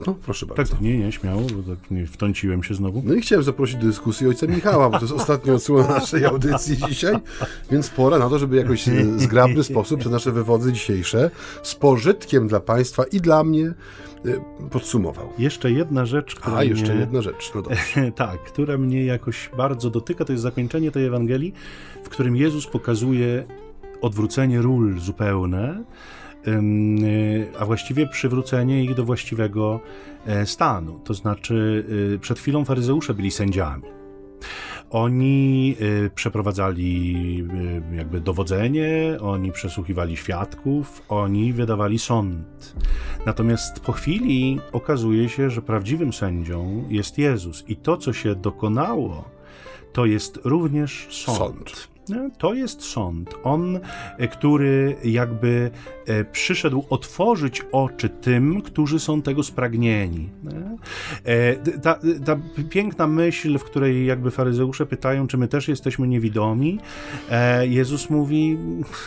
No, 0.07 0.15
proszę 0.25 0.45
bardzo. 0.45 0.73
Tak, 0.73 0.81
nie, 0.81 0.97
nie, 0.97 1.11
śmiało, 1.11 1.41
bo 1.41 1.75
tak 1.75 1.91
nie 1.91 2.05
wtrąciłem 2.05 2.63
się 2.63 2.73
znowu. 2.73 3.01
No 3.05 3.13
i 3.13 3.21
chciałem 3.21 3.43
zaprosić 3.43 3.75
do 3.75 3.87
dyskusji 3.87 4.27
ojca 4.27 4.47
Michała, 4.47 4.89
bo 4.89 4.97
to 4.97 5.05
jest 5.05 5.13
ostatnia 5.13 5.53
odsłona 5.53 5.87
naszej 5.87 6.25
audycji 6.25 6.77
dzisiaj, 6.89 7.15
więc 7.71 7.89
pora 7.89 8.19
na 8.19 8.29
to, 8.29 8.39
żeby 8.39 8.55
jakoś 8.55 8.87
w 8.87 9.21
zgrabny 9.21 9.63
sposób 9.63 10.03
te 10.03 10.09
nasze 10.09 10.31
wywody 10.31 10.73
dzisiejsze 10.73 11.31
z 11.63 11.75
pożytkiem 11.75 12.47
dla 12.47 12.59
Państwa 12.59 13.03
i 13.03 13.21
dla 13.21 13.43
mnie 13.43 13.65
e, 13.65 13.73
podsumował. 14.71 15.29
Jeszcze 15.37 15.71
jedna 15.71 16.05
rzecz, 16.05 16.35
która 16.35 16.57
A, 16.57 16.63
jeszcze 16.63 16.91
mnie... 16.91 16.99
jedna 16.99 17.21
rzecz, 17.21 17.51
no 17.55 17.61
dobrze. 17.61 18.11
tak, 18.15 18.43
która 18.43 18.77
mnie 18.77 19.05
jakoś 19.05 19.49
bardzo 19.57 19.89
dotyka, 19.89 20.25
to 20.25 20.31
jest 20.31 20.43
zakończenie 20.43 20.91
tej 20.91 21.05
Ewangelii, 21.05 21.53
w 22.03 22.09
którym 22.09 22.35
Jezus 22.35 22.67
pokazuje 22.67 23.43
odwrócenie 24.01 24.61
ról 24.61 24.99
zupełne, 24.99 25.83
a 27.59 27.65
właściwie 27.65 28.07
przywrócenie 28.07 28.83
ich 28.83 28.95
do 28.95 29.05
właściwego 29.05 29.79
e, 30.25 30.45
stanu. 30.45 30.99
To 31.03 31.13
znaczy, 31.13 31.85
y, 32.15 32.19
przed 32.19 32.39
chwilą 32.39 32.65
faryzeusze 32.65 33.13
byli 33.13 33.31
sędziami. 33.31 33.83
Oni 34.89 35.75
y, 35.81 36.09
przeprowadzali 36.15 37.15
y, 37.93 37.95
jakby 37.95 38.21
dowodzenie, 38.21 39.17
oni 39.21 39.51
przesłuchiwali 39.51 40.17
świadków, 40.17 41.03
oni 41.09 41.53
wydawali 41.53 41.99
sąd. 41.99 42.75
Natomiast 43.25 43.79
po 43.79 43.91
chwili 43.91 44.59
okazuje 44.71 45.29
się, 45.29 45.49
że 45.49 45.61
prawdziwym 45.61 46.13
sędzią 46.13 46.83
jest 46.89 47.17
Jezus 47.17 47.63
i 47.67 47.75
to, 47.75 47.97
co 47.97 48.13
się 48.13 48.35
dokonało, 48.35 49.23
to 49.93 50.05
jest 50.05 50.39
również 50.43 51.07
sąd. 51.09 51.37
sąd. 51.37 51.96
To 52.37 52.53
jest 52.53 52.81
sąd. 52.81 53.35
On, 53.43 53.79
e, 54.17 54.27
który 54.27 54.95
jakby 55.03 55.71
e, 56.05 56.23
przyszedł 56.23 56.83
otworzyć 56.89 57.65
oczy 57.71 58.09
tym, 58.09 58.61
którzy 58.61 58.99
są 58.99 59.21
tego 59.21 59.43
spragnieni. 59.43 60.29
E, 61.25 61.55
ta, 61.55 61.99
ta 62.25 62.39
piękna 62.69 63.07
myśl, 63.07 63.57
w 63.57 63.63
której 63.63 64.05
jakby 64.05 64.31
faryzeusze 64.31 64.85
pytają, 64.85 65.27
czy 65.27 65.37
my 65.37 65.47
też 65.47 65.67
jesteśmy 65.67 66.07
niewidomi, 66.07 66.79
Jezus 67.61 68.09
mówi, 68.09 68.57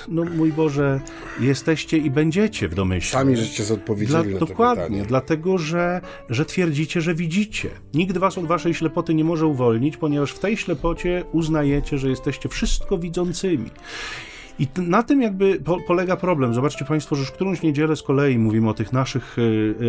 no 0.09 0.25
mój 0.25 0.53
Boże, 0.53 1.01
jesteście 1.41 1.99
i 1.99 2.11
będziecie 2.11 2.69
w 2.69 2.75
domyśle. 2.75 3.19
Sami 3.19 3.37
żeście 3.37 3.75
odpowiedzieli 3.75 4.23
Dla, 4.23 4.33
na 4.33 4.39
to 4.39 4.47
Dokładnie, 4.47 4.85
pytanie. 4.85 5.05
dlatego, 5.09 5.59
że, 5.59 6.01
że 6.31 6.45
twierdzicie, 6.45 7.01
że 7.01 7.15
widzicie. 7.15 7.71
Nikt 7.95 8.19
was 8.19 8.39
od 8.39 8.47
waszej 8.47 8.75
ślepoty 8.75 9.15
nie 9.15 9.25
może 9.25 9.47
uwolnić, 9.47 9.97
ponieważ 9.97 10.33
w 10.33 10.39
tej 10.39 10.57
ślepocie 10.57 11.25
uznajecie, 11.33 11.99
że 11.99 12.09
jesteście 12.09 12.49
wszystko 12.49 12.90
widzącymi. 12.99 13.71
I 14.61 14.69
na 14.77 15.03
tym 15.03 15.23
jakby 15.23 15.61
po, 15.65 15.81
polega 15.87 16.17
problem. 16.17 16.55
Zobaczcie 16.55 16.85
Państwo, 16.85 17.17
że 17.17 17.21
już 17.21 17.31
którąś 17.31 17.63
niedzielę 17.63 17.97
z 17.97 18.03
kolei 18.03 18.39
mówimy 18.39 18.69
o 18.69 18.75
tych 18.75 18.93
naszych 18.93 19.37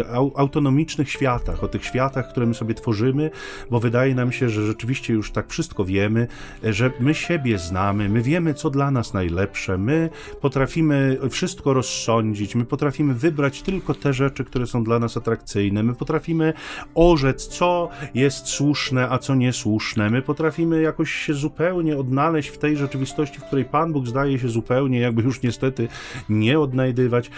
e, 0.04 0.08
autonomicznych 0.36 1.10
światach, 1.10 1.64
o 1.64 1.68
tych 1.68 1.86
światach, 1.86 2.30
które 2.30 2.46
my 2.46 2.54
sobie 2.54 2.74
tworzymy, 2.74 3.32
bo 3.72 3.80
wydaje 3.80 4.16
nam 4.16 4.32
się, 4.32 4.50
że 4.50 4.66
rzeczywiście 4.66 5.14
już 5.14 5.32
tak 5.32 5.50
wszystko 5.50 5.86
wiemy, 5.86 6.28
że 6.64 6.92
my 7.00 7.14
siebie 7.14 7.58
znamy, 7.58 8.10
my 8.10 8.22
wiemy, 8.22 8.54
co 8.54 8.70
dla 8.70 8.92
nas 8.92 9.14
najlepsze, 9.14 9.78
my 9.78 10.10
potrafimy 10.42 11.18
wszystko 11.30 11.74
rozsądzić, 11.74 12.56
my 12.56 12.66
potrafimy 12.66 13.14
wybrać 13.14 13.62
tylko 13.62 13.94
te 13.94 14.14
rzeczy, 14.14 14.46
które 14.46 14.68
są 14.68 14.84
dla 14.84 15.00
nas 15.00 15.18
atrakcyjne, 15.18 15.84
my 15.84 15.96
potrafimy 15.96 16.54
orzec, 16.96 17.48
co 17.48 17.90
jest 18.14 18.48
słuszne, 18.48 19.10
a 19.10 19.18
co 19.18 19.36
niesłuszne, 19.36 20.10
my 20.10 20.22
potrafimy 20.22 20.82
jakoś 20.82 21.12
się 21.12 21.34
zupełnie 21.34 21.98
odnaleźć 21.98 22.50
w 22.50 22.58
tej 22.58 22.78
rzeczywistości, 22.78 23.40
w 23.40 23.44
której 23.44 23.66
Pan 23.66 23.94
Bóg 23.94 24.08
zdaje 24.08 24.40
się 24.40 24.48
zupełnie 24.48 24.61
zupełnie 24.62 25.00
jakby 25.00 25.22
już 25.22 25.42
niestety 25.42 25.88
nie 26.30 26.60
odnajdywać. 26.60 27.32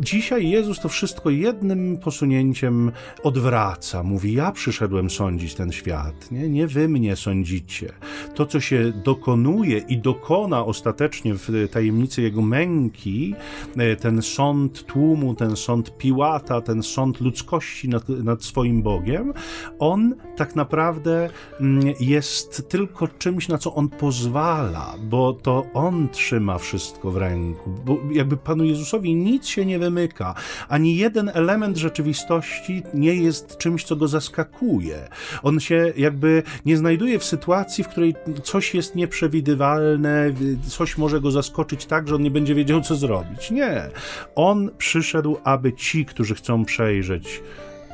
Dzisiaj 0.00 0.50
Jezus 0.50 0.80
to 0.80 0.88
wszystko 0.88 1.30
jednym 1.30 1.98
posunięciem 1.98 2.92
odwraca. 3.22 4.02
Mówi: 4.02 4.32
Ja 4.32 4.52
przyszedłem 4.52 5.10
sądzić 5.10 5.54
ten 5.54 5.72
świat, 5.72 6.30
nie, 6.30 6.48
nie 6.48 6.66
wy 6.66 6.88
mnie 6.88 7.16
sądzicie. 7.16 7.92
To, 8.34 8.46
co 8.46 8.60
się 8.60 8.92
dokonuje 9.04 9.78
i 9.78 9.98
dokona 9.98 10.64
ostatecznie 10.64 11.34
w 11.34 11.68
tajemnicy 11.72 12.22
jego 12.22 12.42
męki, 12.42 13.34
e, 13.76 13.96
ten 13.96 14.22
sąd 14.22 14.86
tłumu, 14.86 15.34
ten 15.34 15.56
sąd 15.56 15.98
Piłata, 15.98 16.60
ten 16.60 16.82
sąd 16.82 17.20
ludzkości 17.20 17.88
nad, 17.88 18.08
nad 18.08 18.44
swoim 18.44 18.82
Bogiem, 18.82 19.32
on 19.78 20.14
tak 20.36 20.56
naprawdę 20.56 21.30
mm, 21.60 21.94
jest 22.00 22.68
tylko 22.68 23.08
czymś, 23.08 23.48
na 23.48 23.58
co 23.58 23.74
on 23.74 23.88
pozwala, 23.88 24.94
bo 25.08 25.32
to 25.32 25.66
on 25.74 26.08
trzyma 26.08 26.45
wszystko 26.58 27.10
w 27.10 27.16
ręku, 27.16 27.70
bo 27.84 27.98
jakby 28.12 28.36
Panu 28.36 28.64
Jezusowi 28.64 29.14
nic 29.14 29.46
się 29.46 29.66
nie 29.66 29.78
wymyka, 29.78 30.34
ani 30.68 30.96
jeden 30.96 31.30
element 31.34 31.76
rzeczywistości 31.76 32.82
nie 32.94 33.14
jest 33.14 33.58
czymś, 33.58 33.84
co 33.84 33.96
go 33.96 34.08
zaskakuje. 34.08 35.08
On 35.42 35.60
się 35.60 35.92
jakby 35.96 36.42
nie 36.66 36.76
znajduje 36.76 37.18
w 37.18 37.24
sytuacji, 37.24 37.84
w 37.84 37.88
której 37.88 38.14
coś 38.42 38.74
jest 38.74 38.94
nieprzewidywalne, 38.94 40.32
coś 40.68 40.98
może 40.98 41.20
go 41.20 41.30
zaskoczyć 41.30 41.86
tak, 41.86 42.08
że 42.08 42.14
on 42.14 42.22
nie 42.22 42.30
będzie 42.30 42.54
wiedział, 42.54 42.80
co 42.80 42.96
zrobić. 42.96 43.50
Nie. 43.50 43.88
On 44.34 44.70
przyszedł, 44.78 45.36
aby 45.44 45.72
ci, 45.72 46.04
którzy 46.04 46.34
chcą 46.34 46.64
przejrzeć, 46.64 47.42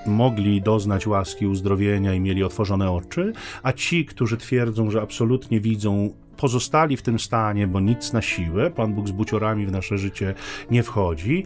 mogli 0.07 0.63
doznać 0.63 1.07
łaski 1.07 1.47
uzdrowienia 1.47 2.15
i 2.15 2.21
mieli 2.21 2.45
otworzone 2.45 2.91
oczy, 2.91 3.33
a 3.63 3.73
ci, 3.73 4.05
którzy 4.05 4.37
twierdzą, 4.37 4.91
że 4.91 5.03
absolutnie 5.03 5.61
widzą 5.61 6.11
pozostali 6.37 6.97
w 6.97 7.03
tym 7.03 7.19
stanie, 7.19 7.67
bo 7.67 7.81
nic 7.81 8.13
na 8.13 8.23
siłę, 8.23 8.71
Pan 8.71 8.95
Bóg 8.95 9.09
z 9.09 9.11
buciorami 9.11 9.67
w 9.67 9.73
nasze 9.73 9.99
życie 9.99 10.35
nie 10.71 10.83
wchodzi. 10.83 11.45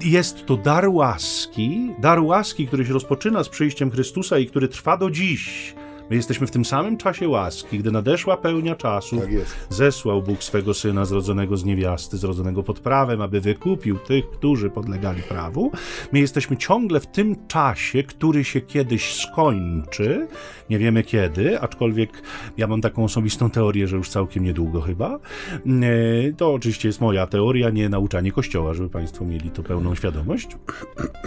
Jest 0.00 0.46
to 0.46 0.56
dar 0.56 0.88
łaski, 0.88 1.90
dar 1.98 2.20
łaski, 2.20 2.66
który 2.66 2.86
się 2.86 2.92
rozpoczyna 2.92 3.44
z 3.44 3.48
przyjściem 3.48 3.90
Chrystusa 3.90 4.38
i 4.38 4.46
który 4.46 4.68
trwa 4.68 4.96
do 4.96 5.10
dziś 5.10 5.74
My 6.10 6.16
jesteśmy 6.16 6.46
w 6.46 6.50
tym 6.50 6.64
samym 6.64 6.96
czasie 6.96 7.28
łaski, 7.28 7.78
gdy 7.78 7.90
nadeszła 7.90 8.36
pełnia 8.36 8.74
czasu, 8.74 9.20
tak 9.20 9.28
zesłał 9.70 10.22
Bóg 10.22 10.44
swego 10.44 10.74
Syna 10.74 11.04
zrodzonego 11.04 11.56
z 11.56 11.64
niewiasty, 11.64 12.16
zrodzonego 12.16 12.62
pod 12.62 12.80
prawem, 12.80 13.20
aby 13.20 13.40
wykupił 13.40 13.98
tych, 13.98 14.30
którzy 14.30 14.70
podlegali 14.70 15.22
prawu. 15.22 15.72
My 16.12 16.18
jesteśmy 16.18 16.56
ciągle 16.56 17.00
w 17.00 17.06
tym 17.06 17.46
czasie, 17.48 18.02
który 18.02 18.44
się 18.44 18.60
kiedyś 18.60 19.14
skończy, 19.14 20.28
nie 20.70 20.78
wiemy 20.78 21.02
kiedy, 21.02 21.60
aczkolwiek 21.60 22.22
ja 22.56 22.66
mam 22.66 22.80
taką 22.80 23.04
osobistą 23.04 23.50
teorię, 23.50 23.88
że 23.88 23.96
już 23.96 24.08
całkiem 24.08 24.44
niedługo 24.44 24.80
chyba. 24.80 25.18
E, 25.66 26.32
to 26.36 26.52
oczywiście 26.52 26.88
jest 26.88 27.00
moja 27.00 27.26
teoria, 27.26 27.70
nie 27.70 27.88
nauczanie 27.88 28.32
Kościoła, 28.32 28.74
żeby 28.74 28.88
Państwo 28.88 29.24
mieli 29.24 29.50
tu 29.50 29.62
pełną 29.62 29.94
świadomość. 29.94 30.48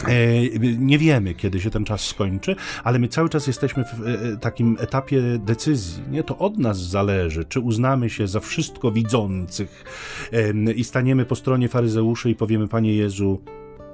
E, 0.07 0.49
nie 0.77 0.97
wiemy, 0.97 1.33
kiedy 1.33 1.59
się 1.59 1.69
ten 1.69 1.85
czas 1.85 2.01
skończy, 2.01 2.55
ale 2.83 2.99
my 2.99 3.07
cały 3.07 3.29
czas 3.29 3.47
jesteśmy 3.47 3.83
w 3.83 4.07
e, 4.07 4.37
etapie 4.79 5.21
decyzji. 5.45 6.03
Nie? 6.11 6.23
To 6.23 6.37
od 6.37 6.57
nas 6.57 6.77
zależy, 6.77 7.45
czy 7.45 7.59
uznamy 7.59 8.09
się 8.09 8.27
za 8.27 8.39
wszystko 8.39 8.91
widzących 8.91 9.83
i 10.75 10.83
staniemy 10.83 11.25
po 11.25 11.35
stronie 11.35 11.69
faryzeuszy 11.69 12.29
i 12.29 12.35
powiemy, 12.35 12.67
Panie 12.67 12.95
Jezu, 12.95 13.41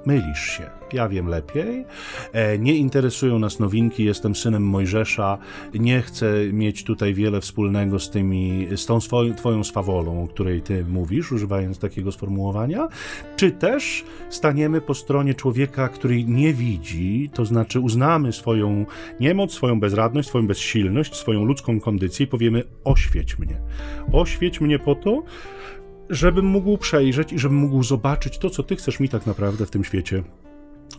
mylisz 0.06 0.56
się, 0.56 0.70
ja 0.92 1.08
wiem 1.08 1.28
lepiej, 1.28 1.84
e, 2.32 2.58
nie 2.58 2.76
interesują 2.76 3.38
nas 3.38 3.58
nowinki, 3.58 4.04
jestem 4.04 4.34
synem 4.34 4.62
Mojżesza, 4.62 5.38
nie 5.74 6.02
chcę 6.02 6.32
mieć 6.52 6.84
tutaj 6.84 7.14
wiele 7.14 7.40
wspólnego 7.40 7.98
z 7.98 8.10
tymi, 8.10 8.68
z 8.76 8.86
tą 8.86 9.00
swoją, 9.00 9.34
twoją 9.34 9.64
swawolą, 9.64 10.24
o 10.24 10.28
której 10.28 10.62
ty 10.62 10.84
mówisz, 10.84 11.32
używając 11.32 11.78
takiego 11.78 12.12
sformułowania, 12.12 12.88
czy 13.36 13.50
też 13.50 14.04
staniemy 14.28 14.80
po 14.80 14.94
stronie 14.94 15.34
człowieka, 15.34 15.88
który 15.88 16.24
nie 16.24 16.54
widzi, 16.54 17.30
to 17.34 17.44
znaczy 17.44 17.80
uznamy 17.80 18.32
swoją 18.32 18.86
niemoc, 19.20 19.52
swoją 19.52 19.80
bezradność, 19.80 20.28
swoją 20.28 20.46
bezsilność, 20.46 21.14
swoją 21.14 21.44
ludzką 21.44 21.80
kondycję 21.80 22.26
i 22.26 22.28
powiemy 22.28 22.62
oświeć 22.84 23.38
mnie. 23.38 23.60
Oświeć 24.12 24.60
mnie 24.60 24.78
po 24.78 24.94
to, 24.94 25.22
żebym 26.10 26.46
mógł 26.46 26.78
przejrzeć 26.78 27.32
i 27.32 27.38
żebym 27.38 27.58
mógł 27.58 27.82
zobaczyć 27.82 28.38
to, 28.38 28.50
co 28.50 28.62
ty 28.62 28.76
chcesz 28.76 29.00
mi 29.00 29.08
tak 29.08 29.26
naprawdę 29.26 29.66
w 29.66 29.70
tym 29.70 29.84
świecie 29.84 30.22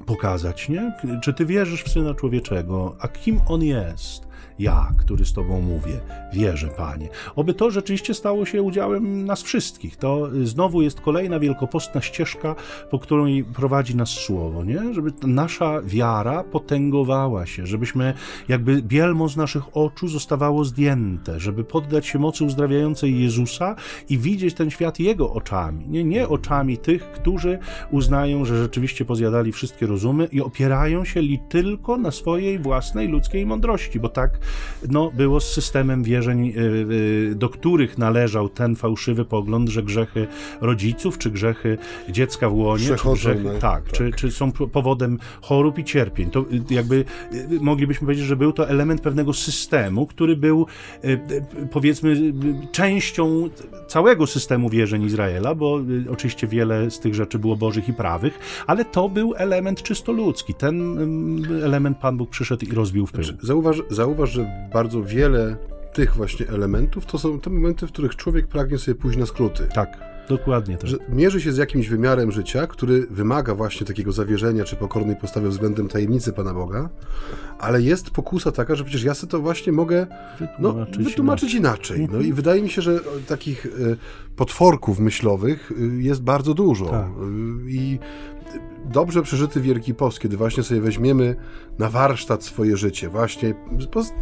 pokazać, 0.06 0.70
nie? 0.70 0.94
Czy 1.24 1.34
ty 1.34 1.46
wierzysz 1.46 1.84
w 1.84 1.90
Syna 1.90 2.14
Człowieczego, 2.14 2.96
a 3.00 3.08
kim 3.08 3.40
On 3.48 3.64
jest? 3.64 4.27
Ja, 4.60 4.92
który 4.98 5.26
z 5.26 5.34
Tobą 5.34 5.62
mówię, 5.62 6.00
wierzę, 6.34 6.68
Panie. 6.68 7.10
Oby 7.36 7.54
to 7.54 7.72
rzeczywiście 7.72 8.14
stało 8.14 8.46
się 8.46 8.62
udziałem 8.62 9.26
nas 9.26 9.42
wszystkich. 9.42 9.98
To 9.98 10.30
znowu 10.44 10.82
jest 10.82 11.02
kolejna 11.02 11.40
wielkopostna 11.40 12.02
ścieżka, 12.02 12.56
po 12.90 13.00
której 13.00 13.44
prowadzi 13.44 13.96
nas 13.96 14.10
Słowo, 14.10 14.64
nie? 14.64 14.94
Żeby 14.94 15.14
nasza 15.24 15.82
wiara 15.82 16.44
potęgowała 16.44 17.46
się, 17.46 17.66
żebyśmy 17.66 18.14
jakby 18.48 18.82
bielmo 18.82 19.30
z 19.30 19.38
naszych 19.38 19.78
oczu 19.78 20.08
zostawało 20.08 20.66
zdjęte, 20.66 21.40
żeby 21.40 21.64
poddać 21.64 22.08
się 22.08 22.20
mocy 22.20 22.44
uzdrawiającej 22.44 23.22
Jezusa 23.22 23.76
i 24.10 24.18
widzieć 24.18 24.54
ten 24.54 24.70
świat 24.70 25.00
Jego 25.00 25.34
oczami, 25.34 25.86
nie, 25.88 26.04
nie 26.04 26.28
oczami 26.28 26.78
tych, 26.78 27.12
którzy 27.12 27.60
uznają, 27.92 28.46
że 28.46 28.58
rzeczywiście 28.64 29.06
pozjadali 29.06 29.52
wszystkie 29.52 29.88
rozumy 29.88 30.28
i 30.32 30.42
opierają 30.42 31.06
się 31.06 31.20
li 31.20 31.40
tylko 31.50 31.98
na 31.98 32.12
swojej 32.12 32.60
własnej 32.60 33.08
ludzkiej 33.08 33.46
mądrości, 33.46 34.00
bo 34.00 34.10
tak 34.10 34.40
no, 34.90 35.12
było 35.12 35.40
z 35.40 35.54
systemem 35.54 36.04
wierzeń, 36.04 36.48
y, 36.48 36.62
y, 37.32 37.36
do 37.36 37.50
których 37.50 37.98
należał 37.98 38.50
ten 38.50 38.76
fałszywy 38.76 39.26
pogląd, 39.26 39.70
że 39.70 39.84
grzechy 39.84 40.28
rodziców, 40.62 41.18
czy 41.18 41.32
grzechy 41.32 41.78
dziecka 42.10 42.50
w 42.50 42.54
łonie, 42.54 42.86
czy 42.86 43.12
grzechy, 43.14 43.44
tak, 43.44 43.84
tak. 43.84 43.92
Czy, 43.92 44.12
czy 44.12 44.32
są 44.32 44.52
powodem 44.52 45.20
chorób 45.42 45.80
i 45.80 45.84
cierpień. 45.84 46.30
To 46.30 46.40
y, 46.40 46.74
jakby 46.74 47.06
moglibyśmy 47.62 48.06
powiedzieć, 48.06 48.26
że 48.26 48.36
był 48.36 48.52
to 48.54 48.70
element 48.70 49.02
pewnego 49.02 49.34
systemu, 49.34 50.08
który 50.08 50.36
był 50.36 50.66
powiedzmy 51.72 52.34
częścią 52.72 53.50
całego 53.88 54.28
systemu 54.28 54.70
wierzeń 54.70 55.04
Izraela, 55.04 55.56
bo 55.56 55.80
oczywiście 56.12 56.48
wiele 56.48 56.92
z 56.92 57.00
tych 57.00 57.16
rzeczy 57.16 57.40
było 57.40 57.56
bożych 57.56 57.90
i 57.90 57.94
prawych, 57.94 58.40
ale 58.68 58.86
to 58.86 59.10
był 59.10 59.34
element 59.36 59.84
czysto 59.84 60.12
ludzki. 60.12 60.54
Ten 60.54 60.98
element 61.64 61.98
Pan 61.98 62.18
Bóg 62.18 62.30
przyszedł 62.30 62.66
i 62.66 62.72
rozbił 62.72 63.06
w 63.06 63.12
pył. 63.12 63.24
Znaczy, 63.24 63.40
zauważ, 63.44 63.82
zauważ, 63.90 64.37
że 64.38 64.70
bardzo 64.74 65.04
wiele 65.04 65.56
tych 65.94 66.16
właśnie 66.16 66.48
elementów 66.48 67.06
to 67.06 67.18
są 67.18 67.40
te 67.40 67.50
momenty, 67.50 67.88
w 67.88 67.92
których 67.92 68.16
człowiek 68.16 68.48
pragnie 68.48 68.78
sobie 68.78 68.96
pójść 68.96 69.20
na 69.20 69.26
skróty. 69.26 69.68
Tak. 69.74 70.08
Dokładnie 70.30 70.78
tak. 70.78 70.90
Że 70.90 70.98
mierzy 71.10 71.42
się 71.42 71.52
z 71.52 71.58
jakimś 71.58 71.88
wymiarem 71.88 72.32
życia, 72.32 72.68
który 72.68 73.08
wymaga 73.10 73.56
właśnie 73.56 73.88
takiego 73.88 74.12
zawierzenia 74.12 74.64
czy 74.64 74.76
pokornej 74.76 75.16
postawy 75.16 75.50
względem 75.50 75.88
tajemnicy 75.88 76.34
Pana 76.34 76.54
Boga, 76.54 76.90
ale 77.60 77.82
jest 77.82 78.10
pokusa 78.10 78.52
taka, 78.52 78.76
że 78.76 78.84
przecież 78.84 79.04
ja 79.04 79.14
sobie 79.14 79.32
to 79.32 79.40
właśnie 79.40 79.74
mogę 79.74 80.08
no, 80.40 80.48
wytłumaczyć, 80.74 80.98
no, 80.98 81.04
wytłumaczyć 81.04 81.54
inaczej. 81.54 81.98
inaczej. 81.98 82.18
No 82.20 82.26
i 82.26 82.34
wydaje 82.34 82.62
mi 82.62 82.70
się, 82.70 82.82
że 82.82 83.00
takich 83.28 83.66
e, 83.66 83.70
potworków 84.36 85.00
myślowych 85.00 85.72
e, 85.72 85.84
jest 85.84 86.22
bardzo 86.22 86.54
dużo. 86.54 86.86
Tak. 86.86 87.06
E, 87.06 87.70
I 87.70 88.00
dobrze 88.86 89.22
przeżyty 89.22 89.62
Wielki 89.62 89.94
Post, 89.94 90.20
kiedy 90.20 90.38
właśnie 90.38 90.64
sobie 90.64 90.82
weźmiemy 90.82 91.36
na 91.80 91.90
warsztat 91.90 92.44
swoje 92.44 92.78
życie, 92.78 93.10
właśnie 93.10 93.54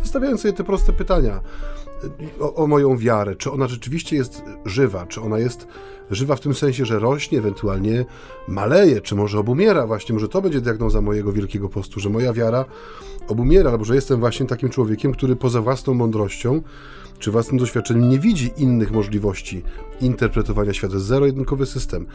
stawiając 0.04 0.42
sobie 0.42 0.54
te 0.54 0.64
proste 0.64 0.94
pytania 0.94 1.42
o, 2.40 2.56
o, 2.56 2.68
moją 2.68 2.98
wiarę, 2.98 3.36
czy 3.36 3.52
ona 3.52 3.68
rzeczywiście 3.68 4.16
jest 4.16 4.44
żywa, 4.66 5.06
czy 5.06 5.22
ona 5.22 5.40
jest 5.40 5.68
żywa 6.12 6.36
w 6.36 6.40
tym 6.40 6.54
sensie, 6.54 6.86
że 6.86 7.00
rośnie, 7.00 7.40
ewentualnie 7.40 8.06
maleje, 8.48 9.02
czy 9.02 9.16
może 9.16 9.40
obumiera 9.40 9.88
właśnie, 9.88 10.14
może 10.14 10.28
to 10.28 10.42
będzie 10.42 10.62
diagnoza 10.62 11.02
mojego 11.02 11.34
Wielkiego 11.34 11.70
Postu, 11.70 12.00
że 12.00 12.10
moja 12.10 12.34
wiara 12.34 12.66
obumiera, 13.28 13.72
albo 13.72 13.86
że 13.86 13.96
jestem 13.96 14.20
właśnie 14.20 14.46
takim 14.46 14.70
człowiekiem, 14.70 15.12
który 15.12 15.36
poza 15.36 15.62
własną 15.62 15.94
mądrością 15.94 16.62
czy 17.20 17.32
własnym 17.32 17.58
doświadczeniem 17.58 18.10
nie 18.10 18.20
widzi 18.20 18.52
innych 18.58 18.92
możliwości 18.92 19.64
interpretowania 20.02 20.74
świata. 20.74 21.00
Zero-jedynkowy 21.00 21.66
system. 21.66 22.06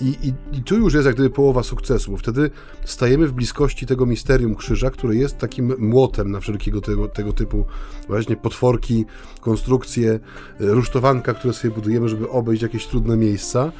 I, 0.00 0.08
i, 0.08 0.56
I 0.58 0.62
tu 0.62 0.76
już 0.76 0.94
jest 0.94 1.06
jak 1.06 1.14
gdyby 1.14 1.30
połowa 1.30 1.62
sukcesu, 1.62 2.10
bo 2.10 2.16
wtedy 2.16 2.50
stajemy 2.84 3.26
w 3.26 3.32
bliskości 3.32 3.86
tego 3.86 4.06
misterium 4.06 4.54
krzyża, 4.54 4.90
które 4.90 5.16
jest 5.16 5.38
takim 5.38 5.74
młotem 5.78 6.30
na 6.30 6.40
wszelkiego 6.40 6.80
tego, 6.80 7.08
tego 7.08 7.32
typu 7.32 7.64
właśnie 8.08 8.36
potworki, 8.36 9.04
konstrukcje, 9.40 10.20
rusztowanka, 10.60 11.34
które 11.34 11.54
sobie 11.54 11.74
budujemy, 11.74 12.08
żeby 12.08 12.30
obejść 12.30 12.62
jakieś 12.62 12.86
trudne 12.86 13.16
miejsca 13.16 13.72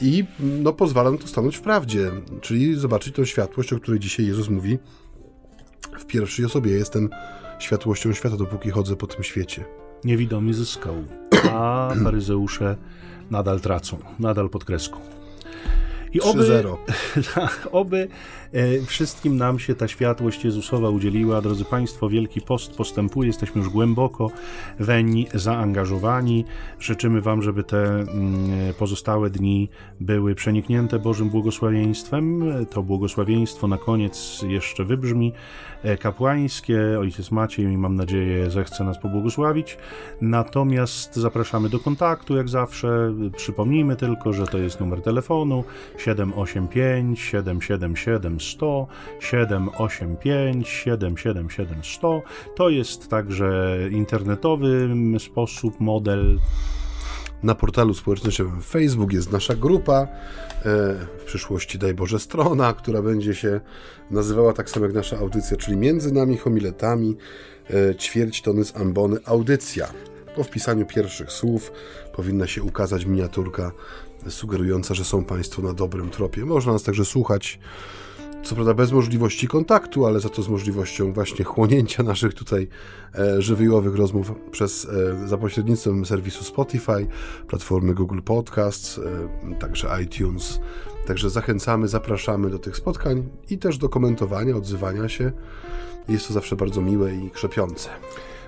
i 0.00 0.24
no, 0.40 0.72
pozwala 0.72 1.10
nam 1.10 1.18
to 1.18 1.26
stanąć 1.26 1.56
w 1.56 1.60
prawdzie, 1.60 2.10
czyli 2.40 2.74
zobaczyć 2.74 3.14
tą 3.14 3.24
światłość, 3.24 3.72
o 3.72 3.80
której 3.80 4.00
dzisiaj 4.00 4.26
Jezus 4.26 4.48
mówi 4.48 4.78
w 5.98 6.06
pierwszej 6.06 6.44
osobie. 6.44 6.70
Jestem 6.70 7.10
światłością 7.58 8.12
świata, 8.12 8.36
dopóki 8.36 8.70
chodzę 8.70 8.96
po 8.96 9.06
tym 9.06 9.24
świecie 9.24 9.81
niewidomy 10.04 10.54
zyskał, 10.54 10.94
a 11.50 11.90
faryzeusze 12.04 12.76
nadal 13.30 13.60
tracą, 13.60 13.98
nadal 14.18 14.48
pod 14.48 14.64
kreską. 14.64 15.00
I 16.12 16.20
oby, 16.20 16.64
oby 17.72 18.08
wszystkim 18.86 19.36
nam 19.36 19.58
się 19.58 19.74
ta 19.74 19.88
światłość 19.88 20.44
Jezusowa 20.44 20.90
udzieliła. 20.90 21.40
Drodzy 21.40 21.64
Państwo, 21.64 22.08
Wielki 22.08 22.40
Post 22.40 22.76
postępuje, 22.76 23.26
jesteśmy 23.26 23.60
już 23.60 23.70
głęboko 23.70 24.30
weń 24.78 25.26
zaangażowani. 25.34 26.44
Życzymy 26.80 27.20
Wam, 27.20 27.42
żeby 27.42 27.64
te 27.64 27.84
mm, 27.84 28.74
pozostałe 28.78 29.30
dni 29.30 29.68
były 30.00 30.34
przeniknięte 30.34 30.98
Bożym 30.98 31.30
błogosławieństwem. 31.30 32.42
To 32.70 32.82
błogosławieństwo 32.82 33.68
na 33.68 33.78
koniec 33.78 34.44
jeszcze 34.48 34.84
wybrzmi. 34.84 35.32
E, 35.82 35.96
kapłańskie. 35.96 36.98
Ojciec 37.00 37.30
Maciej, 37.30 37.78
mam 37.78 37.96
nadzieję, 37.96 38.50
zechce 38.50 38.84
nas 38.84 38.98
pobłogosławić. 38.98 39.78
Natomiast 40.20 41.16
zapraszamy 41.16 41.68
do 41.68 41.78
kontaktu, 41.78 42.36
jak 42.36 42.48
zawsze. 42.48 43.14
Przypomnijmy 43.36 43.96
tylko, 43.96 44.32
że 44.32 44.46
to 44.46 44.58
jest 44.58 44.80
numer 44.80 45.02
telefonu 45.02 45.64
785 45.98 47.20
777 47.20 48.41
100 48.42 48.86
785 49.20 50.68
777 50.68 51.84
100. 51.84 52.22
To 52.56 52.68
jest 52.68 53.08
także 53.08 53.78
internetowy 53.90 54.88
sposób, 55.18 55.80
model 55.80 56.38
na 57.42 57.54
portalu 57.54 57.94
społecznościowym 57.94 58.62
Facebook 58.62 59.12
jest 59.12 59.32
nasza 59.32 59.54
grupa, 59.54 60.00
e, 60.02 60.06
w 61.18 61.24
przyszłości 61.24 61.78
daj 61.78 61.94
Boże 61.94 62.20
strona, 62.20 62.72
która 62.72 63.02
będzie 63.02 63.34
się 63.34 63.60
nazywała 64.10 64.52
tak 64.52 64.70
samo 64.70 64.86
jak 64.86 64.94
nasza 64.94 65.18
audycja, 65.18 65.56
czyli 65.56 65.76
między 65.76 66.12
nami 66.12 66.36
homiletami 66.36 67.16
e, 67.70 67.94
ćwierć 67.94 68.42
tony 68.42 68.64
z 68.64 68.76
ambony 68.76 69.16
audycja. 69.24 69.88
Po 70.36 70.44
wpisaniu 70.44 70.86
pierwszych 70.86 71.32
słów 71.32 71.72
powinna 72.12 72.46
się 72.46 72.62
ukazać 72.62 73.04
miniaturka 73.04 73.72
sugerująca, 74.28 74.94
że 74.94 75.04
są 75.04 75.24
Państwo 75.24 75.62
na 75.62 75.72
dobrym 75.72 76.10
tropie. 76.10 76.44
Można 76.44 76.72
nas 76.72 76.82
także 76.82 77.04
słuchać 77.04 77.58
co 78.44 78.54
prawda 78.54 78.74
bez 78.74 78.92
możliwości 78.92 79.48
kontaktu, 79.48 80.06
ale 80.06 80.20
za 80.20 80.28
to 80.28 80.42
z 80.42 80.48
możliwością 80.48 81.12
właśnie 81.12 81.44
chłonięcia 81.44 82.02
naszych 82.12 82.34
tutaj 82.34 82.68
e, 83.14 83.42
żywiołowych 83.42 83.96
rozmów 83.96 84.32
przez, 84.50 84.88
e, 85.24 85.28
za 85.28 85.38
pośrednictwem 85.38 86.06
serwisu 86.06 86.44
Spotify, 86.44 87.06
platformy 87.48 87.94
Google 87.94 88.20
Podcasts, 88.20 88.98
e, 88.98 89.54
także 89.58 89.88
iTunes. 90.02 90.60
Także 91.06 91.30
zachęcamy, 91.30 91.88
zapraszamy 91.88 92.50
do 92.50 92.58
tych 92.58 92.76
spotkań 92.76 93.28
i 93.50 93.58
też 93.58 93.78
do 93.78 93.88
komentowania, 93.88 94.56
odzywania 94.56 95.08
się. 95.08 95.32
Jest 96.08 96.28
to 96.28 96.34
zawsze 96.34 96.56
bardzo 96.56 96.80
miłe 96.80 97.14
i 97.14 97.30
krzepiące. 97.30 97.88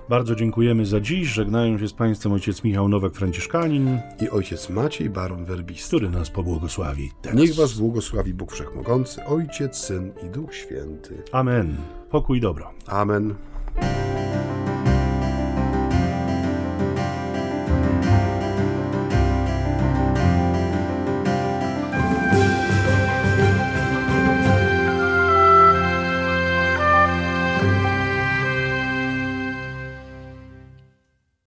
Bardzo 0.09 0.35
dziękujemy 0.35 0.87
za 0.87 1.01
dziś. 1.01 1.29
Żegnają 1.29 1.79
się 1.79 1.89
z 1.89 1.93
Państwem 1.93 2.33
ojciec 2.33 2.65
Michał 2.65 2.89
Nowak-Franciszkanin 2.89 3.99
i 4.21 4.31
ojciec 4.31 4.71
Maciej 4.71 5.11
Baron 5.11 5.45
Werbisty, 5.45 5.87
który 5.87 6.11
nas 6.11 6.31
pobłogosławi. 6.31 7.11
Teraz. 7.23 7.39
Niech 7.39 7.55
Was 7.55 7.73
błogosławi 7.73 8.35
Bóg 8.35 8.53
Wszechmogący, 8.53 9.25
Ojciec, 9.25 9.77
Syn 9.77 10.13
i 10.27 10.31
Duch 10.31 10.55
Święty. 10.55 11.23
Amen. 11.33 11.77
Pokój 12.11 12.41
dobro. 12.41 12.71
Amen. 12.87 13.35